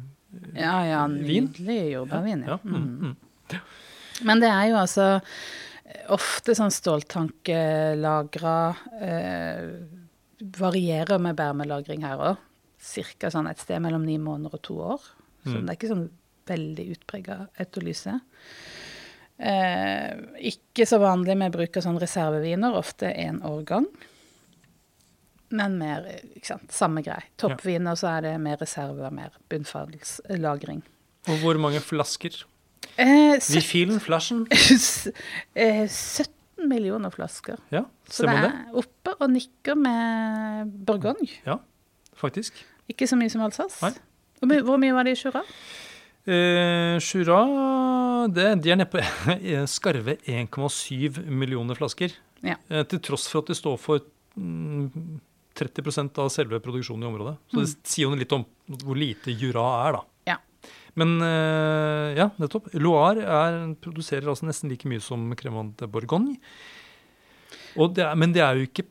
Ja, 0.57 0.77
ja, 0.87 1.07
nydelig 1.07 1.93
jordbærvin. 1.93 2.45
Ja. 2.47 2.55
ja, 2.57 2.59
mm, 2.65 3.01
mm. 3.03 3.17
Men 4.25 4.41
det 4.43 4.49
er 4.51 4.69
jo 4.71 4.77
altså 4.81 5.07
ofte 6.15 6.55
sånn 6.57 6.73
ståltankelagra 6.73 8.55
eh, 9.01 9.67
Varierer 10.59 11.21
med 11.23 11.37
bærmelagring 11.39 12.03
her 12.03 12.19
òg. 12.33 12.41
Cirka 12.83 13.29
sånn 13.31 13.47
et 13.51 13.61
sted 13.63 13.79
mellom 13.85 14.03
ni 14.07 14.17
måneder 14.19 14.57
og 14.59 14.63
to 14.67 14.75
år. 14.83 15.05
Så 15.45 15.53
Mm. 15.55 15.67
det 15.67 15.71
er 15.71 15.77
ikke 15.79 15.93
sånn 15.93 16.09
veldig 16.47 16.87
utprega 16.97 17.37
autolyse. 17.63 18.17
Eh, 19.39 20.15
ikke 20.51 20.87
så 20.87 20.99
vanlig 20.99 21.37
med 21.39 21.53
bruk 21.55 21.77
av 21.77 21.83
sånn 21.83 22.01
reserveviner, 22.01 22.75
ofte 22.75 23.07
én 23.15 23.41
årgang. 23.43 23.87
Men 25.51 25.79
mer, 25.79 26.07
ikke 26.35 26.47
sant, 26.47 26.71
samme 26.73 27.03
grei. 27.05 27.23
Toppviner 27.39 27.95
så 27.95 28.17
er 28.19 28.23
det 28.23 28.41
mer 28.41 28.57
reserve 28.57 29.05
og 29.07 29.13
mer 29.13 29.31
bunnfallslagring. 29.53 30.83
Og 31.29 31.39
hvor 31.43 31.59
mange 31.61 31.81
flasker? 31.85 32.45
Eh, 33.01 33.39
Vi 33.41 33.61
filen 33.65 34.01
flashen. 34.01 34.47
Eh, 35.55 35.87
17 35.89 36.69
millioner 36.69 37.11
flasker. 37.11 37.59
Ja, 37.73 37.85
Så 38.09 38.27
det 38.29 38.35
er 38.39 38.53
oppe 38.79 39.15
og 39.19 39.31
nikker 39.33 39.75
med 39.79 40.71
Bourgogne. 40.87 41.29
Ja, 41.47 41.59
faktisk. 42.19 42.61
Ikke 42.91 43.09
så 43.09 43.17
mye 43.19 43.31
som 43.33 43.43
Alsace. 43.45 43.81
Nei. 43.83 43.95
Hvor, 44.43 44.79
mye 44.81 44.95
var 44.95 45.07
det 45.07 45.17
i 45.17 45.21
Jura? 45.23 45.43
Eh, 46.27 46.99
Jura 47.03 47.41
det, 48.31 48.47
De 48.63 48.71
er 48.71 48.79
nede 48.79 48.91
på 48.91 49.03
skarve 49.77 50.19
1,7 50.27 51.23
millioner 51.31 51.79
flasker. 51.79 52.15
Ja. 52.43 52.57
Eh, 52.71 52.85
til 52.91 53.03
tross 53.03 53.29
for 53.31 53.43
at 53.43 53.51
de 53.51 53.57
står 53.59 53.79
for 53.81 54.03
mm, 54.39 55.21
30% 55.59 56.19
av 56.23 56.31
selve 56.33 56.61
produksjonen 56.65 57.07
i 57.07 57.11
området. 57.11 57.37
Så 57.53 57.63
det 57.63 57.71
sier 57.91 58.09
jo 58.09 58.19
litt 58.19 58.35
om 58.35 58.47
hvor 58.83 58.99
lite 58.99 59.35
Jura 59.35 59.67
er, 59.89 59.99
da. 59.99 60.03
Ja. 60.93 60.99
Men 61.01 61.17
eh, 61.25 62.13
ja, 62.19 62.29
nettopp. 62.37 62.69
Loire 62.77 63.25
er, 63.25 63.59
produserer 63.81 64.29
altså 64.29 64.45
nesten 64.49 64.73
like 64.73 64.89
mye 64.91 65.01
som 65.01 65.31
Cremant 65.41 65.75
de 65.81 65.89
Bourgogne. 65.89 66.37
Og 67.81 67.95
det 67.97 68.05
er, 68.05 68.17
men 68.21 68.35
det 68.35 68.43
er, 68.45 68.59
jo 68.61 68.67
ikke, 68.67 68.85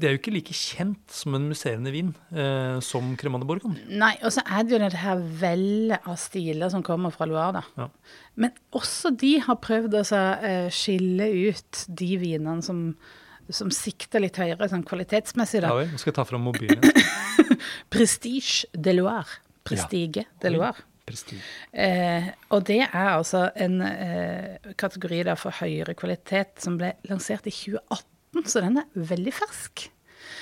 det 0.00 0.08
er 0.08 0.14
jo 0.14 0.20
ikke 0.22 0.32
like 0.32 0.54
kjent 0.56 1.12
som 1.12 1.34
en 1.36 1.44
musserende 1.50 1.92
vin 1.92 2.14
eh, 2.32 2.78
som 2.84 3.10
Cremant 3.20 3.44
de 3.44 3.48
Bourgogne. 3.50 3.82
Nei, 3.92 4.14
og 4.24 4.32
så 4.32 4.40
er 4.46 4.64
det 4.64 4.72
jo 4.72 4.80
det 4.80 5.02
her 5.02 5.20
vellet 5.42 6.08
av 6.08 6.16
stiler 6.20 6.72
som 6.72 6.84
kommer 6.86 7.12
fra 7.12 7.28
Loire, 7.28 7.60
da. 7.60 7.84
Ja. 7.84 8.22
Men 8.40 8.56
også 8.76 9.12
de 9.20 9.34
har 9.44 9.60
prøvd 9.60 9.98
å 10.00 10.04
eh, 10.16 10.72
skille 10.72 11.28
ut 11.50 11.84
de 12.00 12.10
vinene 12.24 12.64
som, 12.64 12.86
som 13.52 13.72
sikter 13.74 14.24
litt 14.24 14.40
høyere 14.40 14.70
sånn 14.72 14.86
kvalitetsmessig, 14.88 15.60
Ja 15.60 15.68
da. 15.68 15.76
vel, 15.82 15.92
nå 15.92 16.00
skal 16.00 16.14
jeg 16.14 16.20
ta 16.22 16.28
fram 16.32 16.48
mobilen. 16.48 16.80
Prestige 17.92 18.64
de 18.72 18.96
Loire. 18.96 19.42
Prestige 19.66 20.24
de 20.40 20.56
Loire. 20.56 20.86
Prestige. 21.06 21.42
Eh, 21.70 22.30
og 22.50 22.64
det 22.66 22.80
er 22.86 23.10
altså 23.12 23.46
en 23.62 23.78
eh, 23.84 24.72
kategori 24.78 25.22
da 25.28 25.36
for 25.38 25.54
høyere 25.60 25.94
kvalitet 25.98 26.58
som 26.62 26.78
ble 26.80 26.96
lansert 27.06 27.46
i 27.46 27.54
2018, 27.54 28.48
så 28.50 28.62
den 28.64 28.80
er 28.82 29.06
veldig 29.12 29.34
fersk. 29.36 29.86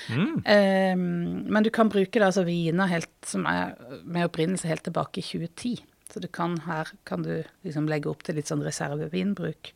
Mm. 0.09 0.39
Eh, 0.41 0.95
men 0.97 1.65
du 1.65 1.69
kan 1.73 1.91
bruke 1.93 2.17
da, 2.17 2.31
altså 2.31 2.45
viner 2.47 2.89
helt, 2.89 3.13
som 3.25 3.45
er 3.49 3.75
med 4.03 4.25
opprinnelse 4.25 4.69
helt 4.71 4.85
tilbake 4.87 5.21
i 5.21 5.27
2010. 5.27 5.85
Så 6.11 6.21
du 6.23 6.27
kan, 6.31 6.57
her 6.65 6.89
kan 7.05 7.25
du 7.25 7.43
liksom 7.65 7.89
legge 7.91 8.09
opp 8.09 8.25
til 8.25 8.37
litt 8.39 8.49
sånn 8.49 8.65
reservevinbruk. 8.65 9.73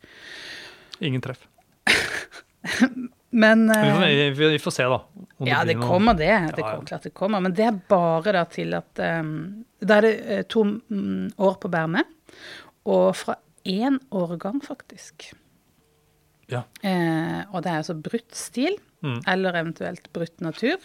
Ingen 1.06 1.22
treff. 1.22 1.46
Men 3.32 3.68
Vi 3.68 3.90
får, 3.94 4.04
eh, 4.04 4.30
vi, 4.34 4.58
får 4.58 4.74
se, 4.74 4.86
da. 4.90 4.96
Ja, 5.46 5.60
det 5.64 5.74
det 5.76 5.82
kommer 5.86 6.14
det. 6.18 6.32
Det 6.56 6.64
Ja, 6.64 6.80
klart 6.82 7.02
det 7.06 7.12
kommer. 7.14 7.40
Men 7.40 7.54
det 7.54 7.64
er 7.68 7.76
bare 7.88 8.32
da 8.34 8.44
til 8.50 8.74
at 8.74 8.98
um, 9.20 9.64
Da 9.80 9.98
er 10.00 10.06
det 10.08 10.14
eh, 10.26 10.42
to 10.50 10.64
mm, 10.64 11.32
år 11.38 11.54
på 11.62 11.70
Bærme. 11.70 12.02
Og 12.90 13.14
fra 13.16 13.36
én 13.64 13.98
årgang, 14.10 14.58
faktisk. 14.64 15.30
Ja. 16.50 16.64
Eh, 16.82 17.44
og 17.52 17.62
det 17.62 17.70
er 17.70 17.82
altså 17.82 17.94
brutt 18.02 18.34
stil, 18.34 18.76
Mm. 19.00 19.22
eller 19.32 19.54
eventuelt 19.56 20.10
brutt 20.12 20.42
natur. 20.44 20.76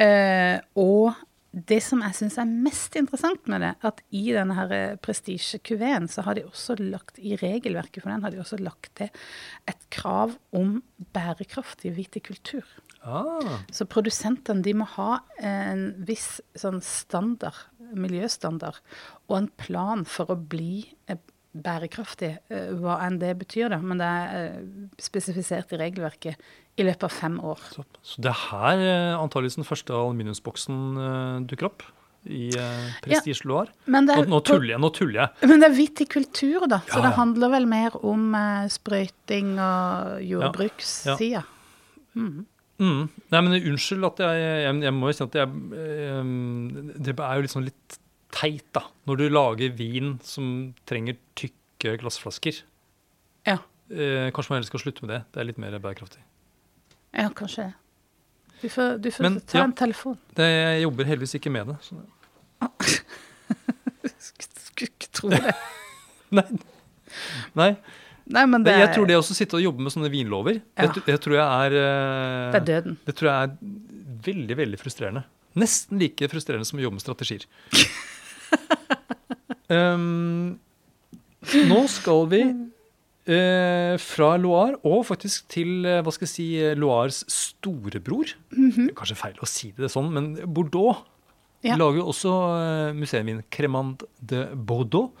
Eh, 0.00 0.56
og 0.80 1.12
det 1.54 1.78
som 1.86 2.02
jeg 2.02 2.16
syns 2.18 2.36
er 2.42 2.50
mest 2.50 2.96
interessant 2.98 3.46
med 3.50 3.62
det, 3.62 3.72
at 3.86 4.00
i 4.14 4.24
denne 4.34 4.56
her 4.58 4.96
prestisjekuveen 5.02 6.08
så 6.10 6.24
har 6.26 6.38
de 6.38 6.46
også 6.48 6.74
lagt 6.80 7.20
i 7.22 7.36
regelverket 7.38 8.02
for 8.02 8.10
den 8.10 8.24
har 8.26 8.34
de 8.34 8.40
også 8.42 8.58
lagt 8.58 8.90
til 8.98 9.12
et 9.70 9.86
krav 9.94 10.34
om 10.56 10.80
bærekraftig 11.14 11.94
vitikultur. 11.94 12.66
Ah, 13.04 13.60
Så 13.70 13.84
produsentene 13.84 14.64
de 14.64 14.72
må 14.74 14.86
ha 14.96 15.20
en 15.44 15.90
viss 16.08 16.40
sånn 16.56 16.80
standard, 16.82 17.66
miljøstandard, 17.94 18.80
og 19.28 19.36
en 19.38 19.50
plan 19.60 20.06
for 20.08 20.32
å 20.32 20.38
bli 20.40 20.86
eh, 21.06 21.20
bærekraftig, 21.54 22.32
eh, 22.50 22.70
hva 22.80 22.98
enn 23.06 23.18
det 23.22 23.32
betyr, 23.38 23.70
da. 23.70 23.78
Men 23.78 24.02
det 24.02 24.10
er 24.10 24.38
eh, 24.38 24.60
spesifisert 25.02 25.74
i 25.74 25.80
regelverket 25.80 26.48
i 26.78 26.86
løpet 26.86 27.06
av 27.06 27.12
fem 27.14 27.36
år. 27.38 27.60
så, 27.70 27.84
så 28.02 28.22
det 28.24 28.32
er 28.32 28.40
her 28.50 28.80
antakeligvis 29.20 29.44
antageligvis 29.54 29.60
den 29.60 29.68
første 29.68 29.94
aluminiumsboksen 29.94 30.80
eh, 31.04 31.44
dukker 31.50 31.70
opp. 31.70 31.86
I 32.24 32.48
eh. 32.56 33.66
Men 33.84 34.06
det 34.08 34.14
Nå, 34.16 34.22
er, 34.22 34.28
nå 34.32 34.38
tuller 34.40 34.70
jeg. 34.72 34.80
nå 34.80 34.88
tuller 34.96 35.18
jeg. 35.20 35.48
men 35.50 35.60
det 35.60 35.68
er 35.68 35.74
vitikultur, 35.76 36.64
da. 36.72 36.78
Så 36.88 36.98
Ja, 36.98 37.08
det 37.10 37.16
handler 37.18 37.52
vel 37.52 37.66
mer 37.68 37.98
om 38.00 38.30
eh, 38.38 38.64
sprøyting 38.72 39.58
og 39.60 40.22
jordbrukssida. 40.24 41.44
Mm. 42.14 42.46
Nei, 43.30 43.40
men 43.40 43.52
unnskyld 43.54 44.06
at 44.08 44.20
jeg 44.24 44.40
Jeg, 44.64 44.78
jeg 44.82 44.94
må 44.94 45.06
jo 45.10 45.14
si 45.14 45.22
at 45.22 45.36
jeg 45.38 45.50
eh, 45.78 46.32
Det 47.06 47.14
er 47.14 47.36
jo 47.38 47.44
liksom 47.46 47.62
litt 47.68 47.98
teit, 48.34 48.66
da. 48.76 48.82
Når 49.08 49.20
du 49.20 49.24
lager 49.32 49.72
vin 49.78 50.16
som 50.26 50.48
trenger 50.88 51.16
tykke 51.38 51.94
glassflasker. 52.02 52.62
Ja. 53.46 53.58
Eh, 53.92 54.30
kanskje 54.34 54.50
man 54.54 54.58
heller 54.60 54.70
skal 54.72 54.82
slutte 54.84 55.04
med 55.04 55.14
det. 55.14 55.22
Det 55.34 55.42
er 55.42 55.48
litt 55.50 55.60
mer 55.62 55.76
bærekraftig. 55.78 56.22
ja, 57.14 57.28
kanskje 57.36 57.68
det. 57.68 57.74
Du 58.62 58.68
får, 58.72 58.94
du 59.04 59.10
får 59.12 59.22
Men, 59.26 59.34
ta 59.44 59.58
ja. 59.58 59.64
en 59.68 59.74
telefon. 59.76 60.14
Det, 60.38 60.44
jeg 60.48 60.82
jobber 60.86 61.04
heldigvis 61.10 61.34
ikke 61.36 61.50
med 61.52 61.68
det. 61.68 61.74
Så. 61.84 61.98
Skulle 64.70 64.88
ikke 64.88 65.10
tro 65.14 65.28
det. 65.32 65.42
Nei. 66.38 66.46
Nei. 67.58 67.68
Nei, 68.24 68.44
men 68.48 68.64
det, 68.64 68.72
Jeg 68.80 68.94
tror 68.96 69.06
det 69.10 69.18
å 69.20 69.24
sitte 69.26 69.58
og 69.58 69.62
jobbe 69.66 69.84
med 69.84 69.92
sånne 69.92 70.08
vinlover, 70.08 70.62
Ja. 70.80 70.86
det, 70.88 71.02
det 71.04 71.18
tror 71.20 71.36
jeg 71.36 71.44
er 71.44 71.74
eh, 71.76 72.54
det 72.54 72.60
er 72.62 72.66
døden. 72.70 72.96
Det 73.04 73.14
tror 73.18 73.28
jeg 73.30 73.50
er 73.50 73.50
veldig, 74.24 74.56
veldig 74.62 74.80
frustrerende. 74.80 75.22
Nesten 75.60 76.00
like 76.00 76.26
frustrerende 76.32 76.64
som 76.66 76.80
å 76.80 76.82
jobbe 76.86 76.96
med 76.96 77.04
strategier. 77.04 77.44
um, 79.70 80.58
nå 81.68 81.80
skal 81.90 82.26
vi 82.32 82.42
uh, 82.44 83.94
fra 84.02 84.30
Loire 84.40 84.78
og 84.86 85.04
faktisk 85.08 85.48
til 85.54 85.84
uh, 85.86 86.00
hva 86.04 86.12
skal 86.14 86.26
jeg 86.28 86.32
si, 86.34 86.46
eh, 86.60 86.74
Loires 86.78 87.22
storebror. 87.30 88.34
Det 88.54 88.88
er 88.90 88.96
Kanskje 88.98 89.18
feil 89.20 89.40
å 89.42 89.48
si 89.48 89.72
det 89.76 89.90
sånn, 89.92 90.10
men 90.14 90.32
Bordeaux 90.46 91.02
Ja. 91.64 91.78
lager 91.80 92.02
jo 92.02 92.08
også 92.12 92.32
uh, 92.32 92.90
museumvin. 92.96 93.42
Cremant 93.50 94.02
de 94.20 94.44
Bordeaux. 94.54 95.12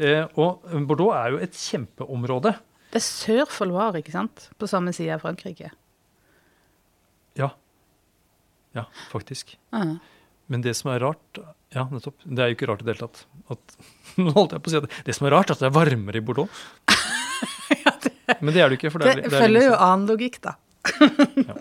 Eh, 0.00 0.24
og 0.40 0.64
Bordeaux 0.88 1.12
er 1.16 1.32
jo 1.34 1.40
et 1.44 1.56
kjempeområde. 1.56 2.54
Det 2.92 3.00
er 3.00 3.04
sør 3.06 3.46
for 3.48 3.68
Loire, 3.70 4.00
ikke 4.02 4.12
sant? 4.12 4.50
På 4.60 4.68
samme 4.68 4.92
side 4.92 5.14
av 5.16 5.22
Frankrike. 5.24 5.70
Ja. 7.40 7.48
Ja, 8.76 8.86
faktisk. 9.12 9.54
Ah. 9.72 9.94
Men 10.52 10.60
det 10.64 10.74
som 10.76 10.90
er 10.92 11.00
rart 11.04 11.40
Ja, 11.72 11.86
nettopp. 11.88 12.18
Det 12.24 12.44
er 12.44 12.50
jo 12.50 12.56
ikke 12.58 12.68
rart 12.70 12.84
i 12.84 12.86
det 12.86 12.94
hele 12.94 13.08
tatt. 13.08 13.24
At, 13.54 13.76
nå 14.22 14.34
holdt 14.36 14.56
jeg 14.56 14.64
på 14.64 14.70
å 14.70 14.74
si 14.74 14.80
at 14.82 15.02
det 15.08 15.16
som 15.16 15.28
er 15.28 15.36
rart, 15.36 15.50
er 15.50 15.56
at 15.56 15.64
det 15.64 15.68
er 15.70 15.76
varmere 15.76 16.20
i 16.20 16.24
Bordeaux. 16.24 16.62
Men 18.44 18.54
det 18.54 18.62
er 18.62 18.72
det 18.72 18.78
ikke. 18.78 18.92
for 18.92 19.02
det, 19.02 19.12
Det 19.12 19.26
er, 19.26 19.28
det 19.28 19.36
er 19.36 19.44
følger 19.46 19.68
jo 19.70 19.76
annen 19.76 20.08
logikk, 20.10 20.40
da. 20.44 20.56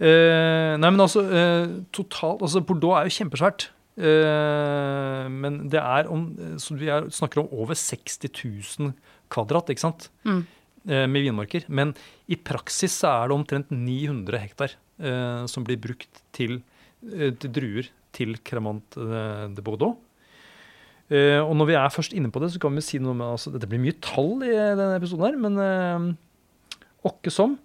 Eh, 0.00 0.78
nei, 0.80 0.88
men 0.88 1.02
altså 1.04 1.20
eh, 1.28 1.72
totalt 1.92 2.40
Altså, 2.40 2.62
Bordeaux 2.64 2.96
er 2.96 3.04
jo 3.04 3.12
kjempesvært. 3.18 3.66
Eh, 4.00 5.26
men 5.28 5.58
det 5.68 5.76
er 5.76 6.08
om 6.08 6.22
Så 6.56 6.72
vi 6.80 6.88
er, 6.88 7.10
snakker 7.12 7.42
om 7.42 7.50
over 7.52 7.76
60 7.76 8.30
000 8.80 8.94
kvadrat, 9.28 9.68
ikke 9.68 9.84
sant? 9.84 10.08
Mm. 10.24 10.40
Eh, 10.88 11.04
med 11.04 11.26
vinmarker. 11.26 11.66
Men 11.68 11.92
i 12.32 12.38
praksis 12.40 12.96
så 13.02 13.12
er 13.12 13.28
det 13.28 13.36
omtrent 13.36 13.74
900 13.74 14.40
hektar 14.40 14.72
eh, 15.04 15.44
som 15.52 15.68
blir 15.68 15.76
brukt 15.84 16.22
til 16.32 16.62
eh, 17.04 17.34
til 17.36 17.52
druer 17.52 17.90
til 18.16 18.36
Cremant 18.46 18.98
eh, 19.00 19.46
de 19.54 19.64
Bordeaux. 19.64 19.98
Eh, 21.10 21.40
og 21.42 21.56
når 21.58 21.70
vi 21.70 21.78
er 21.78 21.90
først 21.94 22.14
inne 22.14 22.30
på 22.30 22.42
det, 22.42 22.52
så 22.54 22.60
kan 22.62 22.76
vi 22.78 22.84
si 22.86 23.00
noe 23.02 23.16
med 23.18 23.32
altså, 23.32 23.50
Dette 23.54 23.66
blir 23.70 23.82
mye 23.82 23.96
tall 24.04 24.36
i 24.46 24.52
denne 24.54 24.94
episoden 25.00 25.26
her, 25.26 25.40
men 25.42 25.58
eh, 25.64 26.06
åkke 27.10 27.32
som. 27.34 27.58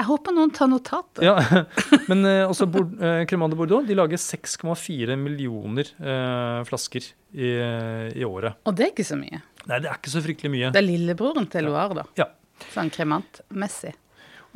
Jeg 0.00 0.06
håper 0.06 0.34
noen 0.34 0.52
tar 0.54 0.70
notater. 0.70 1.24
Ja, 1.26 1.62
men 2.10 2.24
eh, 2.26 2.42
også 2.48 2.66
eh, 2.72 3.22
Cremant 3.30 3.52
de 3.52 3.58
Bordeaux 3.58 3.86
de 3.86 3.96
lager 3.98 4.20
6,4 4.20 5.16
millioner 5.20 5.90
eh, 5.98 6.60
flasker 6.68 7.10
i, 7.36 7.50
i 8.16 8.26
året. 8.26 8.58
Og 8.66 8.76
det 8.78 8.86
er 8.88 8.94
ikke 8.94 9.06
så 9.06 9.18
mye. 9.20 9.42
Nei, 9.66 9.78
det 9.78 9.90
er 9.90 9.98
ikke 9.98 10.12
så 10.14 10.22
fryktelig 10.24 10.52
mye. 10.54 10.70
Det 10.74 10.80
er 10.80 10.86
lillebroren 10.86 11.46
til 11.52 11.68
Loire, 11.68 12.00
da. 12.00 12.06
Ja. 12.18 12.30
Sånn 12.72 12.90
kremantmessig. 12.92 13.92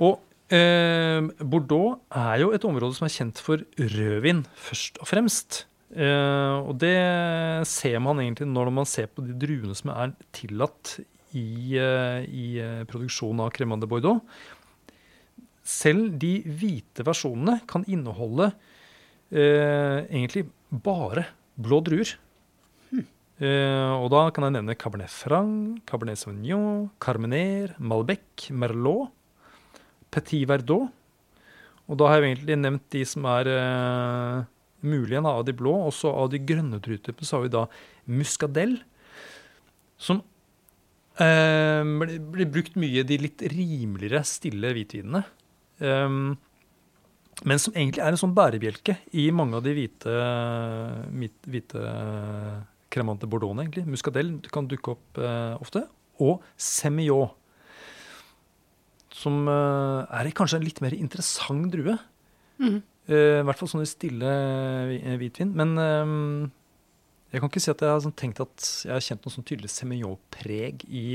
Og 0.02 0.16
eh, 0.16 0.33
Bordeaux 0.54 2.00
er 2.14 2.42
jo 2.42 2.50
et 2.54 2.64
område 2.68 2.96
som 2.96 3.06
er 3.08 3.14
kjent 3.14 3.40
for 3.42 3.62
rødvin, 3.78 4.44
først 4.66 5.00
og 5.02 5.08
fremst. 5.10 5.64
Eh, 5.94 6.56
og 6.58 6.74
det 6.82 6.96
ser 7.70 8.00
man 8.02 8.18
egentlig 8.22 8.48
når 8.50 8.70
man 8.74 8.88
ser 8.88 9.06
på 9.06 9.22
de 9.22 9.36
druene 9.38 9.76
som 9.78 9.92
er 9.94 10.14
tillatt 10.34 10.96
i, 11.34 11.78
eh, 11.78 12.26
i 12.26 12.46
produksjonen 12.90 13.44
av 13.44 13.52
Cremant 13.54 13.82
de 13.82 13.90
Bordeaux. 13.90 14.22
Selv 15.64 16.18
de 16.20 16.42
hvite 16.44 17.06
versjonene 17.06 17.60
kan 17.70 17.86
inneholde 17.88 18.50
eh, 19.32 20.04
egentlig 20.10 20.48
bare 20.70 21.28
blå 21.56 21.80
druer. 21.86 22.16
Eh, 23.42 23.92
og 23.98 24.10
da 24.12 24.28
kan 24.30 24.46
jeg 24.46 24.54
nevne 24.58 24.76
Cabernet 24.78 25.10
Franc, 25.10 25.80
Cabernet 25.88 26.20
Sauvignon, 26.20 26.90
Carmener, 27.02 27.74
Malbec, 27.82 28.50
Merlot, 28.54 29.10
Petit 30.14 30.46
Verdot. 30.48 30.92
Og 31.84 31.98
da 32.00 32.08
har 32.08 32.22
jeg 32.22 32.32
egentlig 32.32 32.56
nevnt 32.62 32.86
de 32.94 33.02
som 33.08 33.26
er 33.28 33.50
eh, 33.52 34.44
mulige 34.88 35.20
av 35.20 35.42
de 35.44 35.54
blå. 35.56 35.74
Også 35.90 36.12
av 36.12 36.30
de 36.32 36.40
grønne 36.40 36.80
druetypene 36.82 37.28
så 37.28 37.38
har 37.38 37.46
vi 37.46 37.52
da 37.52 37.66
Muscadel, 38.08 38.78
som 40.00 40.22
eh, 41.20 41.84
blir, 41.84 42.48
brukt 42.52 42.78
mye 42.80 43.02
i 43.02 43.06
de 43.08 43.20
litt 43.26 43.44
rimeligere, 43.52 44.24
stille 44.28 44.72
hvitvinene. 44.76 45.24
Um, 45.84 46.36
men 47.42 47.58
som 47.60 47.74
egentlig 47.74 48.00
er 48.04 48.14
en 48.14 48.20
sånn 48.20 48.34
bærebjelke 48.36 48.94
i 49.18 49.26
mange 49.34 49.58
av 49.58 49.64
de 49.64 49.72
hvite, 49.74 50.12
hvite, 51.50 51.80
kremante 52.94 53.28
bordeauxene. 53.28 53.66
egentlig. 53.66 54.48
Kan 54.54 54.70
dukke 54.70 54.94
opp 54.94 55.18
eh, 55.18 55.54
ofte. 55.58 55.84
Og 56.22 56.44
semillon, 56.60 57.32
som 59.14 59.46
eh, 59.46 60.18
er 60.18 60.34
kanskje 60.34 60.58
en 60.58 60.66
litt 60.66 60.82
mer 60.82 60.96
interessant 60.96 61.70
drue. 61.72 61.94
Mm. 62.58 62.82
Uh, 63.04 63.40
I 63.42 63.44
hvert 63.44 63.60
fall 63.60 63.68
sånn 63.68 63.84
i 63.84 63.88
stille 63.88 64.34
eh, 64.96 65.14
hvitvin. 65.20 65.52
Men 65.54 65.74
um, 65.78 66.50
jeg 67.30 67.42
kan 67.42 67.50
ikke 67.50 67.62
si 67.62 67.70
at 67.72 67.82
jeg 67.84 67.92
har 67.92 68.02
sånn 68.02 68.16
tenkt 68.16 68.42
at 68.42 68.68
jeg 68.86 68.94
har 68.94 69.04
kjent 69.04 69.26
noe 69.26 69.34
sånn 69.34 69.46
tydelig 69.46 69.72
semillon-preg 69.74 70.86
i, 70.88 71.06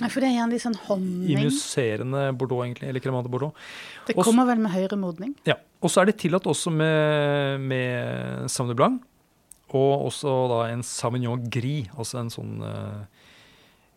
Nei, 0.00 0.08
for 0.08 0.24
det 0.24 0.30
er 0.30 0.38
gjerne 0.38 0.54
litt 0.54 0.62
sånn 0.64 0.76
honning. 0.86 1.32
Injuserende 1.34 2.20
Bordeaux, 2.40 2.62
egentlig. 2.64 2.88
Eller 2.88 3.02
kremante 3.04 3.28
Bordeaux. 3.28 3.52
Det 4.06 4.14
Også- 4.16 4.30
kommer 4.30 4.46
vel 4.48 4.62
med 4.64 4.72
høyere 4.72 4.96
modning. 4.96 5.34
Ja, 5.44 5.58
og 5.82 5.90
så 5.92 6.00
er 6.00 6.08
det 6.08 6.16
tillatt 6.22 6.48
også 6.48 6.72
med, 6.72 7.60
med 7.60 8.48
Sauvignon 8.48 8.78
Blanc, 8.78 9.02
og 9.68 10.06
også 10.08 10.32
da 10.48 10.60
en 10.72 10.82
Sauvignon 10.82 11.44
Gris, 11.52 11.90
altså 11.92 12.22
en 12.22 12.32
sånn 12.32 12.64
uh, 12.64 13.04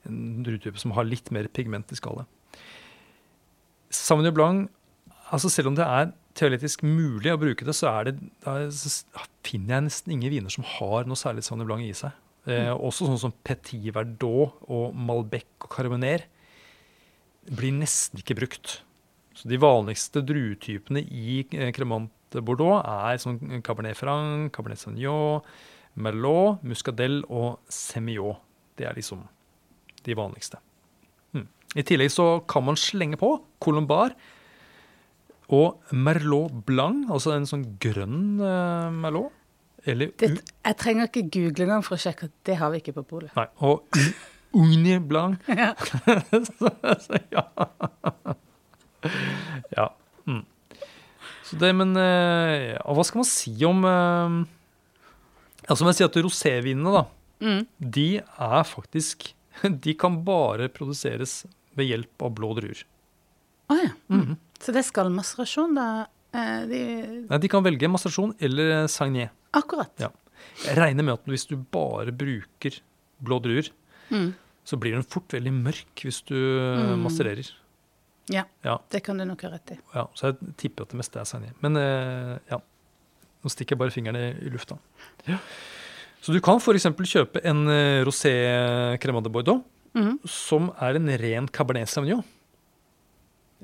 en 0.06 0.44
druetype 0.44 0.78
som 0.78 0.92
har 0.98 1.08
litt 1.08 1.32
mer 1.32 1.48
pigment 1.48 1.92
i 1.92 1.96
skallet. 1.96 2.28
Sauvignon 3.94 4.34
Blanc, 4.36 4.70
altså 5.32 5.50
selv 5.52 5.68
om 5.72 5.76
det 5.78 5.86
er 5.86 6.12
teoretisk 6.36 6.82
mulig 6.84 7.32
å 7.32 7.40
bruke 7.40 7.64
det, 7.68 7.76
så, 7.78 7.88
er 8.00 8.10
det, 8.10 8.16
da 8.44 8.58
er- 8.66 8.72
så 8.76 8.92
finner 9.46 9.78
jeg 9.78 9.86
nesten 9.88 10.12
ingen 10.16 10.32
viner 10.34 10.52
som 10.52 10.66
har 10.68 11.06
noe 11.08 11.16
særlig 11.20 11.44
Sauvignon 11.48 11.68
Blanc 11.70 11.86
i 11.88 11.94
seg. 11.96 12.12
Eh, 12.46 12.70
også 12.76 13.08
sånn 13.10 13.18
som 13.22 13.34
Petit 13.44 13.88
Verdot 13.96 14.54
og 14.70 14.94
Malbec 14.94 15.48
og 15.66 15.70
Carboner 15.74 16.28
blir 17.50 17.74
nesten 17.74 18.20
ikke 18.22 18.36
brukt. 18.38 18.80
Så 19.36 19.50
de 19.50 19.58
vanligste 19.60 20.22
druetypene 20.26 21.02
i 21.10 21.40
eh, 21.52 21.72
Cremant 21.76 22.12
Bordeaux 22.36 22.82
er 22.84 23.18
sånn 23.22 23.62
Cabernet 23.66 23.98
Franc, 23.98 24.52
Cabernet 24.56 24.82
Sauvignon, 24.82 25.42
Merlot, 25.96 26.62
Muscadel 26.68 27.22
og 27.32 27.60
Semillon. 27.72 28.38
Det 28.78 28.86
er 28.90 28.98
liksom 28.98 29.24
de 30.06 30.16
vanligste. 30.20 30.60
I 31.76 31.84
tillegg 31.84 32.12
så 32.14 32.26
kan 32.48 32.64
man 32.68 32.78
slenge 32.80 33.18
på 33.20 33.30
Colombar 33.64 34.14
og 35.54 35.82
Merlot 35.94 36.54
Blanc, 36.66 37.10
altså 37.14 37.36
en 37.36 37.46
sånn 37.50 37.66
grønn 37.84 38.40
eh, 38.42 38.88
Merlot. 38.96 39.34
Eller 39.86 40.10
Det, 40.18 40.32
jeg 40.66 40.78
trenger 40.82 41.06
ikke 41.12 41.28
google 41.36 41.68
engang 41.68 41.84
for 41.86 41.94
å 41.94 42.02
sjekke 42.02 42.26
at 42.32 42.34
det 42.48 42.56
har 42.58 42.72
vi 42.74 42.80
ikke 42.82 42.96
på 42.96 43.04
polet. 43.06 43.30
Nei, 43.38 43.46
og 43.62 43.86
Ugni 44.56 44.96
Blanc. 45.06 45.44
Ja. 45.52 45.74
så, 45.78 46.72
så, 47.06 47.20
ja. 47.36 47.44
ja. 49.76 49.88
Mm. 50.26 50.42
Så 51.46 51.60
det, 51.62 51.70
men 51.78 51.92
eh, 52.02 52.74
Hva 52.82 53.04
skal 53.06 53.22
man 53.22 53.28
si 53.30 53.54
om 53.68 53.84
eh, 53.86 54.40
Altså, 55.70 55.86
jeg 55.92 55.98
sier 56.00 56.10
at 56.12 56.22
rosévinene, 56.26 56.96
da, 57.02 57.06
Mm. 57.44 57.66
de 57.84 58.22
er 58.24 58.62
faktisk 58.64 59.26
De 59.84 59.92
kan 60.00 60.16
bare 60.26 60.70
produseres 60.72 61.42
ved 61.76 61.88
hjelp 61.90 62.22
av 62.28 62.34
blå 62.38 62.54
druer. 62.58 62.84
Å 63.70 63.78
ja. 63.82 63.92
Mhm. 64.10 64.38
Så 64.62 64.72
det 64.74 64.86
skal 64.86 65.10
masserasjon, 65.14 65.76
da? 65.76 65.88
Eh, 66.34 66.66
de, 66.70 66.80
Nei, 67.30 67.38
de 67.40 67.48
kan 67.52 67.64
velge 67.64 67.88
masserasjon 67.92 68.36
eller 68.40 68.88
sagné. 68.92 69.30
akkurat. 69.54 69.92
Ja. 70.00 70.10
Jeg 70.66 70.76
regner 70.78 71.04
med 71.04 71.14
at 71.14 71.26
hvis 71.26 71.48
du 71.48 71.56
bare 71.58 72.12
bruker 72.12 72.80
blå 73.24 73.40
druer, 73.42 73.70
Mm. 74.12 74.34
så 74.66 74.78
blir 74.80 74.92
den 74.94 75.04
fort 75.04 75.28
veldig 75.30 75.52
mørk 75.54 75.96
hvis 76.04 76.22
du 76.26 76.36
eh, 76.36 76.94
Mm. 76.96 77.04
massererer. 77.04 77.52
Ja, 78.30 78.44
Ja. 78.64 78.78
det 78.90 79.04
kan 79.04 79.18
du 79.18 79.26
nok 79.26 79.42
ha 79.44 79.50
rett 79.50 79.72
i. 79.72 79.78
Ja, 79.94 80.08
så 80.16 80.28
jeg 80.34 80.56
tipper 80.58 80.84
at 80.84 80.90
det 80.90 80.98
meste 80.98 81.20
er 81.20 81.26
sagné. 81.26 81.54
Men 81.62 81.76
eh, 81.78 82.40
ja, 82.52 82.58
nå 83.44 83.50
stikker 83.50 83.72
jeg 83.76 83.78
bare 83.80 83.92
fingrene 83.92 84.36
i, 84.42 84.50
lufta. 84.50 84.78
Ja. 85.28 85.38
Så 86.22 86.34
du 86.34 86.40
kan 86.42 86.58
f.eks. 86.58 86.84
kjøpe 86.84 87.42
en 87.46 87.68
eh, 87.70 88.04
rosé 88.04 88.98
crema 89.00 89.22
de 89.22 89.30
Bordeaux 89.30 89.64
Mhm. 89.96 90.20
som 90.28 90.72
er 90.82 90.96
en 91.00 91.08
ren 91.22 91.48
cabernet 91.48 91.88
sauvignon. 91.90 92.24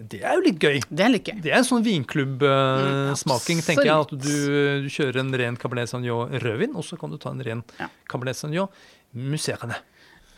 Det 0.02 0.22
er 0.24 0.38
jo 0.38 0.42
litt 0.46 0.60
gøy. 0.64 0.80
Det 0.90 1.04
er 1.04 1.10
litt 1.12 1.26
gøy. 1.28 1.42
Det 1.44 1.52
er 1.52 1.58
en 1.60 1.68
sånn 1.68 1.84
vinklubbsmaking, 1.84 3.60
Mm, 3.60 3.66
tenker 3.68 3.86
jeg. 3.86 4.00
At 4.00 4.14
du, 4.16 4.86
du 4.86 4.90
kjører 4.90 5.20
en 5.20 5.34
ren 5.38 5.58
cabernet 5.60 5.92
sauvignon 5.92 6.32
rødvin, 6.42 6.76
og 6.80 6.84
så 6.88 6.98
kan 6.98 7.12
du 7.12 7.18
ta 7.22 7.30
en 7.36 7.44
ren 7.44 7.64
Ja. 7.80 7.90
cabernet 8.10 8.36
sauvignon 8.40 8.70
musserende. 9.14 9.76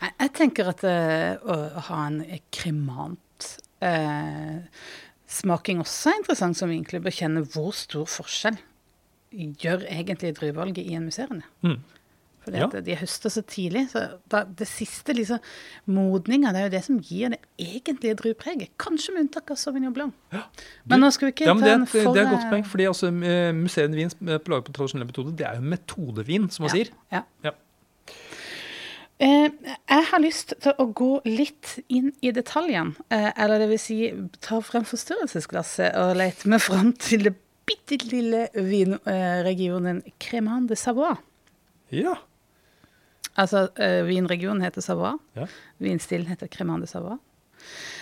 Jeg, 0.02 0.12
jeg 0.20 0.32
tenker 0.34 0.68
at 0.74 0.82
uh, 0.84 1.38
å, 1.46 1.56
å 1.78 1.84
ha 1.88 2.00
en 2.10 2.18
kremant 2.52 3.48
uh, 3.80 4.58
smaking 5.30 5.80
også 5.80 6.10
er 6.12 6.18
interessant 6.20 6.58
som 6.58 6.68
vinklubb, 6.74 7.06
å 7.08 7.14
kjenne 7.14 7.46
hvor 7.54 7.72
stor 7.78 8.04
forskjell 8.10 8.58
gjør 9.34 9.86
egentlig 9.90 10.34
drivvalget 10.36 10.82
i 10.84 10.94
en 10.98 11.06
musserende. 11.08 11.46
Mm. 11.64 11.78
Fordi 12.44 12.58
Ja. 12.60 12.66
de 12.80 12.96
høster 13.00 13.30
så 13.32 13.42
tidlig. 13.42 13.86
så 13.90 14.18
da, 14.28 14.44
Det 14.44 14.66
siste 14.68 15.14
liksom, 15.16 15.38
modninga, 15.86 16.52
det 16.52 16.60
er 16.60 16.68
jo 16.68 16.74
det 16.76 16.84
som 16.84 16.98
gir 17.00 17.30
det 17.30 17.38
egentlige 17.58 18.14
druepreget. 18.20 18.68
Kanskje 18.78 19.14
med 19.14 19.22
unntak 19.26 19.50
av 19.50 19.56
Sauvignon 19.56 19.92
Blanc. 19.94 20.12
Men 20.86 21.00
nå 21.00 21.10
skal 21.12 21.30
vi 21.30 21.32
ikke 21.32 21.46
Ja, 21.48 21.54
ta 21.54 21.72
en 21.74 21.86
for... 21.86 22.12
det 22.12 22.22
er 22.22 22.26
et 22.26 22.34
godt 22.36 22.50
poeng, 22.50 22.66
fordi 22.66 22.84
altså, 22.86 23.06
eh, 23.08 23.52
musserende 23.56 23.96
vin 23.96 24.10
eh, 24.28 24.38
på 24.38 24.48
laget 24.52 24.64
på 24.68 24.72
tradisjonell 24.76 25.06
metode, 25.08 25.36
det 25.36 25.46
er 25.46 25.54
jo 25.56 25.62
metodevin, 25.62 26.50
som 26.50 26.64
man 26.66 26.70
Ja. 26.76 26.84
sier. 26.84 26.92
Ja. 27.12 27.22
Ja. 27.44 27.50
Eh, 29.20 29.48
jeg 29.88 30.04
har 30.10 30.18
lyst 30.20 30.54
til 30.60 30.72
å 30.78 30.88
gå 30.92 31.20
litt 31.24 31.78
inn 31.88 32.12
i 32.20 32.32
detaljene. 32.34 32.96
Eh, 33.10 33.30
eller 33.38 33.58
det 33.62 33.68
vil 33.70 33.78
si 33.78 33.98
ta 34.42 34.58
frem 34.60 34.84
forstørrelsesglasset 34.84 35.94
og 35.96 36.16
lete 36.18 36.48
meg 36.50 36.60
fram 36.60 36.92
til 36.98 37.22
det 37.28 37.34
bitte 37.64 37.96
lille 38.10 38.48
vinregionen 38.54 40.02
Cremant 40.20 40.68
de 40.68 40.76
Savoie. 40.76 41.16
Ja. 41.94 42.16
Altså 43.40 43.64
eh, 43.82 44.02
vinregionen 44.06 44.62
heter 44.62 44.84
Savoie. 44.84 45.16
Ja. 45.38 45.46
Vinstilen 45.82 46.28
heter 46.30 46.46
Cremant 46.52 46.84
de 46.84 46.90
Savoie. 46.90 47.18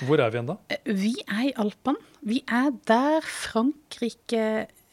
Hvor 0.08 0.18
er 0.20 0.30
vi 0.32 0.38
igjen 0.40 0.48
da? 0.50 0.56
Eh, 0.74 0.92
Vi 0.98 1.12
er 1.28 1.44
i 1.48 1.52
Alpene. 1.62 2.00
Vi 2.26 2.42
er 2.50 2.70
der 2.88 3.24
Frankrike 3.24 4.42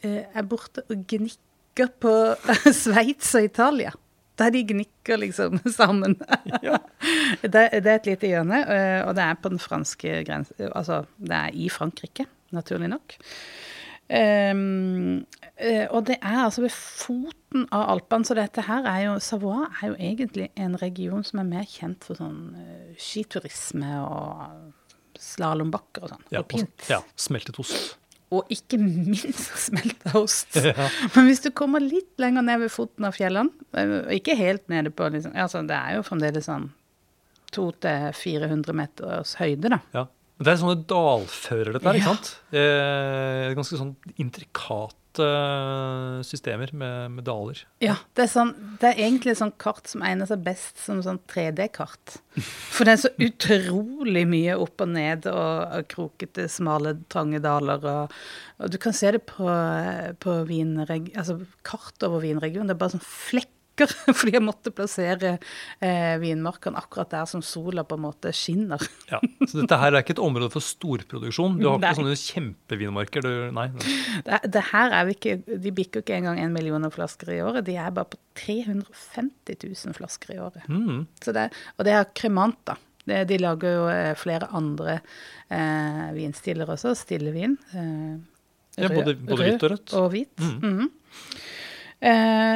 eh, 0.02 0.22
er 0.32 0.46
borte 0.48 0.84
og 0.90 1.02
gnikker 1.10 1.90
på 2.02 2.12
Sveits 2.82 3.34
og 3.38 3.44
Italia. 3.50 3.92
Der 4.40 4.48
de 4.54 4.62
gnikker 4.64 5.20
liksom 5.20 5.58
sammen. 5.80 6.16
Ja. 6.64 6.78
det, 7.42 7.52
det 7.84 7.90
er 7.90 7.96
et 7.98 8.06
lite 8.08 8.30
hjørne, 8.30 8.62
og 9.08 9.14
det 9.16 9.24
er 9.26 9.36
på 9.40 9.50
den 9.52 9.60
franske 9.60 10.22
grensen 10.28 10.70
Altså, 10.72 11.02
det 11.20 11.36
er 11.36 11.52
i 11.56 11.68
Frankrike, 11.72 12.24
naturlig 12.56 12.88
nok. 12.92 13.16
Eh, 14.10 15.86
og 15.92 16.04
det 16.08 16.16
er 16.22 16.38
altså 16.46 16.62
ved 16.64 16.72
foten 16.74 17.66
av 17.74 17.84
Alpene, 17.92 18.24
så 18.26 18.34
dette 18.38 18.64
her 18.66 18.86
er 18.88 19.02
jo 19.04 19.14
Savoie 19.22 19.68
er 19.82 19.90
jo 19.92 19.96
egentlig 20.00 20.48
en 20.58 20.74
region 20.80 21.22
som 21.26 21.42
er 21.42 21.48
mer 21.50 21.66
kjent 21.68 22.06
for 22.08 22.16
sånn 22.18 22.38
uh, 22.56 22.92
skiturisme 22.98 23.90
og 24.00 25.20
slalåmbakker 25.20 26.06
og 26.06 26.14
sånn. 26.14 26.24
Ja, 26.32 26.40
og- 26.42 26.86
ja, 26.90 27.00
smeltet 27.20 27.58
ost. 27.60 27.96
og 28.32 28.46
ikke 28.54 28.78
minst 28.80 29.52
smelta 29.68 30.14
ost. 30.22 30.56
ja. 30.70 30.88
Men 31.16 31.26
hvis 31.28 31.42
du 31.44 31.50
kommer 31.50 31.82
litt 31.84 32.14
lenger 32.22 32.46
ned 32.46 32.62
ved 32.64 32.72
foten 32.72 33.04
av 33.10 33.14
fjellene, 33.18 33.50
og 33.76 34.12
ikke 34.16 34.36
helt 34.38 34.66
nede 34.72 34.90
på 34.94 35.10
liksom, 35.12 35.34
altså 35.36 35.62
Det 35.68 35.76
er 35.76 35.98
jo 35.98 36.06
fremdeles 36.06 36.46
sånn 36.48 36.70
200-400 37.54 38.72
meters 38.78 39.34
høyde, 39.40 39.72
da. 39.74 39.80
Ja. 39.94 40.06
Det 40.40 40.54
er 40.54 40.60
sånne 40.62 40.80
dalfører, 40.88 41.74
dette 41.76 41.84
her, 41.84 41.98
ikke 42.00 42.14
sant? 42.14 42.32
Eh, 42.56 43.50
ganske 43.58 43.76
sånn 43.76 43.92
intrikate 44.16 44.96
systemer 46.24 46.70
med, 46.72 47.10
med 47.16 47.26
daler. 47.26 47.58
Ja, 47.82 47.96
det 48.16 48.24
er, 48.24 48.30
sånn, 48.30 48.52
det 48.80 48.92
er 48.92 49.02
egentlig 49.04 49.34
et 49.34 49.40
sånt 49.40 49.58
kart 49.60 49.90
som 49.90 50.04
egner 50.06 50.30
seg 50.30 50.44
best 50.46 50.80
som 50.80 51.02
sånn 51.04 51.18
3D-kart. 51.28 52.16
For 52.40 52.86
det 52.86 52.94
er 52.94 53.02
så 53.02 53.12
utrolig 53.26 54.24
mye 54.30 54.56
opp 54.62 54.80
og 54.86 54.92
ned 54.94 55.28
og, 55.28 55.76
og 55.76 55.88
krokete, 55.92 56.46
smale, 56.48 56.94
trange 57.12 57.42
daler. 57.44 57.84
Og, 57.84 58.18
og 58.62 58.72
du 58.72 58.78
kan 58.80 58.96
se 58.96 59.12
det 59.18 59.24
på, 59.28 59.50
på 60.24 60.36
vinreg, 60.48 61.10
altså 61.18 61.40
kart 61.66 62.06
over 62.06 62.24
vinregionen. 62.24 62.70
Det 62.70 62.78
er 62.78 62.84
bare 62.86 62.96
sånn 62.96 63.08
flekker, 63.80 64.14
fordi 64.20 64.32
jeg 64.36 64.42
måtte 64.44 64.72
plassere 64.76 65.32
eh, 65.80 66.14
vinmarkene 66.22 66.78
akkurat 66.80 67.10
der 67.14 67.24
som 67.30 67.42
sola 67.42 67.84
på 67.88 67.96
en 67.98 68.04
måte 68.08 68.32
skinner. 68.36 68.80
Ja. 69.10 69.18
Så 69.42 69.58
dette 69.64 69.74
her 69.80 69.90
er 69.96 70.04
ikke 70.04 70.14
et 70.14 70.20
område 70.22 70.50
for 70.52 70.62
storproduksjon. 70.62 71.56
Du 71.58 71.64
har 71.66 71.78
ikke 71.80 71.88
Nei. 71.88 71.96
sånne 71.98 72.18
kjempevinmarker. 72.20 73.24
Du, 73.26 73.30
nei. 73.56 73.64
Det, 74.26 74.38
det 74.54 74.62
her 74.68 74.92
er 75.00 75.08
vi 75.08 75.16
ikke, 75.16 75.34
De 75.64 75.72
bikker 75.74 76.04
ikke 76.04 76.14
engang 76.20 76.38
en 76.38 76.52
million 76.54 76.86
flasker 76.94 77.32
i 77.34 77.40
året. 77.42 77.64
De 77.66 77.74
er 77.74 77.90
bare 77.96 78.06
på 78.12 78.20
350 78.38 79.58
000 79.66 79.96
flasker 79.98 80.36
i 80.36 80.38
året. 80.44 80.62
Mm. 80.70 81.06
Så 81.24 81.34
det, 81.34 81.48
og 81.76 81.88
det 81.88 81.96
er 81.98 82.06
kremant, 82.16 82.60
da. 82.70 82.76
De 83.26 83.38
lager 83.42 83.72
jo 83.74 83.86
eh, 83.90 84.12
flere 84.20 84.46
andre 84.54 84.98
eh, 85.50 86.10
vinstiler 86.14 86.68
også. 86.70 86.94
Stillevin. 86.98 87.56
Eh, 87.74 88.18
Ja, 88.78 88.86
både- 88.88 89.16
både 89.18 89.42
hvit 89.48 89.64
og 89.66 89.70
rødt. 89.74 89.92
Og 89.98 90.04
hvit. 90.14 90.30
Mhm. 90.38 90.84
eh, 90.86 91.56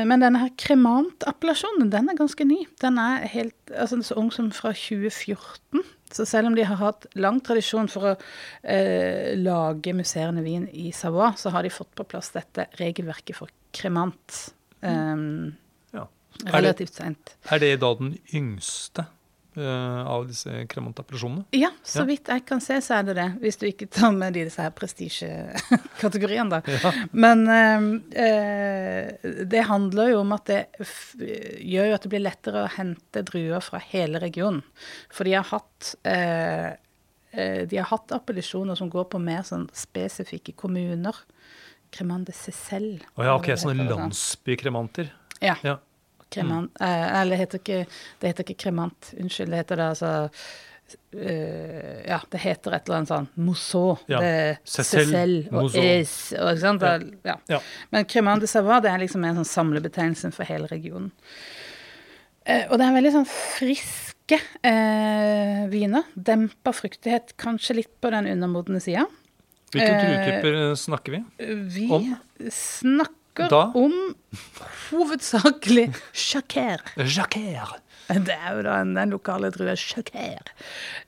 men 0.09 0.23
denne 0.23 0.41
her 0.41 0.53
kremantappellasjonen, 0.61 1.91
den 1.93 2.09
er 2.09 2.17
ganske 2.17 2.47
ny. 2.49 2.63
Den 2.81 2.97
er 3.03 3.27
helt, 3.29 3.57
altså 3.77 3.99
så 4.03 4.17
ung 4.21 4.31
som 4.33 4.51
fra 4.57 4.73
2014. 4.73 5.83
Så 6.15 6.25
selv 6.29 6.47
om 6.49 6.55
de 6.57 6.65
har 6.65 6.79
hatt 6.81 7.07
lang 7.19 7.41
tradisjon 7.45 7.89
for 7.91 8.13
å 8.13 8.15
eh, 8.63 9.35
lage 9.37 9.93
musserende 9.97 10.45
vin 10.47 10.69
i 10.73 10.93
Savoie, 10.95 11.33
så 11.37 11.51
har 11.53 11.67
de 11.67 11.73
fått 11.75 11.93
på 11.99 12.07
plass 12.09 12.31
dette 12.37 12.69
regelverket 12.81 13.37
for 13.37 13.53
kremant. 13.75 14.55
eh, 14.81 15.53
Ja. 15.95 16.07
Relativt 16.51 16.95
seint. 16.95 17.37
er 17.51 17.59
det 17.63 17.81
da 17.81 17.93
den 17.95 18.17
yngste 18.35 19.05
eh, 19.07 19.14
av 19.63 20.27
disse 20.27 20.51
kremantappellasjonene? 20.69 21.45
Ja, 21.55 21.71
så 21.87 22.01
Ja. 22.03 22.05
vidt 22.09 22.27
jeg 22.29 22.45
kan 22.47 22.61
se, 22.61 22.81
så 22.83 22.99
er 22.99 23.03
det 23.09 23.15
det. 23.17 23.27
Hvis 23.41 23.59
du 23.61 23.67
ikke 23.67 23.87
tar 23.91 24.13
med 24.13 24.35
disse 24.35 24.61
her 24.63 24.71
prestisjekategoriene, 24.75 26.51
da. 26.51 26.61
Ja. 26.67 26.93
Men 27.13 27.47
eh, 27.49 27.87
eh, 28.25 29.45
det 29.45 29.65
handler 29.69 30.11
jo 30.15 30.21
om 30.25 30.33
at 30.37 30.47
det 30.51 30.61
gjør 31.61 31.89
jo 31.91 31.95
at 31.99 32.03
det 32.07 32.13
blir 32.15 32.25
lettere 32.25 32.65
å 32.67 32.73
hente 32.77 33.23
druer 33.27 33.63
fra 33.65 33.79
hele 33.93 34.21
regionen. 34.23 34.63
For 35.13 35.25
de 35.29 35.37
har 35.39 35.47
hatt 35.51 35.95
eh, 36.05 36.73
eh, 37.33 37.63
de 37.71 37.77
har 37.81 37.89
hatt 37.93 38.13
appellasjoner 38.17 38.77
som 38.79 38.91
går 38.93 39.09
på 39.15 39.21
mer 39.23 39.43
sånn 39.47 39.69
spesifikke 39.75 40.55
kommuner. 40.59 41.15
Cremant 41.95 42.27
de 42.27 42.33
Cécelle. 42.35 43.05
Å 43.15 43.23
ja, 43.23 43.35
ok, 43.39 43.53
sånne 43.61 43.85
landsbykremanter? 43.87 45.13
Ja. 45.45 45.55
Ja. 45.63 45.77
Kremant, 46.31 46.71
eh, 46.81 47.21
eller 47.21 47.37
det 47.37 47.39
heter, 47.45 47.59
ikke, 47.59 47.87
det 48.21 48.31
heter 48.31 48.45
ikke 48.45 48.63
kremant, 48.65 49.11
unnskyld. 49.21 49.51
Det 49.51 49.57
heter 49.65 49.77
det 49.77 49.91
altså 49.95 50.31
Uh, 51.15 52.03
Ja, 52.07 52.19
det 52.31 52.39
heter 52.43 52.75
et 52.77 52.85
eller 52.87 52.99
annet 53.01 53.09
sånn 53.11 53.29
Mousseau. 53.41 53.95
Ja. 54.07 54.19
Cécelle 54.69 55.47
og 55.49 55.55
Mousseau. 55.65 55.81
Og 55.81 56.51
ikke 56.53 56.61
sant? 56.61 56.85
Ja. 57.25 57.37
Ja. 57.49 57.61
Men 57.91 58.05
Cremant 58.11 58.45
de 58.45 58.51
Savoie 58.51 58.83
det 58.85 58.91
er 58.93 59.01
liksom 59.01 59.25
en 59.25 59.39
sånn 59.41 59.49
samlebetegnelse 59.49 60.31
for 60.37 60.45
hele 60.45 60.69
regionen. 60.71 61.09
Uh, 62.45 62.67
og 62.69 62.77
det 62.79 62.85
er 62.85 62.97
veldig 62.99 63.15
sånn 63.17 63.27
friske 63.33 64.39
uh, 64.39 65.65
viner. 65.73 66.05
Dempa 66.15 66.75
fruktighet, 66.77 67.33
kanskje 67.41 67.79
litt 67.81 67.93
på 68.05 68.13
den 68.13 68.29
undermodne 68.37 68.83
sida. 68.85 69.07
Hvilke 69.75 69.89
Eh, 69.89 70.05
druetyper 70.05 70.75
snakker 70.79 71.17
vi? 71.17 71.25
Vi 71.75 71.89
Om? 71.91 72.13
snakker 72.53 73.23
Da? 73.35 73.65
om 73.75 73.95
hovedsakelig 74.91 75.89
Chaker. 76.13 76.83
Jacquer. 76.97 77.75
Det 78.07 78.35
er 78.37 78.59
jo 78.59 78.63
da 78.67 78.77
en, 78.83 78.93
den 78.95 79.15
lokale 79.15 79.51
drua 79.55 79.75
Chaker. 79.81 80.53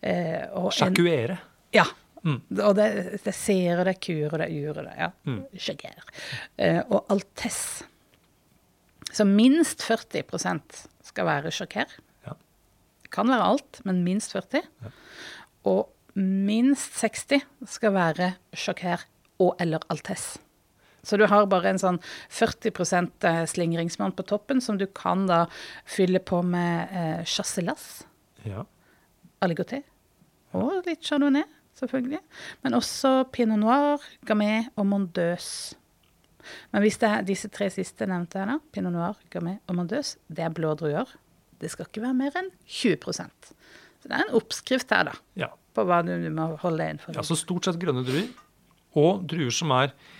Eh, 0.00 0.46
og 0.56 0.72
Jacquere. 0.74 1.38
Ja. 1.76 1.84
Mm. 2.26 2.40
Og 2.58 2.72
det, 2.74 2.86
det 3.22 3.30
er 3.30 3.36
seere, 3.36 3.84
det 3.86 3.92
er 3.94 4.00
kurer, 4.02 4.40
det 4.42 4.46
er 4.48 4.54
jurer. 4.56 4.88
det, 4.88 4.94
Ja. 4.98 5.10
Mm. 5.28 5.44
Eh, 6.56 6.80
og 6.88 7.04
altess. 7.12 7.84
Så 9.12 9.24
minst 9.24 9.84
40% 9.86 10.86
skal 11.06 11.28
være 11.28 11.52
Chaker. 11.54 11.92
Ja. 12.26 12.34
Det 13.02 13.12
kan 13.14 13.30
være 13.30 13.52
alt, 13.52 13.80
men 13.84 14.02
minst 14.04 14.34
40. 14.34 14.64
Og 15.64 15.86
minst 16.16 16.98
60 16.98 17.44
skal 17.68 17.94
være 17.94 18.32
Chaker 18.56 19.04
og 19.38 19.56
eller 19.60 19.84
Altesse. 19.92 20.40
Så 21.06 21.18
du 21.20 21.26
har 21.30 21.46
bare 21.46 21.70
en 21.70 21.78
sånn 21.78 22.00
40% 22.34 23.26
slingringsmann 23.52 24.14
på 24.18 24.24
toppen, 24.26 24.58
som 24.64 24.78
du 24.80 24.86
kan 24.90 25.26
da 25.30 25.44
fylle 25.86 26.18
på 26.18 26.40
med 26.42 26.90
eh, 26.90 27.20
chasselas, 27.24 28.04
Ja. 28.46 28.64
aligoté 29.42 29.82
og 30.56 30.86
litt 30.86 31.02
chardonnay, 31.04 31.42
selvfølgelig. 31.76 32.20
Men 32.64 32.76
også 32.78 33.10
pinot 33.34 33.58
noir, 33.60 34.02
gamay 34.24 34.62
og 34.78 34.86
mondeuse. 34.88 35.74
Men 36.72 36.80
hvis 36.84 36.96
det 37.02 37.08
er 37.10 37.26
disse 37.26 37.50
tre 37.52 37.66
siste 37.74 38.06
nevnte 38.08 38.38
her, 38.40 38.46
da, 38.54 38.58
pinot 38.72 38.94
noir, 38.94 39.18
gamay 39.34 39.58
og 39.68 39.76
mondeuse, 39.76 40.16
det 40.32 40.46
er 40.46 40.54
blå 40.54 40.70
druer. 40.78 41.10
Det 41.60 41.68
skal 41.72 41.88
ikke 41.90 42.02
være 42.06 42.16
mer 42.16 42.34
enn 42.38 42.50
20% 42.68 43.50
Så 43.50 44.08
det 44.08 44.12
er 44.14 44.24
en 44.26 44.34
oppskrift 44.38 44.90
her, 44.94 45.10
da, 45.10 45.14
ja. 45.42 45.50
på 45.74 45.84
hva 45.88 46.00
du, 46.06 46.14
du 46.22 46.30
må 46.32 46.50
holde 46.62 46.80
deg 46.82 46.94
innenfor. 46.94 47.16
Ja, 47.18 47.24
så 47.26 47.36
stort 47.36 47.66
sett 47.68 47.78
grønne 47.82 48.04
druer. 48.06 48.28
Og 48.96 49.26
druer 49.28 49.52
som 49.52 49.72
er 49.76 49.90
eh, 49.92 50.12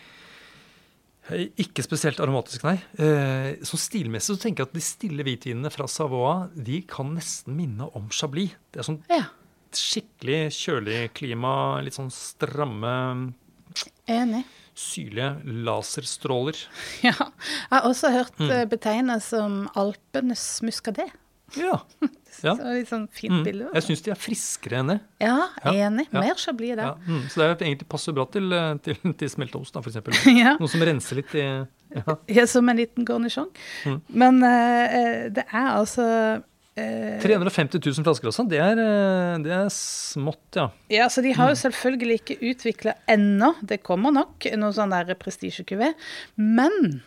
ikke 1.59 1.83
spesielt 1.83 2.21
aromatisk, 2.23 2.63
nei. 2.67 2.77
Eh, 3.03 3.57
så 3.67 3.79
stilmessig 3.81 4.37
så 4.37 4.43
tenker 4.43 4.63
jeg 4.63 4.69
at 4.71 4.77
de 4.77 4.81
stille 4.85 5.25
hvitvinene 5.27 5.71
fra 5.75 5.87
Savoie 5.91 6.49
de 6.55 6.83
kan 6.87 7.15
nesten 7.17 7.57
minne 7.59 7.89
om 7.99 8.07
Chablis. 8.15 8.53
Det 8.71 8.81
er 8.83 8.87
sånn 8.87 9.01
Ja, 9.11 9.25
skikkelig 9.75 10.53
kjølig 10.55 11.01
klima, 11.19 11.83
litt 11.83 11.95
sånn 11.99 12.13
stramme, 12.15 13.35
enig. 14.09 14.45
syrlige 14.77 15.41
laserstråler. 15.67 16.57
Ja. 17.03 17.13
Jeg 17.17 17.71
har 17.75 17.83
også 17.91 18.11
hørt 18.15 18.39
Mm. 18.39 18.49
mm. 18.51 18.69
betegnet 18.69 19.23
som 19.23 19.69
Alpenes 19.75 20.61
muscadet. 20.63 21.11
Ja. 21.55 21.77
ja. 22.47 22.55
Så 22.57 22.73
litt 22.75 22.91
sånn 22.91 23.07
fint 23.15 23.47
Mm. 23.47 23.69
Jeg 23.77 23.85
syns 23.87 24.03
de 24.03 24.11
er 24.13 24.19
friskere 24.19 24.81
enn 24.83 24.91
det. 24.95 24.99
Ja, 25.23 25.37
enig. 25.71 26.09
ja. 26.11 26.21
Mer 26.21 26.35
skal 26.41 26.57
bli 26.59 26.73
Ja. 26.75 26.95
Mm. 27.07 27.23
Så 27.31 27.41
det 27.41 27.47
er 27.47 27.55
egentlig 27.69 27.89
passer 27.89 28.17
bra 28.17 28.27
til, 28.27 28.51
til, 28.83 28.99
til, 29.15 29.31
smelta 29.31 29.61
ost, 29.61 29.75
da, 29.77 29.81
f.eks. 29.85 30.27
Ja. 30.43 30.57
Noe 30.61 30.69
som 30.73 30.83
renser 30.83 31.21
litt 31.23 31.33
i 31.39 31.47
ja. 32.37 32.45
Som 32.51 32.69
en 32.69 32.77
liten 32.77 33.07
garnisjon. 33.07 33.49
Mm. 33.87 34.01
Men 34.09 34.43
eh, 34.43 34.99
eh, 34.99 35.25
det 35.33 35.47
er 35.47 35.69
altså 35.71 36.05
uh, 36.43 37.21
350 37.23 37.81
000 37.81 38.05
flasker 38.05 38.29
også, 38.29 38.45
det 38.51 38.59
er, 38.61 38.81
eh, 38.83 39.37
det 39.45 39.53
er 39.55 39.71
smått, 39.73 40.59
ja. 40.59 40.67
Ja, 40.93 41.07
så 41.09 41.23
de 41.25 41.33
har 41.33 41.47
Mm. 41.49 41.55
jo 41.55 41.61
selvfølgelig 41.63 42.19
ikke 42.21 42.39
utvikla 42.51 42.97
ennå, 43.09 43.55
det 43.63 43.83
kommer 43.87 44.13
nok, 44.13 44.49
noe 44.59 44.75
sånn 44.77 44.93
prestisjekuvé. 45.23 45.95
Men 46.37 47.01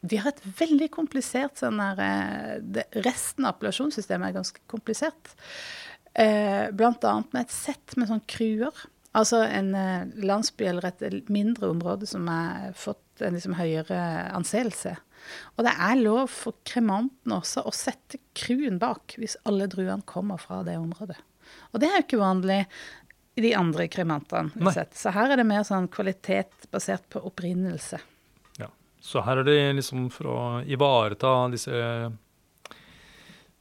de 0.00 0.20
har 0.20 0.32
et 0.32 0.46
veldig 0.60 0.88
komplisert 0.94 1.60
sånn 1.60 1.80
der 1.80 2.00
eh, 2.04 2.84
Resten 3.04 3.44
av 3.44 3.56
appellasjonssystemet 3.56 4.30
er 4.30 4.38
ganske 4.38 4.62
komplisert. 4.70 5.34
Eh, 6.14 6.70
annet 6.70 7.34
med 7.34 7.42
et 7.42 7.54
sett 7.54 7.96
med 8.00 8.10
sånn 8.10 8.24
kruer. 8.30 8.86
Altså 9.16 9.42
en 9.44 9.74
eh, 9.76 10.08
landsby 10.24 10.70
eller 10.70 10.88
et 10.90 11.30
mindre 11.32 11.72
område 11.74 12.08
som 12.08 12.28
har 12.30 12.72
fått 12.78 13.24
en 13.24 13.36
liksom 13.36 13.58
høyere 13.58 14.00
anseelse. 14.32 14.94
Og 15.58 15.66
det 15.66 15.74
er 15.76 16.00
lov 16.00 16.30
for 16.32 16.56
kremanten 16.64 17.34
også 17.36 17.66
å 17.68 17.74
sette 17.76 18.22
kruen 18.38 18.78
bak 18.80 19.18
hvis 19.20 19.36
alle 19.44 19.68
druene 19.68 20.06
kommer 20.08 20.40
fra 20.40 20.62
det 20.64 20.78
området. 20.80 21.18
Og 21.74 21.82
det 21.82 21.90
er 21.90 21.98
jo 21.98 22.06
ikke 22.06 22.22
vanlig 22.22 22.62
i 23.36 23.44
de 23.44 23.52
andre 23.58 23.86
kremantene. 23.92 24.72
Så 24.96 25.12
her 25.14 25.32
er 25.32 25.40
det 25.40 25.48
mer 25.48 25.66
sånn 25.66 25.90
kvalitet 25.92 26.70
basert 26.72 27.04
på 27.12 27.22
opprinnelse. 27.28 28.00
Så 29.00 29.22
her 29.24 29.40
er 29.40 29.44
det 29.48 29.58
liksom 29.78 30.10
for 30.12 30.28
å 30.28 30.38
ivareta 30.68 31.30
disse 31.52 31.72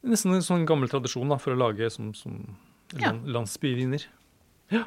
Nesten 0.03 0.31
en 0.35 0.43
sånn 0.45 0.65
gammel 0.67 0.87
tradisjon 0.91 1.27
da, 1.27 1.35
for 1.41 1.51
å 1.55 1.59
lage 1.59 1.89
som, 1.91 2.13
som 2.15 2.37
Ja. 2.99 3.11
landsbyviner. 3.11 4.05
Ja. 4.71 4.85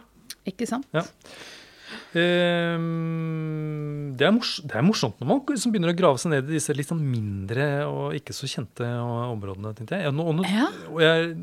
Ikke 0.48 0.66
sant? 0.66 0.86
Ja. 0.96 1.02
Eh, 2.16 2.78
det, 4.16 4.24
er 4.26 4.32
det 4.32 4.76
er 4.78 4.84
morsomt 4.86 5.20
når 5.20 5.28
man 5.28 5.42
liksom 5.48 5.72
begynner 5.74 5.92
å 5.92 5.96
grave 5.98 6.20
seg 6.20 6.32
ned 6.32 6.48
i 6.50 6.56
disse 6.56 6.74
litt 6.76 6.88
sånn 6.88 7.02
mindre 7.04 7.66
og 7.88 8.16
ikke 8.16 8.34
så 8.36 8.48
kjente 8.48 8.88
områdene. 9.32 9.74
tenkte 9.76 10.00
jeg. 10.00 10.08
Og 10.08 10.16
nå, 10.16 10.44
Ja. 10.48 10.68
og 10.88 11.00
jeg, 11.04 11.36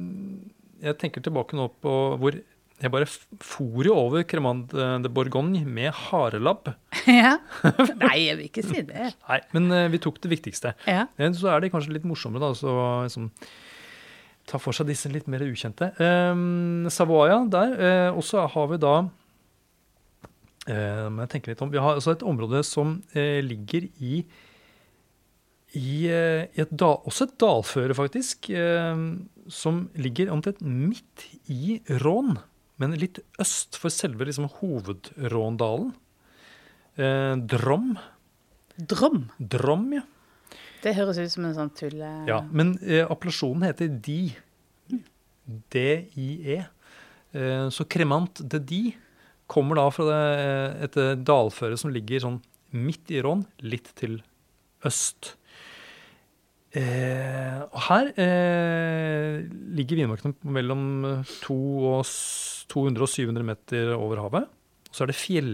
jeg 0.82 0.97
tenker 0.97 1.22
tilbake 1.26 1.53
nå 1.57 1.70
på 1.82 1.93
hvor 2.18 2.41
Jeg 2.80 2.91
bare 2.93 3.07
for 3.43 3.84
jo 3.84 3.93
over 3.97 4.23
Cremant 4.23 4.71
de 4.71 5.09
Bourgogne 5.11 5.65
med 5.67 5.91
harelabb. 6.07 6.69
ja. 7.21 7.38
Nei, 8.03 8.17
jeg 8.30 8.38
vil 8.39 8.45
ikke 8.47 8.63
si 8.63 8.84
det. 8.88 9.09
Nei, 9.27 9.39
men 9.55 9.71
eh, 9.75 9.89
vi 9.91 9.99
tok 9.99 10.21
det 10.23 10.32
viktigste. 10.32 10.73
Ja. 10.88 11.07
Eh, 11.19 11.32
Så 11.36 11.51
er 11.51 11.59
det 11.59 11.73
kanskje 11.73 11.97
litt 11.97 12.07
morsommere, 12.07 12.47
da, 12.47 12.55
så 12.55 12.75
liksom, 13.03 13.30
ta 14.49 14.61
for 14.63 14.75
seg 14.75 14.88
disse 14.89 15.11
litt 15.11 15.27
mer 15.27 15.43
ukjente. 15.43 15.91
Um, 15.99 16.88
Savoia 16.93 17.41
der. 17.51 17.75
Uh, 17.80 18.09
og 18.15 18.23
så 18.25 18.47
har 18.47 18.71
vi 18.71 18.80
da 18.82 18.95
uh, 20.69 21.07
må 21.11 21.25
jeg 21.25 21.34
tenke 21.36 21.51
litt 21.51 21.65
om, 21.65 21.73
Vi 21.73 21.84
har 21.84 21.99
altså 21.99 22.15
et 22.15 22.23
område 22.27 22.63
som 22.67 23.01
uh, 23.15 23.39
ligger 23.43 23.91
i 23.99 24.23
i, 25.77 26.07
eh, 26.09 26.47
i 26.57 26.61
et 26.63 26.71
dal, 26.73 26.97
også 27.05 27.27
et 27.27 27.36
dalføre, 27.41 27.93
faktisk, 27.97 28.49
eh, 28.49 29.01
som 29.49 29.84
ligger 29.97 30.32
omtrent 30.34 30.61
midt 30.65 31.27
i 31.49 31.80
Rån, 32.01 32.39
men 32.80 32.95
litt 32.99 33.19
øst 33.41 33.77
for 33.80 33.93
selve 33.93 34.27
liksom, 34.27 34.47
hovedråndalen. 34.59 35.91
Eh, 36.99 37.36
Drom. 37.51 37.93
Drom. 38.80 39.25
Drom, 39.39 39.89
ja. 39.97 40.05
Det 40.80 40.95
høres 40.95 41.19
ut 41.19 41.34
som 41.34 41.47
en 41.47 41.57
sånn 41.57 41.73
tulle... 41.75 42.09
Ja, 42.30 42.39
men 42.55 42.77
eh, 42.86 43.03
appellasjonen 43.03 43.67
heter 43.67 43.91
Di. 43.99 44.21
D-I-E. 45.75 46.59
Eh, 47.36 47.65
så 47.73 47.86
Cremant 47.91 48.39
de 48.39 48.61
Di 48.63 48.84
kommer 49.49 49.80
da 49.80 49.88
fra 49.91 50.05
det, 50.07 50.21
et 50.86 50.97
eh, 51.01 51.17
dalføre 51.25 51.77
som 51.80 51.91
ligger 51.91 52.23
sånn 52.23 52.39
midt 52.77 53.11
i 53.11 53.21
Rån, 53.25 53.43
litt 53.65 53.89
til 53.97 54.19
øst. 54.86 55.34
Eh, 56.77 57.59
og 57.65 57.80
her 57.88 58.11
eh, 58.13 59.39
ligger 59.73 60.03
vinmarkene 60.03 60.53
mellom 60.53 60.84
eh, 61.09 61.32
to 61.41 61.57
og 61.95 62.03
200 62.70 63.01
og 63.05 63.09
700 63.11 63.45
meter 63.47 63.93
over 63.97 64.22
havet. 64.24 64.47
Og 64.89 64.95
så 64.95 65.03
er 65.05 65.11
det 65.11 65.20
fjell 65.20 65.53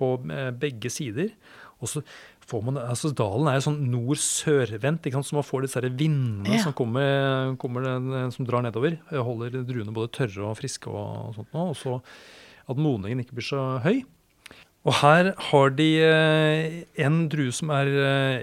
på 0.00 0.14
eh, 0.32 0.50
begge 0.56 0.90
sider. 0.92 1.32
Og 1.80 1.88
så 1.88 2.02
får 2.50 2.64
man, 2.66 2.78
altså 2.82 3.12
Dalen 3.14 3.46
er 3.48 3.58
jo 3.60 3.66
sånn 3.68 3.82
nord-sør-vendt, 3.92 5.06
så 5.24 5.36
man 5.36 5.46
får 5.46 5.62
disse 5.66 5.80
vindene 5.86 6.56
Ja. 6.56 6.62
som 6.64 6.72
kommer, 6.76 7.56
kommer 7.56 7.84
den, 7.86 8.12
eh, 8.12 8.30
som 8.30 8.44
drar 8.44 8.62
nedover. 8.62 8.98
Holder 9.10 9.62
druene 9.64 9.92
både 9.94 10.10
tørre 10.12 10.50
og 10.50 10.56
friske 10.58 10.88
og 10.88 11.34
sånt. 11.36 11.48
Og 11.54 11.76
så 11.76 12.00
at 12.68 12.76
modningen 12.76 13.20
ikke 13.24 13.34
blir 13.38 13.48
så 13.48 13.80
høy. 13.82 14.02
Og 14.84 14.94
her 15.02 15.34
har 15.36 15.70
de 15.76 15.88
eh, 16.00 16.84
en 17.04 17.28
drue 17.28 17.52
som 17.52 17.68
er 17.70 17.86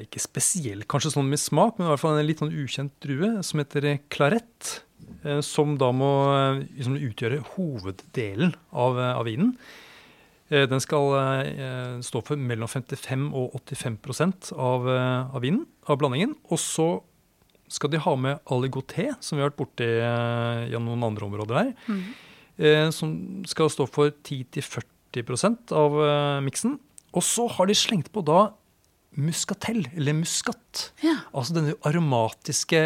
ikke 0.05 0.21
spesiell, 0.21 0.83
kanskje 0.85 1.13
sånn 1.15 1.29
med 1.29 1.39
smak, 1.41 1.77
men 1.79 1.87
i 1.87 1.89
hvert 1.89 1.99
fall 2.03 2.17
en 2.19 2.27
litt 2.27 2.39
sånn 2.39 2.53
ukjent 2.53 2.91
drue, 3.01 3.41
som 3.43 3.59
heter 3.59 3.99
Clarett. 4.13 4.83
eh, 4.83 4.86
Som 5.43 5.77
da 5.81 5.91
må 5.95 6.11
eh, 6.35 6.63
liksom 6.77 6.97
utgjøre 7.09 7.41
hoveddelen 7.55 8.53
av, 8.71 8.99
eh, 8.99 9.13
av 9.17 9.25
vinen. 9.27 9.53
Eh, 10.49 10.65
Den 10.69 10.79
skal 10.83 11.13
eh, 11.17 11.97
stå 12.05 12.21
for 12.23 12.39
mellom 12.39 12.69
55 12.71 13.27
og 13.33 13.57
85 13.59 14.53
av, 14.55 14.87
eh, 14.87 15.35
av 15.35 15.41
vinen, 15.43 15.65
av 15.87 15.97
blandingen. 15.99 16.35
Og 16.51 16.59
så 16.61 16.89
skal 17.67 17.91
de 17.91 17.99
ha 17.99 18.15
med 18.15 18.39
aligoté, 18.47 19.09
som 19.19 19.35
vi 19.37 19.43
har 19.43 19.49
vært 19.51 19.59
borti 19.59 19.87
eh, 19.87 20.67
gjennom 20.71 20.93
noen 20.95 21.09
andre 21.11 21.27
områder 21.27 21.59
her. 21.59 21.73
Mm. 21.89 22.03
eh, 22.59 22.89
Som 22.95 23.43
skal 23.45 23.69
stå 23.73 23.87
for 23.91 24.11
10-40 24.23 25.73
av 25.75 25.97
eh, 26.03 26.39
miksen. 26.45 26.77
Og 27.17 27.23
så 27.23 27.47
har 27.49 27.67
de 27.67 27.73
slengt 27.75 28.11
på 28.13 28.23
da 28.23 28.51
muscatell, 29.15 29.87
eller 29.95 30.13
muskat. 30.13 30.91
Ja. 31.01 31.15
Altså 31.33 31.55
denne 31.55 31.73
aromatiske, 31.87 32.77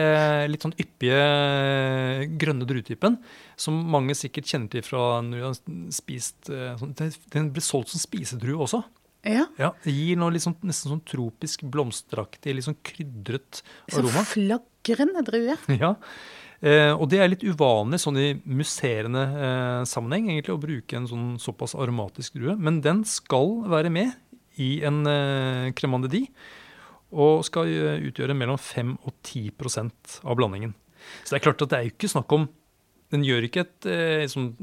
litt 0.51 0.63
sånn 0.63 0.75
yppige 0.79 1.17
grønne 2.39 2.67
druetypen, 2.69 3.17
som 3.59 3.77
mange 3.91 4.15
sikkert 4.17 4.47
kjenner 4.51 4.71
til 4.71 4.85
fra 4.85 5.21
når 5.25 5.37
de 5.37 5.45
har 5.47 5.91
spist 5.91 6.49
eh, 6.53 6.75
sånn- 6.79 6.95
Den 7.33 7.51
ble 7.51 7.61
solgt 7.61 7.89
som 7.93 7.99
spisedrue 7.99 8.61
også. 8.67 8.83
ja. 9.25 9.45
Ja, 9.59 9.71
Det 9.83 9.91
gir 9.93 10.15
noe 10.17 10.31
sånn, 10.39 10.55
nesten 10.63 10.91
sånn 10.91 11.03
tropisk 11.05 11.61
blomsteraktig, 11.63 12.55
litt 12.55 12.65
sånn 12.65 12.79
krydret 12.83 13.61
Så 13.89 13.99
aroma. 13.99 14.23
flagrende 14.25 15.23
drue. 15.25 15.57
Ja. 15.81 15.95
Eh, 16.63 16.93
og 16.93 17.09
det 17.09 17.17
er 17.19 17.27
litt 17.27 17.41
uvanlig 17.43 17.97
sånn 17.99 18.17
i 18.21 18.35
musserende 18.45 19.23
eh, 19.33 19.83
sammenheng 19.89 20.27
egentlig, 20.29 20.53
å 20.53 20.61
bruke 20.61 20.93
en 20.95 21.07
sånn 21.09 21.39
såpass 21.41 21.73
aromatisk 21.73 22.33
drue. 22.37 22.55
Men 22.55 22.81
den 22.81 23.03
skal 23.03 23.63
være 23.67 23.89
med 23.89 24.11
i 24.61 24.69
en 24.87 25.01
eh, 25.09 25.69
cremant 25.77 26.05
de 26.11 26.25
og 27.11 27.41
skal 27.43 27.67
eh, 27.67 28.03
utgjøre 28.07 28.35
mellom 28.37 28.59
5 28.61 28.93
og 29.03 29.15
10% 29.27 30.19
av 30.23 30.37
blandingen. 30.39 30.75
Så 31.25 31.33
det 31.33 31.39
er 31.41 31.45
klart 31.47 31.63
at 31.65 31.71
det 31.73 31.79
er 31.79 31.87
jo 31.89 31.95
ikke 31.95 32.11
snakk 32.13 32.35
om 32.37 32.45
Den 33.11 33.25
gjør 33.27 33.43
ikke 33.43 33.65
et 33.65 33.87
eh, 33.91 34.27
sånn 34.31 34.53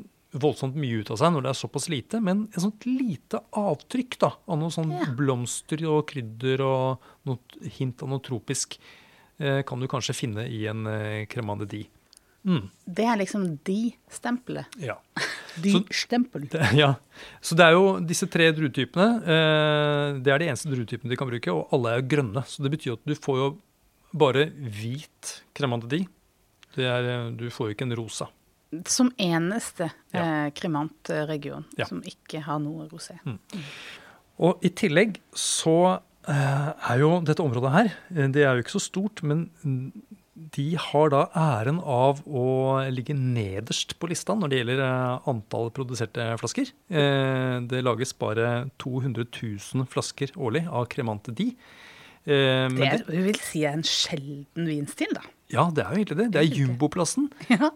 voldsomt 0.41 0.77
mye 0.81 1.03
ut 1.03 1.11
av 1.13 1.19
seg 1.21 1.35
når 1.35 1.45
det 1.45 1.51
er 1.51 1.59
såpass 1.59 1.89
lite, 1.93 2.21
men 2.25 2.47
et 2.53 2.63
sånt 2.63 2.87
lite 2.89 3.43
avtrykk 3.57 4.17
da, 4.23 4.31
av 4.49 4.59
noe 4.61 4.73
sånn 4.73 4.95
Ja. 4.95 5.09
blomster 5.19 5.83
og 5.89 6.07
krydder 6.09 6.63
og 6.65 7.05
noe 7.29 7.69
hint 7.79 8.05
av 8.05 8.09
noe 8.13 8.25
tropisk 8.25 8.79
kan 9.39 9.79
du 9.79 9.87
kanskje 9.87 10.17
finne 10.19 10.49
i 10.51 10.65
en 10.67 10.83
cremant 11.31 11.61
de 11.63 11.69
Die. 11.71 11.85
Mm, 12.49 12.71
Det 12.89 13.05
er 13.05 13.19
liksom 13.21 13.43
de-stempelet. 13.69 14.67
ja. 14.81 14.97
De-stempel. 15.59 16.47
Det, 16.49 16.63
ja. 16.79 16.95
Så 17.43 17.57
det 17.59 17.65
er 17.67 17.73
jo 17.75 17.99
disse 18.07 18.29
tre 18.31 18.47
druetypene. 18.55 19.09
Eh, 19.27 20.19
det 20.23 20.31
er 20.33 20.39
de 20.45 20.49
eneste 20.53 20.71
druetypene 20.71 21.11
de 21.11 21.19
kan 21.19 21.29
bruke, 21.29 21.51
og 21.53 21.73
alle 21.75 21.93
er 21.97 22.01
jo 22.03 22.09
grønne. 22.15 22.45
Så 22.47 22.63
det 22.63 22.71
betyr 22.77 22.95
at 22.95 23.03
du 23.09 23.15
får 23.19 23.41
jo 23.43 23.49
bare 24.17 24.47
hvit 24.55 25.35
de 25.59 26.85
er, 26.87 27.09
eh, 27.11 27.31
du 27.35 27.49
får 27.51 27.69
jo 27.69 27.75
ikke 27.75 27.87
en 27.89 27.97
rosa. 27.99 28.29
Som 28.87 29.11
eneste 29.19 29.91
Ja. 30.15 30.47
eh, 30.47 30.51
kremantregion 30.53 31.65
Ja. 31.77 31.87
som 31.87 32.01
ikke 32.03 32.41
har 32.45 32.59
noe 32.61 32.87
rosé. 32.89 33.19
Og 34.39 34.61
i 34.63 34.69
tillegg 34.71 35.19
så 35.35 36.01
eh, 36.29 36.73
er 36.93 36.99
jo 37.01 37.21
dette 37.25 37.41
området 37.43 37.73
her, 37.73 37.93
eh, 38.15 38.29
det 38.29 38.45
er 38.45 38.55
jo 38.55 38.63
ikke 38.63 38.77
så 38.79 38.85
stort, 38.85 39.23
men 39.25 39.51
mm, 39.65 39.93
de 40.55 40.64
har 40.78 41.11
da 41.12 41.20
æren 41.34 41.80
av 41.82 42.20
å 42.26 42.45
ligge 42.95 43.14
nederst 43.16 43.97
på 43.99 44.09
lista 44.11 44.36
når 44.39 44.53
det 44.53 44.59
gjelder 44.61 44.82
eh, 44.84 45.28
antall 45.32 45.70
produserte 45.74 46.26
flasker. 46.41 46.70
Eh, 46.91 47.57
det 47.70 47.80
lages 47.84 48.14
bare 48.18 48.68
200 48.82 49.26
000 49.32 49.89
flasker 49.91 50.32
årlig 50.36 50.64
av 50.68 50.86
Cremante 50.93 51.34
Di. 51.34 51.49
Eh, 52.28 52.66
men 52.70 52.78
Det 52.78 52.91
er, 52.93 53.05
vi 53.11 53.22
vil 53.30 53.41
si 53.43 53.64
er 53.66 53.76
en 53.78 53.86
sjelden 53.86 54.68
vinstil, 54.68 55.11
da. 55.16 55.24
ja, 55.55 55.66
det 55.74 55.84
er 55.84 55.91
jo 55.95 56.01
egentlig 56.03 56.20
det. 56.22 56.28
Det 56.36 56.43
er 56.45 56.59
jumboplassen. 56.62 57.30
Ja. 57.55 57.72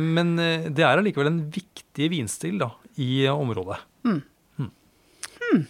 Men 0.00 0.34
det 0.40 0.80
er 0.82 0.96
allikevel 1.00 1.30
en 1.30 1.42
viktig 1.52 2.10
vinstil 2.14 2.58
da, 2.62 2.72
i 2.98 3.26
området. 3.30 3.78
eh, 4.08 4.20
området. 4.58 5.66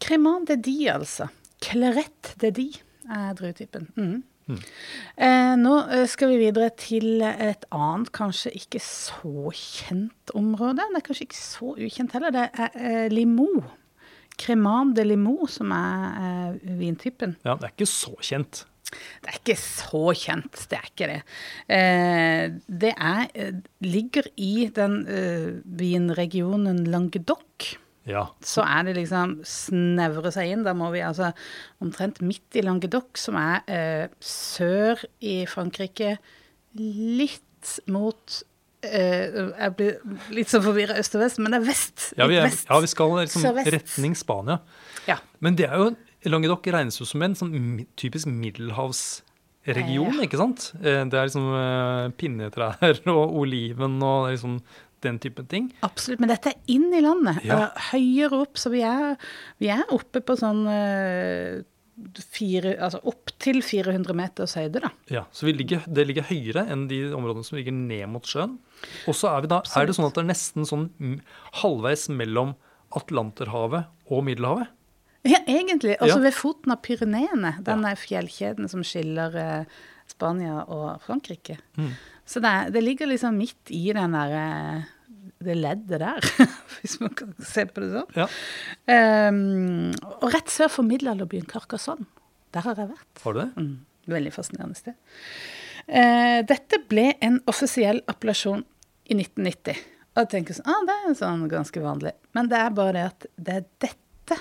Cremant 0.00 0.48
de 0.48 0.56
Die, 0.56 0.88
altså. 0.88 1.28
Claret 1.60 2.34
de 2.40 2.50
Die 2.56 2.72
er 3.10 3.34
druetypen. 3.36 3.90
Mhm. 3.96 4.22
Mm. 4.50 4.60
Eh, 5.26 5.52
nå 5.60 5.74
eh, 5.86 6.06
skal 6.10 6.32
vi 6.32 6.40
videre 6.42 6.70
til 6.78 7.22
et 7.22 7.66
annet, 7.70 8.10
kanskje 8.16 8.52
ikke 8.58 8.82
så 8.82 9.52
kjent 9.54 10.34
område. 10.36 10.88
Det 10.90 11.02
er 11.02 11.06
kanskje 11.06 11.28
ikke 11.28 11.42
så 11.42 11.74
ukjent 11.76 12.16
heller. 12.16 12.34
Det 12.34 12.48
er 12.50 12.80
eh, 12.80 13.06
Limoux. 13.12 13.62
Cremant 14.40 14.94
de 14.96 15.04
Limoux 15.04 15.46
som 15.52 15.72
er 15.76 16.18
eh, 16.24 16.74
vintypen. 16.80 17.36
Ja, 17.44 17.54
det 17.60 17.70
er 17.70 17.76
ikke 17.76 17.90
så 17.92 18.16
kjent. 18.24 18.64
Det 18.90 19.30
er 19.30 19.36
ikke 19.38 19.56
så 19.60 20.02
kjent, 20.18 20.64
det 20.70 20.78
er 20.78 20.88
ikke 20.88 21.08
det. 21.10 21.18
Eh, 21.76 22.46
det 22.82 22.92
er, 22.96 23.28
eh, 23.34 23.52
ligger 23.86 24.26
i 24.36 24.66
den 24.74 24.96
eh, 25.06 25.60
vinregionen 25.78 26.82
Languedoc. 26.90 27.76
Ja. 28.08 28.24
Så 28.42 28.62
er 28.64 28.84
det 28.88 28.94
liksom 28.96 29.38
snevre 29.46 30.30
seg 30.32 30.50
inn. 30.54 30.62
Da 30.66 30.72
må 30.74 30.88
vi 30.94 31.02
altså 31.04 31.32
omtrent 31.84 32.20
midt 32.24 32.56
i 32.56 32.62
Languedoc, 32.64 33.10
som 33.20 33.36
er 33.38 33.60
eh, 33.70 34.06
sør 34.24 35.02
i 35.20 35.42
Frankrike, 35.50 36.16
litt 36.80 37.74
mot 37.92 38.38
eh, 38.86 39.26
Jeg 39.52 39.74
blir 39.76 39.98
litt 40.32 40.48
så 40.52 40.62
forvirra 40.64 40.96
øst 41.02 41.14
og 41.18 41.24
vest, 41.26 41.38
men 41.42 41.52
det 41.52 41.60
er 41.60 41.66
vest. 41.68 42.06
Ja, 42.16 42.26
vi, 42.30 42.38
er, 42.40 42.46
vest. 42.48 42.64
ja, 42.70 42.78
vi 42.80 42.90
skal 42.90 43.16
liksom 43.20 43.48
retning 43.76 44.16
Spania. 44.16 44.60
Ja. 45.06 45.18
Men 45.44 45.58
det 45.60 45.68
er 45.68 45.76
jo, 45.82 45.90
Languedoc 46.30 46.66
regnes 46.72 46.98
jo 47.00 47.06
som 47.08 47.22
en 47.24 47.36
sånn 47.36 47.52
typisk 48.00 48.28
middelhavsregion, 48.32 50.14
Ja. 50.16 50.24
ikke 50.26 50.40
sant? 50.40 50.70
Eh, 50.80 51.04
Det 51.04 51.14
er 51.20 51.28
liksom 51.28 51.48
eh, 51.54 52.10
pinnetrær 52.16 52.80
og 53.14 53.36
oliven 53.42 54.00
og 54.02 54.30
liksom 54.32 54.60
den 55.04 55.18
typen 55.22 55.46
ting. 55.50 55.66
Absolutt, 55.86 56.20
men 56.22 56.30
dette 56.32 56.52
er 56.52 56.72
inn 56.72 56.88
i 56.94 57.02
landet. 57.04 57.42
Ja. 57.46 57.70
Høyere 57.90 58.42
opp, 58.44 58.58
så 58.60 58.72
vi 58.72 58.82
er, 58.86 59.16
vi 59.62 59.70
er 59.72 59.84
oppe 59.94 60.22
på 60.24 60.36
sånn 60.38 60.64
eh, 60.70 61.60
fire, 62.32 62.74
altså 62.80 63.00
opp 63.10 63.32
til 63.42 63.60
400 63.64 64.16
meters 64.16 64.54
høyde, 64.56 64.80
da. 64.86 64.90
Ja, 65.12 65.24
så 65.36 65.46
vi 65.48 65.54
ligger, 65.58 65.84
det 65.88 66.06
ligger 66.08 66.28
høyere 66.30 66.64
enn 66.72 66.86
de 66.90 67.02
områdene 67.16 67.44
som 67.46 67.58
ligger 67.60 67.76
ned 67.76 68.06
mot 68.12 68.24
sjøen. 68.28 68.56
Og 69.10 69.16
så 69.16 69.28
er, 69.34 69.44
vi 69.44 69.52
da, 69.52 69.60
er 69.76 69.88
det 69.88 69.96
sånn 69.98 70.08
at 70.08 70.16
det 70.16 70.24
er 70.24 70.30
nesten 70.32 70.68
sånn 70.68 70.88
halvveis 71.60 72.08
mellom 72.12 72.54
Atlanterhavet 72.96 73.90
og 74.10 74.24
Middelhavet. 74.26 74.70
Ja, 75.28 75.42
egentlig. 75.44 75.98
Også 76.00 76.16
Ja. 76.16 76.22
ved 76.24 76.32
foten 76.34 76.72
av 76.72 76.80
Pyreneene, 76.82 77.58
den 77.64 77.82
ja. 77.84 77.94
fjellkjeden 77.94 78.70
som 78.72 78.80
skiller 78.86 79.34
eh, 79.36 79.64
Spania 80.08 80.64
og 80.66 81.02
Frankrike. 81.04 81.58
Mm. 81.76 81.92
Så 82.28 82.42
det, 82.42 82.54
det 82.74 82.82
ligger 82.84 83.10
liksom 83.10 83.38
midt 83.38 83.72
i 83.74 83.88
den 83.96 84.16
der 84.16 84.34
eh, 84.38 84.88
det 85.44 85.56
leddet 85.56 86.00
der, 86.02 86.26
hvis 86.80 86.98
man 87.00 87.14
kan 87.16 87.32
se 87.40 87.64
på 87.66 87.80
det 87.80 87.90
sånn. 87.94 88.10
Ja. 88.18 88.26
Um, 89.30 89.92
og 90.20 90.34
rett 90.34 90.52
sør 90.52 90.72
for 90.72 90.86
middelalderbyen 90.88 91.48
Karkasson. 91.48 92.04
Der 92.52 92.66
har 92.66 92.76
jeg 92.76 92.90
vært. 92.90 93.22
Har 93.24 93.36
du 93.36 93.40
det? 93.40 93.48
Mm, 93.56 93.72
veldig 94.12 94.34
fascinerende 94.34 94.76
sted. 94.76 94.98
Uh, 95.88 96.42
dette 96.48 96.82
ble 96.90 97.06
en 97.24 97.40
offisiell 97.50 98.02
appellasjon 98.10 98.66
i 99.08 99.16
1990. 99.16 99.80
Og 100.10 100.24
jeg 100.24 100.32
tenker 100.34 100.58
sånn, 100.58 100.68
ah, 100.68 100.86
det 100.86 100.96
er 100.98 101.18
sånn 101.18 101.48
ganske 101.50 101.82
vanlig. 101.82 102.14
Men 102.36 102.50
det 102.50 102.60
er 102.60 102.76
bare 102.76 102.96
det 102.96 103.04
at 103.08 103.28
det 103.40 103.58
er 103.60 103.68
dette, 103.86 104.40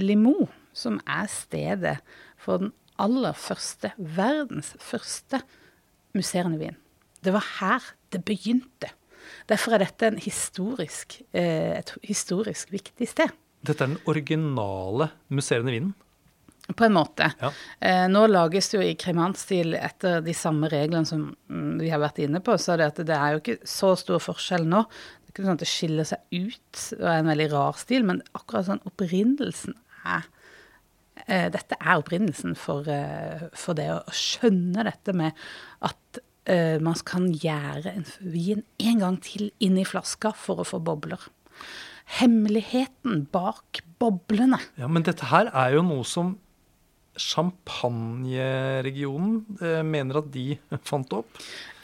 Limo, 0.00 0.48
som 0.74 0.98
er 1.06 1.28
stedet 1.30 1.98
for 2.40 2.64
den 2.64 2.74
aller 2.98 3.36
første, 3.38 3.92
verdens 3.98 4.72
første 4.82 5.44
musserende 6.16 6.58
vin. 6.58 6.80
Det 7.24 7.32
var 7.34 7.46
her 7.58 7.88
det 8.14 8.22
begynte. 8.28 8.92
Derfor 9.50 9.76
er 9.76 9.84
dette 9.84 10.08
en 10.08 10.20
historisk, 10.20 11.20
eh, 11.32 11.78
et 11.78 11.92
historisk 12.04 12.72
viktig 12.72 13.08
sted. 13.08 13.32
Dette 13.64 13.84
er 13.84 13.94
den 13.94 14.02
originale 14.10 15.10
musserende 15.32 15.72
vinen. 15.72 15.94
På 16.76 16.86
en 16.86 16.94
måte. 16.96 17.28
Ja. 17.40 17.50
Eh, 17.80 18.06
nå 18.08 18.24
lages 18.26 18.70
det 18.70 18.78
jo 18.78 18.84
i 18.84 18.96
kremantstil 18.96 19.74
etter 19.76 20.22
de 20.24 20.32
samme 20.36 20.70
reglene 20.72 21.04
som 21.04 21.26
mm, 21.50 21.74
vi 21.82 21.90
har 21.92 22.00
vært 22.00 22.22
inne 22.24 22.40
på, 22.40 22.56
så 22.56 22.78
det, 22.80 22.88
at 22.92 23.02
det 23.04 23.16
er 23.16 23.34
jo 23.34 23.42
ikke 23.42 23.68
så 23.68 23.92
stor 24.00 24.22
forskjell 24.24 24.64
nå. 24.68 24.80
Det 24.86 25.28
er 25.28 25.34
ikke 25.34 25.44
sånn 25.44 25.58
at 25.58 25.64
det 25.64 25.68
skiller 25.68 26.08
seg 26.08 26.24
ut 26.32 26.86
og 27.00 27.04
er 27.10 27.18
en 27.18 27.28
veldig 27.34 27.50
rar 27.52 27.76
stil, 27.80 28.08
men 28.08 28.22
akkurat 28.32 28.70
sånn 28.70 28.80
opprinnelsen 28.88 29.76
er 30.08 30.24
eh, 31.26 31.50
Dette 31.52 31.76
er 31.76 32.00
opprinnelsen 32.00 32.56
for, 32.56 32.88
for 33.52 33.76
det 33.76 33.90
å 33.92 34.00
skjønne 34.08 34.88
dette 34.88 35.12
med 35.16 35.36
at 35.84 36.23
eh, 36.50 36.78
man 36.82 36.94
kan 37.06 37.32
gjære 37.32 37.94
en 37.94 38.06
vin 38.20 38.62
en 38.78 38.98
gang 39.02 39.20
til 39.24 39.50
inn 39.64 39.78
i 39.80 39.88
flaska 39.88 40.32
for 40.36 40.60
å 40.62 40.68
få 40.68 40.78
bobler. 40.84 41.20
Hemmeligheten 42.18 43.26
bak 43.32 43.80
boblene. 44.00 44.58
Ja, 44.76 44.88
Men 44.88 45.02
dette 45.06 45.24
her 45.30 45.46
er 45.52 45.70
jo 45.78 45.82
noe 45.86 46.04
som 46.08 46.38
Champagne-regionen 47.14 49.44
eh, 49.62 49.82
mener 49.86 50.18
at 50.18 50.32
de 50.34 50.58
fant 50.88 51.12
opp. 51.14 51.30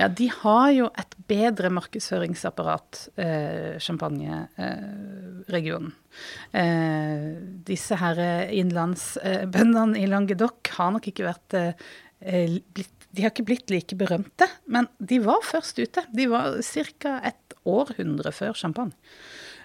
Ja, 0.01 0.09
de 0.09 0.27
har 0.41 0.71
jo 0.75 0.91
et 0.99 1.15
bedre 1.31 1.71
markedsføringsapparat, 1.77 3.09
eh, 3.23 3.79
Champagne-regionen. 3.79 5.93
Eh, 6.51 7.39
disse 7.69 7.95
her 8.01 8.17
innlandsbøndene 8.51 10.03
i 10.03 10.11
Languedoc 10.11 10.59
har 10.75 10.91
nok 10.97 11.05
ikke 11.13 11.29
vært 11.29 11.51
eh, 11.61 11.73
blitt 12.75 13.00
De 13.11 13.25
har 13.25 13.33
ikke 13.33 13.49
blitt 13.49 13.71
like 13.73 13.97
berømte, 13.99 14.47
men 14.71 14.87
de 15.03 15.19
var 15.25 15.43
først 15.47 15.81
ute. 15.83 16.05
De 16.15 16.29
var 16.31 16.61
ca. 16.63 17.21
et 17.27 17.55
århundre 17.67 18.33
før 18.33 18.55
champagne. 18.55 18.95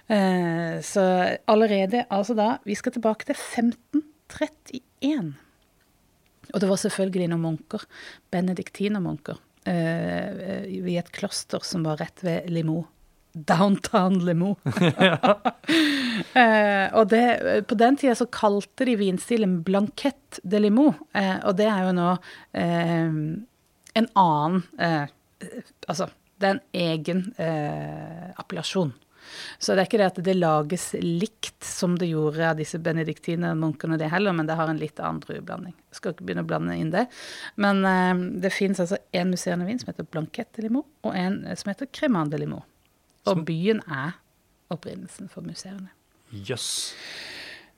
Eh, 0.08 0.82
så 0.86 1.02
allerede 1.50 2.06
altså 2.14 2.36
da 2.38 2.58
Vi 2.62 2.76
skal 2.78 2.92
tilbake 2.94 3.26
til 3.26 3.36
1531. 3.36 5.34
Og 6.54 6.62
det 6.62 6.70
var 6.70 6.78
selvfølgelig 6.78 7.30
noen 7.32 7.42
munker, 7.42 7.86
benediktinermunker, 8.30 9.40
eh, 9.66 10.66
i 10.70 10.98
et 10.98 11.12
kloster 11.12 11.60
som 11.66 11.84
var 11.84 11.98
rett 11.98 12.22
ved 12.24 12.50
Limoux. 12.54 12.86
Downtown 13.36 14.20
Limo. 14.26 14.56
eh, 16.42 16.88
og 16.96 17.10
det, 17.12 17.24
på 17.68 17.78
den 17.80 18.00
tida 18.00 18.16
så 18.16 18.28
kalte 18.32 18.88
de 18.88 18.96
vinstilen 19.00 19.60
Blanquette 19.68 20.44
de 20.44 20.62
Limo, 20.64 20.92
eh, 21.14 21.38
og 21.44 21.58
det 21.60 21.68
er 21.72 21.88
jo 21.90 21.96
nå 21.98 22.12
eh, 22.56 23.20
en 23.96 24.10
annen 24.16 24.64
eh, 24.80 25.06
Altså, 25.86 26.08
det 26.40 26.48
er 26.48 26.54
en 26.56 26.62
egen 26.80 27.20
eh, 27.38 28.30
appellasjon. 28.40 28.94
Så 29.58 29.74
det 29.74 29.84
er 29.84 29.90
ikke 29.90 30.00
det 30.00 30.08
at 30.08 30.22
det 30.26 30.36
lages 30.38 30.88
likt 31.02 31.66
som 31.66 31.98
det 32.00 32.08
gjorde 32.12 32.50
av 32.50 32.60
disse 32.60 32.80
benediktinermunkene, 32.82 34.00
det 34.00 34.10
heller, 34.14 34.36
men 34.38 34.48
det 34.48 34.58
har 34.58 34.72
en 34.72 34.80
litt 34.80 35.02
annen 35.02 35.22
drueblanding. 35.24 35.76
Skal 35.96 36.16
ikke 36.16 36.28
begynne 36.30 36.46
å 36.46 36.50
blande 36.50 36.78
inn 36.80 36.94
det. 36.94 37.06
Men 37.62 37.84
eh, 37.90 38.24
det 38.46 38.54
fins 38.56 38.82
altså 38.82 39.00
en 39.12 39.34
musserende 39.34 39.68
vin 39.68 39.82
som 39.82 39.92
heter 39.92 40.08
Blanquette 40.08 40.62
de 40.62 40.70
Limo, 40.70 40.86
og 41.06 41.20
en 41.20 41.42
som 41.54 41.74
heter 41.74 41.92
Cremant 41.92 42.32
de 42.32 42.42
Limoux. 42.42 42.64
Og 43.32 43.46
byen 43.48 43.82
er 43.92 44.18
opprinnelsen 44.74 45.30
for 45.32 45.46
museene. 45.46 45.90
Jøss. 46.32 46.94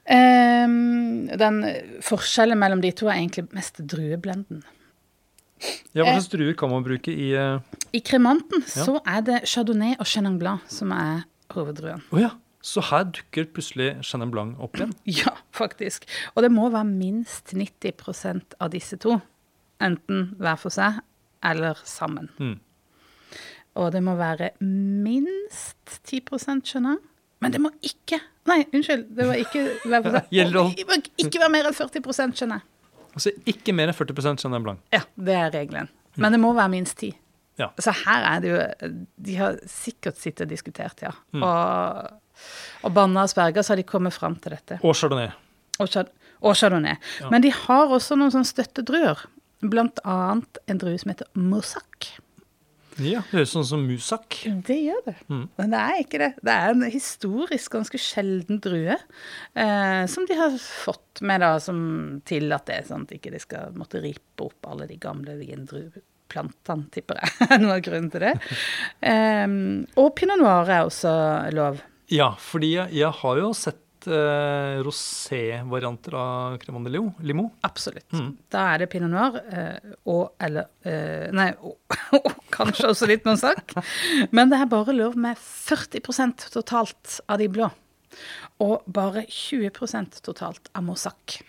Um, 0.08 1.28
den 1.28 1.58
forskjellen 2.06 2.60
mellom 2.60 2.82
de 2.84 2.94
to 2.96 3.10
er 3.12 3.18
egentlig 3.20 3.48
mest 3.56 3.82
drueblenden. 3.92 4.64
Ja, 5.98 6.04
Hva 6.06 6.14
slags 6.14 6.30
druer 6.32 6.54
kan 6.56 6.70
man 6.70 6.84
bruke 6.86 7.12
i 7.12 7.32
uh... 7.36 7.58
I 7.92 8.00
kremanten 8.06 8.62
Ja. 8.62 8.84
så 8.86 9.00
er 9.10 9.24
det 9.26 9.40
chardonnay 9.50 9.96
og 9.98 10.06
chenin 10.06 10.38
blanc 10.40 10.62
som 10.72 10.92
er 10.96 11.26
hoveddruen. 11.56 12.04
ja. 12.14 12.36
Så 12.68 12.82
her 12.84 13.06
dukker 13.16 13.46
plutselig 13.54 13.94
Chenin 14.04 14.32
Blanc 14.34 14.58
opp 14.60 14.76
igjen. 14.76 14.90
Ja, 15.22 15.32
faktisk. 15.56 16.04
Og 16.36 16.44
det 16.44 16.50
må 16.52 16.66
være 16.74 16.84
minst 16.90 17.54
90% 17.56 18.58
av 18.60 18.72
disse 18.74 18.98
to. 19.00 19.20
Enten 19.80 20.34
hver 20.42 20.58
for 20.60 20.74
seg 20.74 20.98
eller 21.46 21.80
sammen. 21.88 22.28
Mm. 22.42 22.58
Og 23.78 23.92
det 23.94 24.02
må 24.06 24.16
være 24.18 24.52
minst 24.64 26.00
10 26.08 26.24
skjønner 26.66 26.98
jeg. 26.98 27.04
Men 27.44 27.54
det 27.54 27.62
må 27.62 27.70
ikke 27.86 28.20
Nei, 28.48 28.62
unnskyld. 28.72 29.10
Det 29.12 29.26
må 29.28 29.36
ikke 29.36 29.62
være 29.92 30.24
ikke 31.20 31.42
være 31.42 31.52
mer 31.52 31.68
enn 31.68 31.76
40 31.76 32.36
chenin. 32.38 32.62
Altså 33.12 33.34
ikke 33.50 33.74
mer 33.76 33.92
enn 33.92 33.98
40 33.98 34.40
skjønner 34.40 34.64
blank. 34.64 34.84
Ja, 34.94 35.02
det 35.16 35.36
er 35.36 35.50
regelen. 35.52 35.90
Men 36.18 36.34
det 36.34 36.40
må 36.42 36.54
være 36.56 36.72
minst 36.72 36.98
10. 37.04 37.12
Ja. 37.58 37.72
Så 37.82 37.92
her 38.06 38.26
er 38.30 38.42
det 38.42 38.52
jo 38.52 38.92
De 39.26 39.36
har 39.40 39.58
sikkert 39.70 40.20
sittet 40.22 40.46
og 40.46 40.52
diskutert, 40.54 41.02
ja. 41.02 41.12
Og, 41.34 42.46
og 42.86 42.94
banna 42.94 43.26
sverga, 43.30 43.64
så 43.66 43.74
har 43.74 43.82
de 43.82 43.88
kommet 43.90 44.16
fram 44.16 44.38
til 44.42 44.54
dette. 44.56 44.78
Og 44.86 44.96
Chardonnay. 44.96 45.34
Og, 45.82 45.90
og 46.42 46.56
chardonnay. 46.58 46.96
Men 47.34 47.44
de 47.44 47.52
har 47.54 47.92
også 47.94 48.18
noen 48.18 48.34
sånne 48.34 48.50
støttedruer. 48.50 49.26
Blant 49.66 50.00
annet 50.06 50.62
en 50.70 50.80
drue 50.82 50.98
som 51.02 51.12
heter 51.12 51.30
Mossack. 51.34 52.12
Ja, 52.98 53.22
Det 53.22 53.36
høres 53.36 53.54
sånn 53.54 53.66
som 53.68 53.84
Musak. 53.86 54.40
Det 54.66 54.78
gjør 54.80 55.04
det. 55.06 55.16
Men 55.30 55.74
det 55.74 55.82
er 55.82 56.02
ikke 56.02 56.22
det. 56.22 56.30
Det 56.42 56.54
er 56.54 56.74
en 56.74 56.86
historisk 56.90 57.76
ganske 57.78 58.00
sjelden 58.02 58.62
drue 58.64 58.96
eh, 58.98 60.04
som 60.10 60.26
de 60.30 60.38
har 60.40 60.58
fått 60.62 61.22
med 61.22 61.42
da, 61.46 61.54
som 61.62 61.80
til 62.28 62.50
at 62.56 62.66
det 62.70 62.80
er 62.80 62.88
sånn 62.90 63.06
at 63.08 63.16
ikke 63.18 63.34
de 63.34 63.42
skal 63.44 63.76
måtte 63.78 64.02
ripe 64.04 64.48
opp 64.48 64.70
alle 64.72 64.88
de 64.90 64.98
gamle 65.02 65.38
vindrueplantene, 65.40 66.90
tipper 66.94 67.22
jeg. 67.22 67.50
Noe 67.64 67.78
av 67.78 67.84
grunnen 67.86 68.12
til 68.14 68.28
det. 68.30 68.36
Eh, 69.08 69.46
og 70.02 70.14
pinot 70.18 70.42
noir 70.42 70.70
er 70.74 70.88
også 70.88 71.12
lov. 71.54 71.84
Ja, 72.12 72.32
fordi 72.40 72.74
jeg, 72.78 72.96
jeg 72.98 73.14
har 73.22 73.42
jo 73.44 73.52
sett 73.56 73.84
eh, 74.06 74.78
rosé-varianter 74.86 76.14
av 76.20 76.58
Cremant 76.62 76.86
de 76.86 76.92
Limo- 76.94 77.16
Limo. 77.26 77.48
Absolutt. 77.66 78.14
Da 78.54 78.68
er 78.76 78.84
det 78.84 78.90
pinot 78.94 79.10
noir 79.12 79.40
eh, 79.50 79.96
og 80.12 80.36
eller 80.44 80.70
eh, 80.86 81.28
Nei, 81.34 81.50
og, 81.66 81.80
og 82.20 82.30
kanskje 82.54 82.92
også 82.92 83.10
litt 83.10 83.26
Monsac. 83.28 83.74
Men 84.32 84.54
det 84.54 84.60
er 84.62 84.70
bare 84.72 84.94
lov 84.96 85.18
med 85.18 85.40
40% 85.42 86.50
totalt 86.54 87.18
av 87.28 87.42
de 87.42 87.50
blå. 87.50 87.72
Og 88.64 88.86
bare 88.90 89.26
20% 89.30 90.22
totalt 90.26 90.70
av 90.78 90.86
Mossack. 90.88 91.40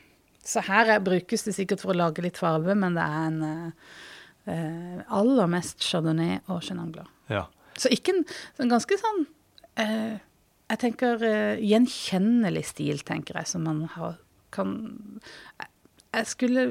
Så 0.49 0.63
her 0.65 0.95
er, 0.95 1.03
brukes 1.05 1.45
det 1.45 1.55
sikkert 1.57 1.83
for 1.85 1.93
å 1.93 1.99
lage 2.01 2.25
litt 2.25 2.41
farve, 2.41 2.73
men 2.77 2.97
det 2.97 3.05
er 3.05 3.27
en 3.29 3.43
eh, 3.45 3.93
eh, 4.49 5.01
aller 5.13 5.49
mest 5.53 5.85
chardonnay 5.85 6.39
og 6.49 6.63
chenin 6.65 6.93
blanc. 6.95 7.13
Ja. 7.33 7.45
Så 7.79 7.93
ikke 7.95 8.15
en 8.17 8.25
en 8.59 8.73
ganske 8.73 8.97
sånn 8.99 9.21
eh, 9.79 10.17
Jeg 10.69 10.83
tenker 10.83 11.23
uh, 11.25 11.65
gjenkjennelig 11.65 12.67
stil, 12.75 13.03
tenker 13.07 13.41
jeg, 13.41 13.49
som 13.49 13.65
man 13.69 13.87
har, 13.95 14.19
kan 14.55 14.77
jeg, 15.57 15.71
jeg 16.13 16.31
skulle 16.35 16.65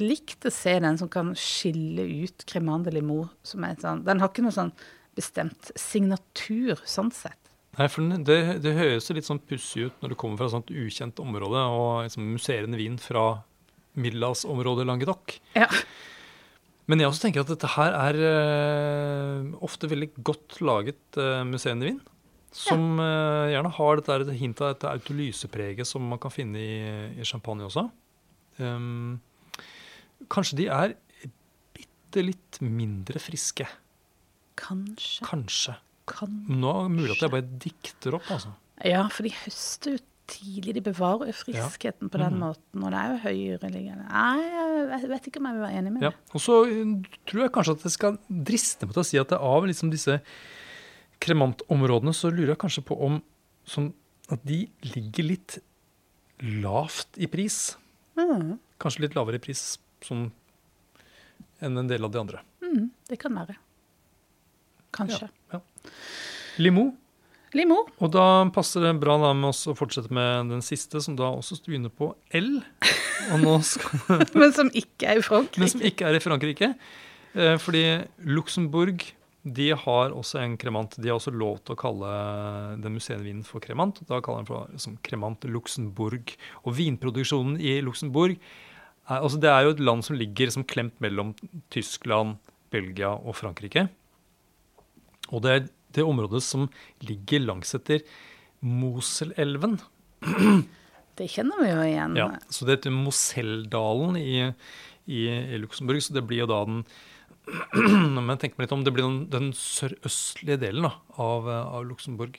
likt 0.00 0.46
å 0.48 0.52
se 0.52 0.72
den 0.82 0.98
som 1.00 1.10
kan 1.12 1.34
skille 1.38 2.04
ut 2.24 2.44
Cremande 2.48 2.92
Limoux 2.94 3.28
som 3.46 3.64
er 3.66 3.76
sånn 3.80 4.02
Den 4.06 4.22
har 4.22 4.32
ikke 4.32 4.44
noe 4.44 4.54
sånn 4.54 4.72
bestemt 5.12 5.70
signatur, 5.76 6.80
sånn 6.88 7.10
sett. 7.12 7.36
Nei, 7.76 7.88
for 7.92 8.04
det, 8.24 8.38
det 8.64 8.72
høres 8.76 9.10
litt 9.12 9.28
sånn 9.28 9.40
pussig 9.48 9.88
ut 9.88 10.04
når 10.04 10.12
du 10.12 10.16
kommer 10.20 10.40
fra 10.40 10.48
et 10.48 10.54
sånt 10.54 10.72
ukjent 10.72 11.20
område 11.20 11.60
og 11.72 12.06
liksom 12.06 12.30
musserende 12.34 12.80
vin 12.80 12.98
fra 13.00 13.42
middelhavsområdet 14.00 14.86
Languedoc. 14.88 15.36
Ja. 15.56 15.68
Men 16.88 17.00
jeg 17.00 17.08
også 17.08 17.26
tenker 17.26 17.44
at 17.44 17.52
dette 17.52 17.70
her 17.74 17.96
er 17.96 18.18
uh, 18.20 19.52
ofte 19.64 19.88
veldig 19.88 20.10
godt 20.24 20.58
laget 20.64 21.20
uh, 21.20 21.44
musserende 21.48 21.88
vin. 21.88 22.00
Som 22.52 23.00
eh, 23.00 23.52
gjerne 23.54 23.72
har 23.72 24.00
dette 24.00 24.12
hintet 24.12 24.34
et 24.34 24.40
hint 24.42 24.60
av 24.60 24.74
dette 24.74 24.90
autolysepreget 24.90 25.88
som 25.88 26.04
man 26.04 26.20
kan 26.20 26.32
finne 26.34 26.60
i, 26.60 26.80
i 27.16 27.26
champagne 27.28 27.64
også. 27.64 27.86
Um, 28.60 29.22
kanskje 30.32 30.58
de 30.60 30.68
er 30.68 30.96
bitte 31.72 32.26
litt 32.26 32.60
mindre 32.60 33.22
friske. 33.22 33.66
Kanskje. 34.60 35.24
Kanskje. 35.24 35.78
kanskje. 36.12 36.58
Nå 36.60 36.72
er 36.76 36.88
det 36.88 36.96
mulig 36.98 37.16
at 37.16 37.24
jeg 37.24 37.32
bare 37.32 37.60
dikter 37.64 38.18
opp, 38.18 38.28
altså. 38.36 38.52
Ja, 38.84 39.06
for 39.08 39.24
de 39.24 39.32
høster 39.44 39.96
jo 39.96 40.02
tidlig. 40.32 40.74
De 40.76 40.84
bevarer 40.84 41.30
jo 41.30 41.36
friskheten 41.36 42.10
på 42.12 42.20
den 42.20 42.36
mm. 42.36 42.42
måten. 42.42 42.84
Og 42.84 42.92
det 42.92 43.00
er 43.00 43.12
jo 43.12 43.20
høyereliggende. 43.26 44.08
Nei, 44.08 44.88
jeg 44.92 45.10
vet 45.12 45.28
ikke 45.28 45.42
om 45.42 45.48
jeg 45.48 45.58
vil 45.58 45.66
være 45.66 45.80
enig 45.80 45.92
med 45.94 46.06
Ja. 46.06 46.10
det. 46.12 46.34
Og 46.36 46.44
så 46.44 46.58
eh, 46.68 46.96
tror 47.28 47.46
jeg 47.46 47.54
kanskje 47.56 47.76
at 47.78 47.86
jeg 47.88 47.96
skal 47.96 48.18
driste 48.28 48.88
meg 48.88 48.96
til 48.96 49.04
å 49.04 49.08
si 49.08 49.20
at 49.22 49.32
det 49.32 49.38
er 49.38 49.54
av 49.56 49.68
liksom 49.68 49.92
disse 49.92 50.18
kremantområdene 51.22 52.14
så 52.16 52.30
lurer 52.32 52.54
jeg 52.54 52.62
kanskje 52.64 52.86
på 52.90 52.98
om 53.06 53.20
sånn 53.68 53.92
at 54.32 54.42
de 54.48 54.64
ligger 54.94 55.28
litt 55.28 55.58
lavt 56.42 57.18
i 57.20 57.28
pris. 57.30 57.76
Mm. 58.18 58.56
Kanskje 58.82 59.06
litt 59.06 59.18
lavere 59.18 59.38
i 59.38 59.42
pris 59.42 59.76
sånn, 60.02 60.30
enn 61.62 61.78
en 61.78 61.90
del 61.90 62.06
av 62.06 62.14
de 62.14 62.22
andre. 62.22 62.42
Mm, 62.64 62.88
det 63.10 63.20
kan 63.22 63.36
være. 63.36 63.58
Kanskje. 64.92 65.28
Limo. 66.60 66.90
Limo. 67.56 67.82
Og 68.00 68.12
da 68.14 68.26
passer 68.52 68.84
det 68.84 68.92
bra 69.00 69.18
med 69.20 69.50
oss 69.50 69.66
å 69.68 69.76
fortsette 69.76 70.12
med 70.14 70.52
den 70.52 70.62
siste, 70.64 71.00
som 71.04 71.16
da 71.18 71.30
også 71.36 71.58
begynner 71.66 71.92
på 71.92 72.12
L. 72.36 72.54
Skal, 73.62 74.24
Men 74.40 74.54
som 74.56 74.70
ikke 74.74 75.12
er 75.12 75.20
i 75.20 75.24
Frankrike. 75.24 75.60
men 75.60 75.70
som 75.70 75.84
ikke 75.84 76.08
er 76.08 76.16
i 76.18 76.22
Frankrike. 76.24 76.72
Eh, 77.32 77.56
fordi 77.62 77.84
Luxembourg 78.26 79.04
de 79.42 79.72
har 79.74 80.12
også 80.14 80.38
en 80.38 80.56
kremant. 80.60 80.94
De 81.02 81.10
har 81.10 81.18
også 81.18 81.32
lov 81.34 81.58
til 81.66 81.74
å 81.74 81.80
kalle 81.80 82.10
den 82.82 82.94
museumsvinen 82.94 83.42
for 83.46 83.62
kremant. 83.64 83.98
Da 84.06 84.20
kaller 84.22 84.44
den 84.44 84.50
for 84.50 84.70
liksom, 84.70 84.98
kremant 85.02 85.46
Luxembourg. 85.50 86.34
Og 86.62 86.76
vinproduksjonen 86.78 87.56
i 87.58 87.80
Luxembourg 87.82 88.36
er, 88.36 89.18
altså 89.18 89.40
Det 89.42 89.50
er 89.50 89.64
jo 89.66 89.74
et 89.74 89.82
land 89.82 90.06
som 90.06 90.16
ligger 90.16 90.52
som 90.54 90.64
klemt 90.64 90.94
mellom 91.02 91.34
Tyskland, 91.74 92.38
Belgia 92.70 93.10
og 93.18 93.34
Frankrike. 93.36 93.88
Og 95.32 95.42
det 95.42 95.50
er 95.50 95.66
det 95.96 96.06
området 96.06 96.42
som 96.46 96.68
ligger 97.02 97.42
langsetter 97.42 98.06
Moselelven. 98.62 99.80
Det 101.18 101.26
kjenner 101.28 101.58
vi 101.60 101.68
jo 101.68 101.80
igjen. 101.84 102.14
Ja, 102.16 102.28
så 102.48 102.64
det 102.64 102.78
heter 102.78 102.94
Moseldalen 102.94 104.14
i, 104.16 104.46
i, 105.04 105.26
i 105.28 105.58
Luxembourg. 105.60 106.00
Så 106.00 106.14
det 106.16 106.22
blir 106.24 106.40
jo 106.40 106.46
da 106.48 106.62
den 106.64 106.78
Når 108.14 108.36
tenk 108.38 108.56
meg 108.56 108.66
litt 108.66 108.74
om, 108.76 108.84
det 108.86 108.92
blir 108.94 109.06
den, 109.08 109.22
den 109.32 109.52
sørøstlige 109.56 110.60
delen 110.62 110.86
da, 110.86 110.92
av, 111.20 111.48
eh, 111.50 111.70
av 111.78 111.86
Luxembourg. 111.88 112.38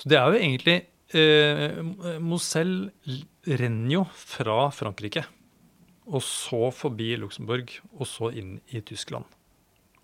Så 0.00 0.10
det 0.10 0.18
er 0.18 0.26
jo 0.26 0.40
egentlig 0.40 0.76
eh, 1.14 1.82
Moselle 2.24 2.90
renner 3.46 3.92
jo 3.94 4.06
fra 4.16 4.70
Frankrike. 4.74 5.26
Og 6.10 6.24
så 6.26 6.70
forbi 6.74 7.12
Luxembourg, 7.20 7.70
og 7.94 8.08
så 8.08 8.32
inn 8.34 8.56
i 8.74 8.82
Tyskland. 8.82 9.28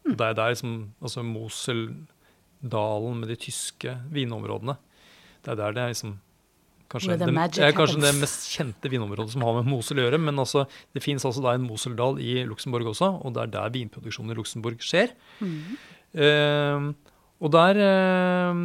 Og 0.06 0.14
Det 0.14 0.26
er 0.28 0.36
der 0.38 0.52
liksom, 0.54 0.76
altså 1.02 1.24
Moseldalen 1.26 3.18
med 3.18 3.32
de 3.32 3.38
tyske 3.42 3.96
vinområdene. 4.14 4.76
Det 5.42 5.54
er 5.54 5.58
der 5.58 5.74
det 5.74 5.82
er 5.82 5.94
liksom 5.94 6.20
kanskje, 6.92 7.16
det, 7.20 7.30
er 7.62 7.74
kanskje 7.76 8.02
det 8.04 8.12
mest 8.18 8.46
kjente 8.52 8.90
vinområdet 8.92 9.34
som 9.34 9.44
har 9.46 9.58
med 9.60 9.70
Mosel 9.70 10.00
å 10.00 10.06
gjøre. 10.06 10.20
Men 10.22 10.42
altså, 10.42 10.66
det 10.96 11.04
fins 11.04 11.26
altså 11.26 11.44
en 11.52 11.66
Moseldal 11.66 12.20
i 12.22 12.38
Luxembourg 12.48 12.92
også, 12.92 13.10
og 13.22 13.36
det 13.36 13.46
er 13.46 13.54
der 13.56 13.74
vinproduksjonen 13.78 14.34
i 14.34 14.38
Luxembourg 14.38 14.84
skjer. 14.84 15.16
Eh, 16.16 16.86
og 17.36 17.52
der 17.52 17.82
eh, 17.84 18.62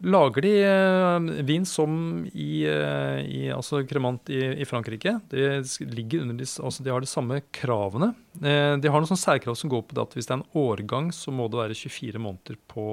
lager 0.00 0.44
de 0.44 0.52
eh, 0.64 1.42
vin 1.46 1.66
som 1.68 1.92
i, 2.32 2.64
eh, 2.68 3.20
i 3.20 3.40
altså 3.52 3.82
kremant 3.88 4.30
i, 4.32 4.40
i 4.62 4.66
Frankrike. 4.68 5.16
Det 5.30 5.62
ligger 5.92 6.24
under 6.24 6.38
de, 6.40 6.46
altså 6.46 6.84
de 6.84 6.92
har 6.92 7.04
de 7.04 7.10
samme 7.10 7.40
kravene. 7.54 8.12
Eh, 8.40 8.76
de 8.80 8.90
har 8.90 9.00
noen 9.00 9.10
sånne 9.10 9.26
særkrav 9.26 9.58
som 9.60 9.72
går 9.72 9.84
på 9.88 9.96
det 9.96 10.06
at 10.06 10.16
hvis 10.16 10.30
det 10.30 10.36
er 10.36 10.40
en 10.40 10.62
årgang, 10.62 11.10
så 11.16 11.34
må 11.34 11.50
det 11.52 11.60
være 11.60 11.76
24 11.76 12.22
måneder 12.22 12.60
på, 12.70 12.86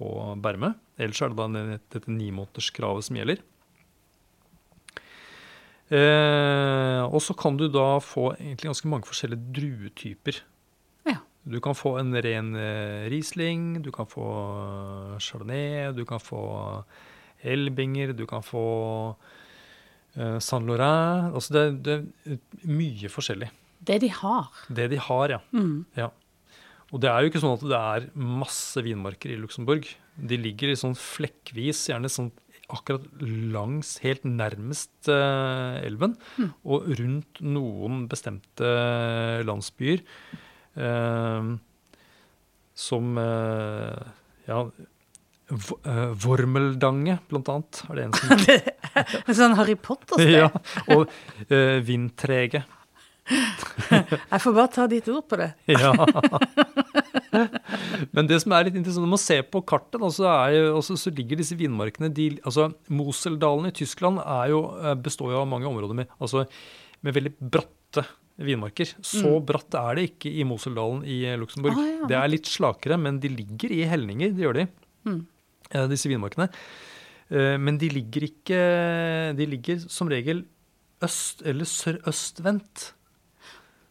på 0.00 0.10
berme. 0.40 0.74
Ellers 1.00 1.20
er 1.20 1.32
det 1.32 1.38
da 1.38 1.64
dette 1.76 2.10
nimånederskravet 2.10 3.06
som 3.06 3.20
gjelder. 3.20 3.44
Eh, 5.90 7.02
og 7.02 7.18
så 7.24 7.34
kan 7.34 7.56
du 7.58 7.66
da 7.66 7.98
få 7.98 8.30
egentlig 8.36 8.70
ganske 8.70 8.90
mange 8.90 9.08
forskjellige 9.08 9.54
druetyper. 9.56 10.38
Ja. 11.08 11.18
Du 11.42 11.58
kan 11.64 11.74
få 11.74 11.96
en 11.98 12.14
ren 12.14 12.54
eh, 12.54 13.08
Riesling, 13.10 13.80
du 13.82 13.90
kan 13.94 14.06
få 14.06 14.26
eh, 14.30 15.16
Chardonnay, 15.18 15.90
du 15.96 16.04
kan 16.06 16.22
få 16.22 16.42
Elbinger, 17.42 18.12
du 18.14 18.22
kan 18.30 18.44
få 18.46 18.64
eh, 20.14 20.38
Saint 20.38 20.68
Laurent. 20.68 21.34
Altså 21.34 21.56
det, 21.56 21.64
det 21.82 21.98
er 22.36 22.70
mye 22.70 23.10
forskjellig. 23.10 23.50
Det 23.80 23.98
de 24.04 24.12
har. 24.12 24.50
Det 24.68 24.90
de 24.92 24.98
har, 25.00 25.34
ja. 25.34 25.40
Mm. 25.50 25.84
ja. 25.96 26.10
Og 26.90 27.00
det 27.02 27.10
er 27.10 27.22
jo 27.22 27.30
ikke 27.30 27.40
sånn 27.42 27.54
at 27.54 27.64
det 27.70 27.78
er 27.80 28.06
masse 28.18 28.82
vinmarker 28.82 29.30
i 29.30 29.38
Luxembourg. 29.38 29.86
De 30.18 30.36
ligger 30.40 30.72
i 30.72 30.78
sånn 30.78 30.96
flekkvis, 30.98 31.84
gjerne 31.92 32.10
sånn 32.10 32.32
akkurat 32.70 33.04
langs, 33.22 33.96
helt 34.04 34.22
nærmest 34.26 35.08
eh, 35.10 35.80
elven, 35.86 36.16
og 36.62 36.86
rundt 37.00 37.40
noen 37.42 38.04
bestemte 38.10 38.68
landsbyer. 39.46 40.02
eh, 40.78 41.50
som 42.80 43.18
eh, 43.18 44.04
ja, 44.48 44.60
V- 45.50 45.80
eh, 45.82 46.12
Vormeldange, 46.22 47.18
blant 47.28 47.48
annet, 47.50 47.80
er 47.90 47.98
det 47.98 48.04
en 48.06 48.14
som 48.14 49.34
sånn 49.40 49.56
Harry 49.58 49.74
Potter-sted. 49.74 50.30
ja, 50.38 50.46
Og 50.94 51.10
eh, 51.50 51.80
Vindtrege. 51.86 52.62
Jeg 54.32 54.40
får 54.44 54.54
bare 54.56 54.70
ta 54.74 54.86
ditt 54.90 55.08
ord 55.12 55.26
på 55.30 55.38
det. 55.40 55.50
Ja. 55.70 55.92
Men 58.10 58.26
det 58.26 58.40
som 58.42 58.52
er 58.56 58.66
litt 58.66 58.74
interessant, 58.78 59.04
når 59.06 59.12
man 59.14 59.20
ser 59.22 59.44
på 59.46 59.60
kartet, 59.68 60.00
altså 60.02 60.24
så, 60.24 60.30
er 60.50 60.70
altså, 60.74 60.96
så 60.98 61.12
ligger 61.14 61.38
disse 61.38 61.54
vinmarkene 61.58 62.08
de, 62.14 62.26
altså 62.42 62.70
Moseldalen 62.90 63.68
i 63.70 63.74
Tyskland 63.76 64.18
er 64.24 64.50
jo, 64.52 64.62
eh, 64.82 64.96
består 64.98 65.34
jo 65.36 65.42
av 65.44 65.48
mange 65.50 65.68
områder 65.70 65.94
med, 66.02 66.10
altså, 66.18 66.42
med 67.06 67.14
veldig 67.16 67.32
bratte 67.54 68.04
vinmarker. 68.40 68.94
Så 69.04 69.36
bratt 69.46 69.76
er 69.78 69.98
det 70.00 70.06
ikke 70.10 70.32
i 70.40 70.44
Moseldalen 70.48 71.04
i 71.06 71.20
eh, 71.30 71.38
Luxembourg. 71.40 71.78
Ah, 71.78 71.88
ja. 72.02 72.10
Det 72.10 72.18
er 72.18 72.32
litt 72.34 72.50
slakere, 72.50 72.98
men 73.00 73.20
de 73.22 73.30
ligger 73.32 73.76
i 73.78 73.82
helninger, 73.90 74.34
det 74.36 74.46
gjør 74.46 74.60
de, 74.62 74.68
Mm. 75.08 75.20
eh, 75.70 75.86
disse 75.88 76.10
vinmarkene. 76.10 76.50
Men 77.30 77.76
de 77.78 77.86
ligger 77.94 78.24
ikke 78.26 78.56
De 79.38 79.44
ligger 79.46 79.78
som 79.88 80.08
regel 80.10 80.40
øst- 81.06 81.44
eller 81.46 81.64
sørøstvendt. 81.64 82.88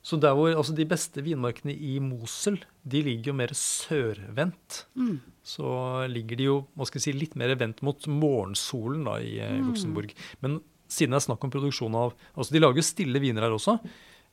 Så 0.06 0.16
der 0.22 0.36
hvor, 0.38 0.47
altså 0.56 0.74
De 0.76 0.86
beste 0.88 1.22
vinmarkene 1.26 1.74
i 1.76 1.97
Mosel 2.00 2.60
de 2.89 3.02
ligger 3.04 3.32
jo 3.32 3.38
mer 3.38 3.52
sørvendt. 3.58 4.84
Mm. 4.95 5.20
Så 5.43 5.72
ligger 6.10 6.39
de 6.39 6.47
jo 6.47 6.58
hva 6.74 6.88
skal 6.88 7.02
jeg 7.02 7.08
si, 7.10 7.16
litt 7.20 7.36
mer 7.39 7.52
vendt 7.60 7.84
mot 7.86 8.08
morgensolen 8.08 9.04
da, 9.06 9.18
i 9.20 9.36
mm. 9.38 9.68
Luxembourg. 9.68 10.14
Men 10.45 10.62
siden 10.89 11.14
det 11.14 11.20
er 11.20 11.28
snakk 11.28 11.43
om 11.45 11.52
produksjon 11.54 11.97
av 12.00 12.16
altså 12.34 12.56
De 12.56 12.62
lager 12.64 12.82
jo 12.82 12.88
stille 12.88 13.22
viner 13.22 13.45
her 13.45 13.58
også. 13.58 13.78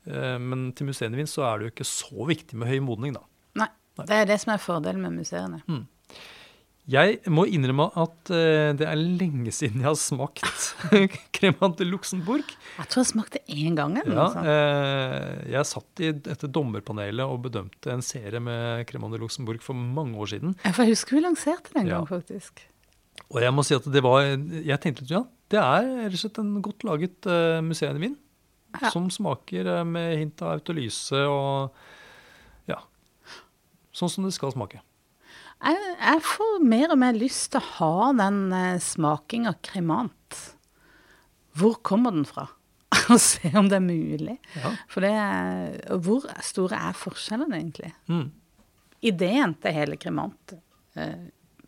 eh, 0.07 0.39
Men 0.41 0.71
til 0.77 0.89
museumsvin 0.89 1.29
så 1.29 1.45
er 1.51 1.59
det 1.59 1.69
jo 1.69 1.75
ikke 1.75 1.91
så 1.91 2.31
viktig 2.31 2.57
med 2.63 2.71
høy 2.71 2.79
modning, 2.85 3.19
da. 3.19 3.27
Nei. 3.65 3.69
Det 3.97 4.13
er 4.13 4.27
det 4.29 4.37
som 4.43 4.53
er 4.53 4.61
fordelen 4.61 5.03
med 5.03 5.19
museene. 5.23 5.63
Jeg 6.87 7.17
må 7.35 7.43
innrømme 7.51 7.89
at 7.99 8.31
eh, 8.31 8.69
det 8.79 8.87
er 8.87 9.01
lenge 9.01 9.51
siden 9.51 9.81
jeg 9.83 9.89
har 9.89 9.97
smakt 9.99 10.45
kremant 11.37 11.81
de 11.81 11.87
Luxembourg. 11.89 12.47
Jeg 12.77 12.87
tror 12.93 13.03
jeg 13.03 13.09
smakte 13.11 13.41
én 13.51 13.75
gang. 13.75 13.97
eller 14.05 14.15
Ja, 14.15 14.45
eh, 14.53 15.51
jeg 15.57 15.67
satt 15.67 16.03
i 16.07 16.13
dette 16.15 16.47
dommerpanelet 16.55 17.27
og 17.27 17.43
bedømte 17.49 17.91
en 17.91 18.05
serie 18.07 18.39
med 18.39 18.87
kremant 18.87 19.17
de 19.17 19.19
Luxembourg 19.25 19.59
for 19.67 19.75
mange 19.75 20.15
år 20.23 20.31
siden. 20.37 20.55
Ja, 20.63 20.71
For 20.77 20.87
jeg 20.87 20.95
husker 20.95 21.19
vi 21.19 21.25
lanserte 21.27 21.75
den 21.75 21.83
en 21.83 21.91
Ja. 21.91 21.99
gang, 21.99 22.07
faktisk. 22.13 22.63
Og 23.35 23.41
jeg 23.43 23.51
må 23.57 23.65
si 23.67 23.75
at 23.75 23.87
det 23.91 24.03
var 24.05 24.21
Jeg 24.23 24.79
tenkte 24.85 25.03
litt, 25.03 25.11
ja, 25.11 25.25
det 25.51 25.59
er 25.59 25.83
rett 26.07 26.15
og 26.15 26.21
slett 26.23 26.39
en 26.39 26.55
godt 26.63 26.85
laget 26.87 27.27
uh, 27.27 27.59
museumsvin. 27.67 28.15
Ja. 28.77 28.91
Som 28.93 29.11
smaker 29.11 29.67
eh, 29.81 29.85
med 29.89 30.19
hint 30.21 30.43
av 30.45 30.59
autolyse 30.61 31.17
og 31.27 31.73
ja. 32.69 32.79
Sånn 33.97 34.11
som 34.13 34.27
det 34.27 34.35
skal 34.37 34.53
smake. 34.55 34.83
Jeg, 35.65 35.95
jeg 35.97 36.23
får 36.27 36.59
mer 36.69 36.93
og 36.93 37.01
mer 37.01 37.17
lyst 37.17 37.49
til 37.55 37.63
å 37.63 37.71
ha 37.79 38.13
den 38.19 38.41
eh, 38.55 38.83
smaking 38.83 39.49
av 39.49 39.59
kremant. 39.65 40.41
Hvor 41.57 41.79
kommer 41.87 42.13
den 42.13 42.27
fra? 42.29 42.49
Og 43.13 43.21
se 43.23 43.51
om 43.57 43.71
det 43.71 43.79
er 43.79 43.85
mulig. 43.85 44.37
Ja. 44.59 44.73
For 44.93 45.07
det 45.07 45.97
hvor 46.05 46.27
store 46.45 46.81
er 46.89 46.99
forskjellene 46.99 47.59
egentlig? 47.59 47.93
Mm. 48.11 48.29
Ideen 49.07 49.55
til 49.63 49.77
hele 49.77 49.99
kremant 50.01 50.57
eh, 50.97 51.27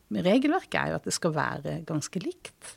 Regelverket 0.09 0.79
er 0.81 0.93
jo 0.93 0.97
at 0.97 1.05
det 1.05 1.13
skal 1.13 1.35
være 1.35 1.75
ganske 1.89 2.21
likt. 2.23 2.71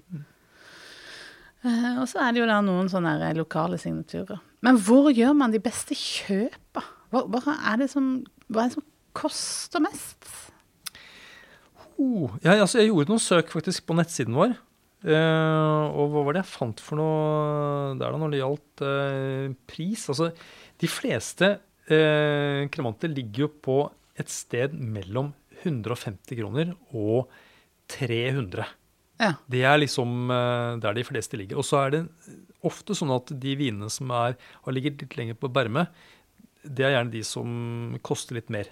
Eh, 1.64 1.94
og 2.02 2.04
så 2.12 2.26
er 2.26 2.34
det 2.34 2.42
jo 2.42 2.48
da 2.50 2.58
noen 2.66 2.90
sånne 2.92 3.32
lokale 3.38 3.80
signaturer. 3.80 4.42
Men 4.66 4.80
hvor 4.84 5.08
gjør 5.16 5.38
man 5.40 5.54
de 5.54 5.62
beste 5.64 5.96
kjøpa? 5.96 6.84
Hva, 7.12 7.24
hva, 7.32 7.56
er 7.72 7.80
det 7.84 7.88
som, 7.94 8.18
hva 8.52 8.66
er 8.66 8.72
det 8.72 8.80
som 8.82 8.88
koster 9.16 9.84
mest? 9.84 10.28
Oh, 12.02 12.34
ja, 12.42 12.56
altså 12.58 12.82
jeg 12.82 12.90
gjorde 12.90 13.12
noen 13.12 13.22
søk 13.22 13.52
faktisk 13.54 13.86
på 13.86 13.96
nettsiden 13.98 14.38
vår. 14.38 14.56
Uh, 15.02 15.90
og 15.98 16.12
hva 16.14 16.22
var 16.28 16.36
det 16.36 16.44
jeg 16.44 16.52
fant 16.52 16.82
for 16.84 17.00
noe 17.00 17.94
der 17.98 18.14
da 18.14 18.20
når 18.22 18.34
det 18.34 18.42
gjaldt 18.42 18.84
uh, 18.86 19.54
pris? 19.70 20.04
Altså, 20.14 20.30
de 20.82 20.90
fleste 20.90 21.56
uh, 21.90 22.62
kremanter 22.74 23.10
ligger 23.14 23.48
jo 23.48 23.50
på 23.70 23.78
et 24.22 24.30
sted 24.30 24.76
mellom 24.78 25.32
150 25.64 26.38
kroner 26.38 26.76
og 26.98 27.32
300. 27.92 28.66
Ja. 29.22 29.34
Det 29.54 29.62
er 29.68 29.78
liksom 29.78 30.32
der 30.82 30.96
de 30.98 31.04
fleste 31.06 31.38
ligger. 31.38 31.60
Og 31.62 31.66
så 31.68 31.78
er 31.84 31.92
det 31.94 32.00
ofte 32.66 32.96
sånn 32.98 33.12
at 33.14 33.30
de 33.44 33.52
vinene 33.60 33.90
som 33.94 34.10
er, 34.18 34.34
har 34.38 34.74
ligget 34.74 35.04
litt 35.04 35.18
lenger 35.20 35.38
på 35.38 35.52
berme, 35.54 35.84
det 36.66 36.86
er 36.86 36.96
gjerne 36.96 37.14
de 37.14 37.22
som 37.26 37.52
koster 38.06 38.40
litt 38.40 38.50
mer. 38.54 38.72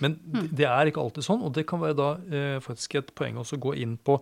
Men 0.00 0.18
Mm. 0.26 0.48
det 0.56 0.66
er 0.66 0.86
ikke 0.90 1.00
alltid 1.02 1.24
sånn, 1.24 1.42
og 1.42 1.52
det 1.56 1.66
kan 1.66 1.80
være 1.80 1.96
da 1.96 2.10
eh, 2.30 2.58
faktisk 2.60 2.94
et 3.00 3.14
poeng 3.14 3.36
også 3.40 3.56
å 3.58 3.64
gå 3.70 3.76
inn 3.82 3.96
på 3.98 4.20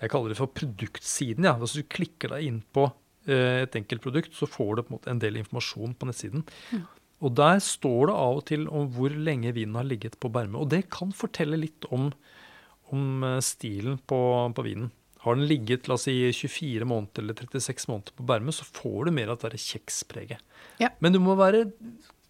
jeg 0.00 0.10
kaller 0.12 0.28
det 0.28 0.36
for 0.36 0.46
produktsiden. 0.52 1.44
ja. 1.44 1.54
Hvis 1.56 1.72
du 1.78 1.82
klikker 1.82 2.28
deg 2.34 2.44
inn 2.44 2.62
på 2.74 2.92
eh, 3.26 3.62
et 3.64 3.76
enkelt 3.78 4.02
produkt, 4.04 4.34
så 4.36 4.46
får 4.46 4.76
du 4.76 4.82
på 4.82 4.90
en 4.92 4.96
måte 4.98 5.10
en 5.10 5.18
del 5.22 5.38
informasjon 5.40 5.94
på 5.96 6.06
nettsiden. 6.10 6.44
Og 7.24 7.32
der 7.34 7.62
står 7.64 8.10
det 8.10 8.14
av 8.14 8.36
og 8.36 8.44
til 8.44 8.66
om 8.68 8.90
hvor 8.92 9.08
lenge 9.08 9.54
vinen 9.56 9.74
har 9.74 9.84
ligget 9.88 10.18
på 10.20 10.28
berme. 10.30 10.58
Og 10.60 10.68
det 10.68 10.82
kan 10.92 11.14
fortelle 11.16 11.56
litt 11.56 11.86
om, 11.90 12.10
om 12.92 13.24
eh, 13.24 13.40
stilen 13.40 13.96
på, 14.06 14.20
på 14.52 14.66
vinen. 14.66 14.90
Har 15.24 15.34
den 15.34 15.48
ligget 15.48 15.88
la 15.88 15.96
oss 15.96 16.04
si, 16.06 16.12
24 16.30 16.84
måneder 16.86 17.24
eller 17.24 17.34
36 17.34 17.88
måneder 17.88 18.12
på 18.14 18.26
berme, 18.28 18.52
så 18.52 18.68
får 18.68 19.06
du 19.08 19.10
mer 19.16 19.32
av 19.32 19.40
det 19.42 19.58
kjekspreget. 19.58 20.38
Ja. 20.78 20.92
Men 21.00 21.16
du 21.16 21.18
må 21.24 21.34
være 21.40 21.70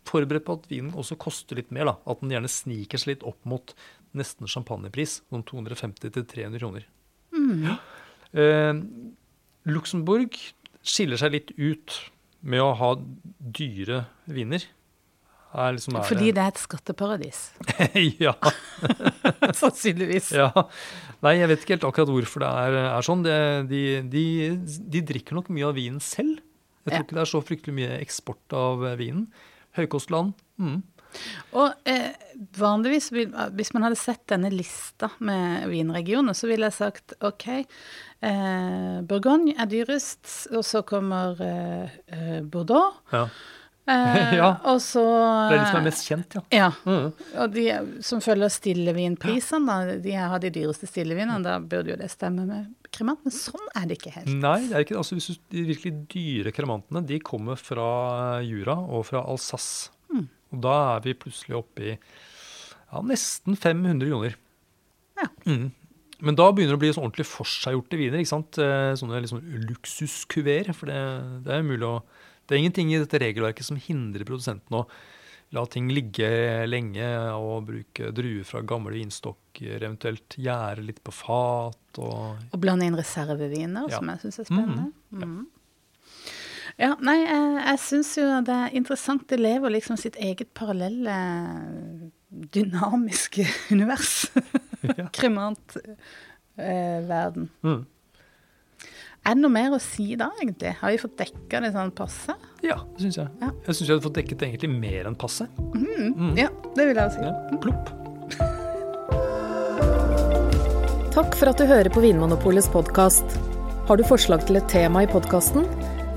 forberedt 0.09 0.44
på 0.46 0.57
at 0.59 0.66
vinen 0.70 0.92
også 0.96 1.16
koster 1.20 1.57
litt 1.59 1.70
mer. 1.74 1.84
da. 1.90 1.96
At 2.07 2.20
den 2.22 2.30
gjerne 2.34 2.50
sniker 2.50 2.98
seg 3.02 3.14
litt 3.14 3.24
opp 3.26 3.38
mot 3.44 3.74
nesten 4.16 4.48
champagnepris. 4.48 5.20
noen 5.32 5.44
250-300 5.44 6.59
kroner. 6.62 6.86
Ja. 7.36 7.76
Eh, 8.36 8.74
Luxembourg 9.66 10.36
skiller 10.86 11.18
seg 11.20 11.32
litt 11.34 11.52
ut 11.59 11.96
med 12.46 12.62
å 12.62 12.72
ha 12.78 12.92
dyre 13.40 14.04
viner. 14.30 14.62
Er 15.57 15.72
liksom 15.72 15.96
er 15.96 16.04
Fordi 16.04 16.32
det 16.36 16.42
er 16.42 16.50
et 16.52 16.59
skatteparadis, 16.61 17.38
ja, 18.20 18.34
sannsynligvis. 19.57 20.30
ja. 20.36 20.50
Nei, 21.24 21.36
jeg 21.40 21.48
vet 21.48 21.62
ikke 21.64 21.74
helt 21.76 21.86
akkurat 21.88 22.11
hvorfor 22.12 22.44
det 22.44 22.50
er, 22.66 22.76
er 22.90 23.07
sånn. 23.07 23.22
Det, 23.24 23.36
de, 23.70 23.82
de, 24.12 24.24
de 24.96 25.02
drikker 25.12 25.38
nok 25.38 25.48
mye 25.54 25.68
av 25.70 25.78
vinen 25.78 26.02
selv. 26.04 26.42
Jeg 26.84 26.90
tror 26.92 26.98
Ja. 27.00 27.04
ikke 27.07 27.16
det 27.18 27.22
er 27.24 27.30
så 27.32 27.40
fryktelig 27.42 27.74
mye 27.78 27.94
eksport 28.02 28.57
av 28.59 28.84
vinen. 29.00 29.24
Høykostland. 29.77 30.37
Mm. 30.61 30.83
Og 31.57 31.89
eh, 31.89 32.12
vanligvis, 32.59 33.11
vil, 33.14 33.31
hvis 33.57 33.72
man 33.74 33.87
hadde 33.87 33.99
sett 34.01 34.24
denne 34.31 34.51
lista 34.53 35.11
med 35.24 35.68
vinregioner, 35.72 36.37
så 36.37 36.51
ville 36.51 36.68
jeg 36.68 36.77
sagt 36.77 37.16
OK, 37.24 37.47
eh, 37.57 38.97
Bourgogne 39.09 39.57
er 39.57 39.70
dyrest, 39.70 40.29
og 40.53 40.64
så 40.66 40.85
kommer 40.87 41.41
eh, 41.45 42.01
eh, 42.12 42.41
Bordeaux. 42.45 43.01
Ja. 43.14 43.27
Eh, 43.87 44.34
Ja. 44.41 44.49
Og 44.66 44.80
så 44.82 45.03
Det 45.51 45.57
er 45.57 45.61
de 45.62 45.66
som 45.70 45.78
er 45.80 45.84
mest 45.87 46.07
kjent, 46.09 46.34
ja. 46.37 46.43
Ja. 46.55 46.70
Mm. 46.87 47.12
Og 47.43 47.53
de 47.55 47.66
som 48.03 48.22
følger 48.24 48.51
stillevinprisene, 48.51 49.66
da, 49.87 49.97
de 50.03 50.14
her 50.16 50.32
har 50.32 50.43
de 50.43 50.51
dyreste 50.55 50.89
stillevinene, 50.91 51.39
da 51.45 51.59
burde 51.62 51.95
jo 51.95 51.99
det 52.01 52.11
stemme 52.11 52.47
med 52.49 52.72
kremant, 52.97 53.22
men 53.26 53.34
sånn 53.34 53.68
er 53.78 53.87
det 53.87 53.99
ikke 54.01 54.14
helt. 54.16 54.32
Nei, 54.43 54.59
det 54.68 54.74
er 54.78 54.87
ikke, 54.87 54.99
altså 54.99 55.18
hvis 55.18 55.28
du, 55.30 55.41
de 55.55 55.64
virkelig 55.70 55.95
dyre 56.12 56.53
kremantene 56.57 57.05
de 57.07 57.20
kommer 57.22 57.59
fra 57.61 58.41
Jura 58.47 58.74
og 58.80 59.07
fra 59.11 59.22
Alsace. 59.28 59.91
Mm. 60.11 60.26
Og 60.55 60.62
da 60.66 60.76
er 60.97 61.07
vi 61.07 61.16
plutselig 61.18 61.59
oppe 61.59 61.91
i 61.93 61.97
ja, 61.97 63.03
nesten 63.07 63.59
500 63.59 64.07
kroner. 64.11 64.37
Ja. 65.20 65.30
Mm. 65.47 65.70
Men 66.26 66.37
da 66.39 66.47
begynner 66.55 66.72
det 66.74 66.78
å 66.78 66.80
bli 66.80 66.91
sånn 66.97 67.05
ordentlig 67.05 67.26
forseggjorte 67.28 67.99
viner. 68.01 68.22
ikke 68.22 68.30
sant? 68.30 68.57
Eh, 68.62 68.95
Sånne 68.97 69.18
liksom 69.20 69.43
luksuskuver. 69.66 70.70
For 70.76 70.89
det, 70.89 71.01
det 71.45 71.53
er 71.59 71.66
mulig 71.66 71.84
å 71.84 71.99
Det 72.47 72.55
er 72.55 72.59
ingenting 72.62 72.88
i 72.94 73.01
dette 73.03 73.18
regelverket 73.22 73.64
som 73.66 73.76
hindrer 73.80 74.24
produsenten 74.28 74.72
å 74.78 74.84
la 75.55 75.62
ting 75.70 75.86
ligge 75.94 76.26
lenge 76.66 77.07
og 77.38 77.66
bruke 77.68 78.09
druer 78.14 78.42
fra 78.49 78.61
gamle 78.66 78.90
vinstokker, 78.97 79.76
eventuelt 79.78 80.34
gjære 80.42 80.82
litt 80.82 80.99
på 81.07 81.12
fat 81.14 81.99
og 82.03 82.34
Og 82.53 82.59
blande 82.61 82.84
inn 82.88 82.99
reserveviner, 82.99 83.86
Ja. 83.90 83.99
som 83.99 84.09
jeg 84.11 84.18
syns 84.24 84.38
er 84.42 84.47
spennende. 84.51 84.88
Mm. 85.14 85.44
Ja, 86.78 86.90
nei, 87.01 87.14
jeg, 87.22 87.62
jeg 87.62 87.78
syns 87.80 88.11
jo 88.18 88.24
det 88.44 88.53
er 88.57 88.74
interessant. 88.76 89.22
Det 89.30 89.38
lever 89.40 89.70
liksom 89.72 89.97
sitt 89.97 90.16
eget 90.20 90.51
parallelle, 90.53 91.14
dynamiske 92.53 93.47
univers. 93.72 94.26
Ja. 94.82 95.07
Kremantverden. 95.14 97.49
mm. 97.62 97.86
Er 99.27 99.35
det 99.35 99.43
noe 99.43 99.51
mer 99.51 99.72
å 99.74 99.79
si 99.83 100.12
da, 100.14 100.29
egentlig? 100.39 100.70
Har 100.79 100.93
vi 100.95 101.01
fått 101.03 101.16
dekka 101.18 101.59
det 101.64 101.72
sånn 101.74 101.89
passe? 101.99 102.31
Ja, 102.62 102.77
det 102.95 103.03
syns 103.03 103.16
jeg. 103.18 103.27
Ja. 103.43 103.49
Jeg 103.66 103.74
syns 103.74 103.89
jeg 103.89 103.97
hadde 103.97 104.05
fått 104.05 104.18
dekket 104.20 104.43
egentlig 104.47 104.68
mer 104.70 105.09
enn 105.11 105.16
passe. 105.18 105.49
Ja, 106.39 106.47
det 106.77 106.85
vil 106.87 107.01
jeg 107.01 107.11
si. 107.16 107.24
Ja. 107.27 107.33
Plopp. 107.64 107.91
Takk 111.16 111.35
for 111.41 111.51
at 111.51 111.59
du 111.59 111.64
hører 111.66 111.91
på 111.91 112.05
Vinmonopolets 112.05 112.70
podkast. 112.70 113.27
Har 113.89 113.99
du 113.99 114.05
forslag 114.07 114.47
til 114.47 114.61
et 114.61 114.68
tema 114.70 115.03
i 115.03 115.11
podkasten? 115.11 115.66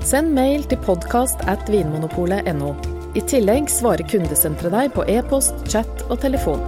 Send 0.06 0.30
mail 0.36 0.62
til 0.70 0.78
podkast 0.86 1.42
at 1.50 1.66
vinmonopolet.no. 1.72 2.70
I 3.18 3.22
tillegg 3.26 3.66
svarer 3.74 4.06
kundesenteret 4.06 4.70
deg 4.76 4.94
på 4.94 5.02
e-post, 5.10 5.66
chat 5.66 6.06
og 6.06 6.22
telefon. 6.22 6.62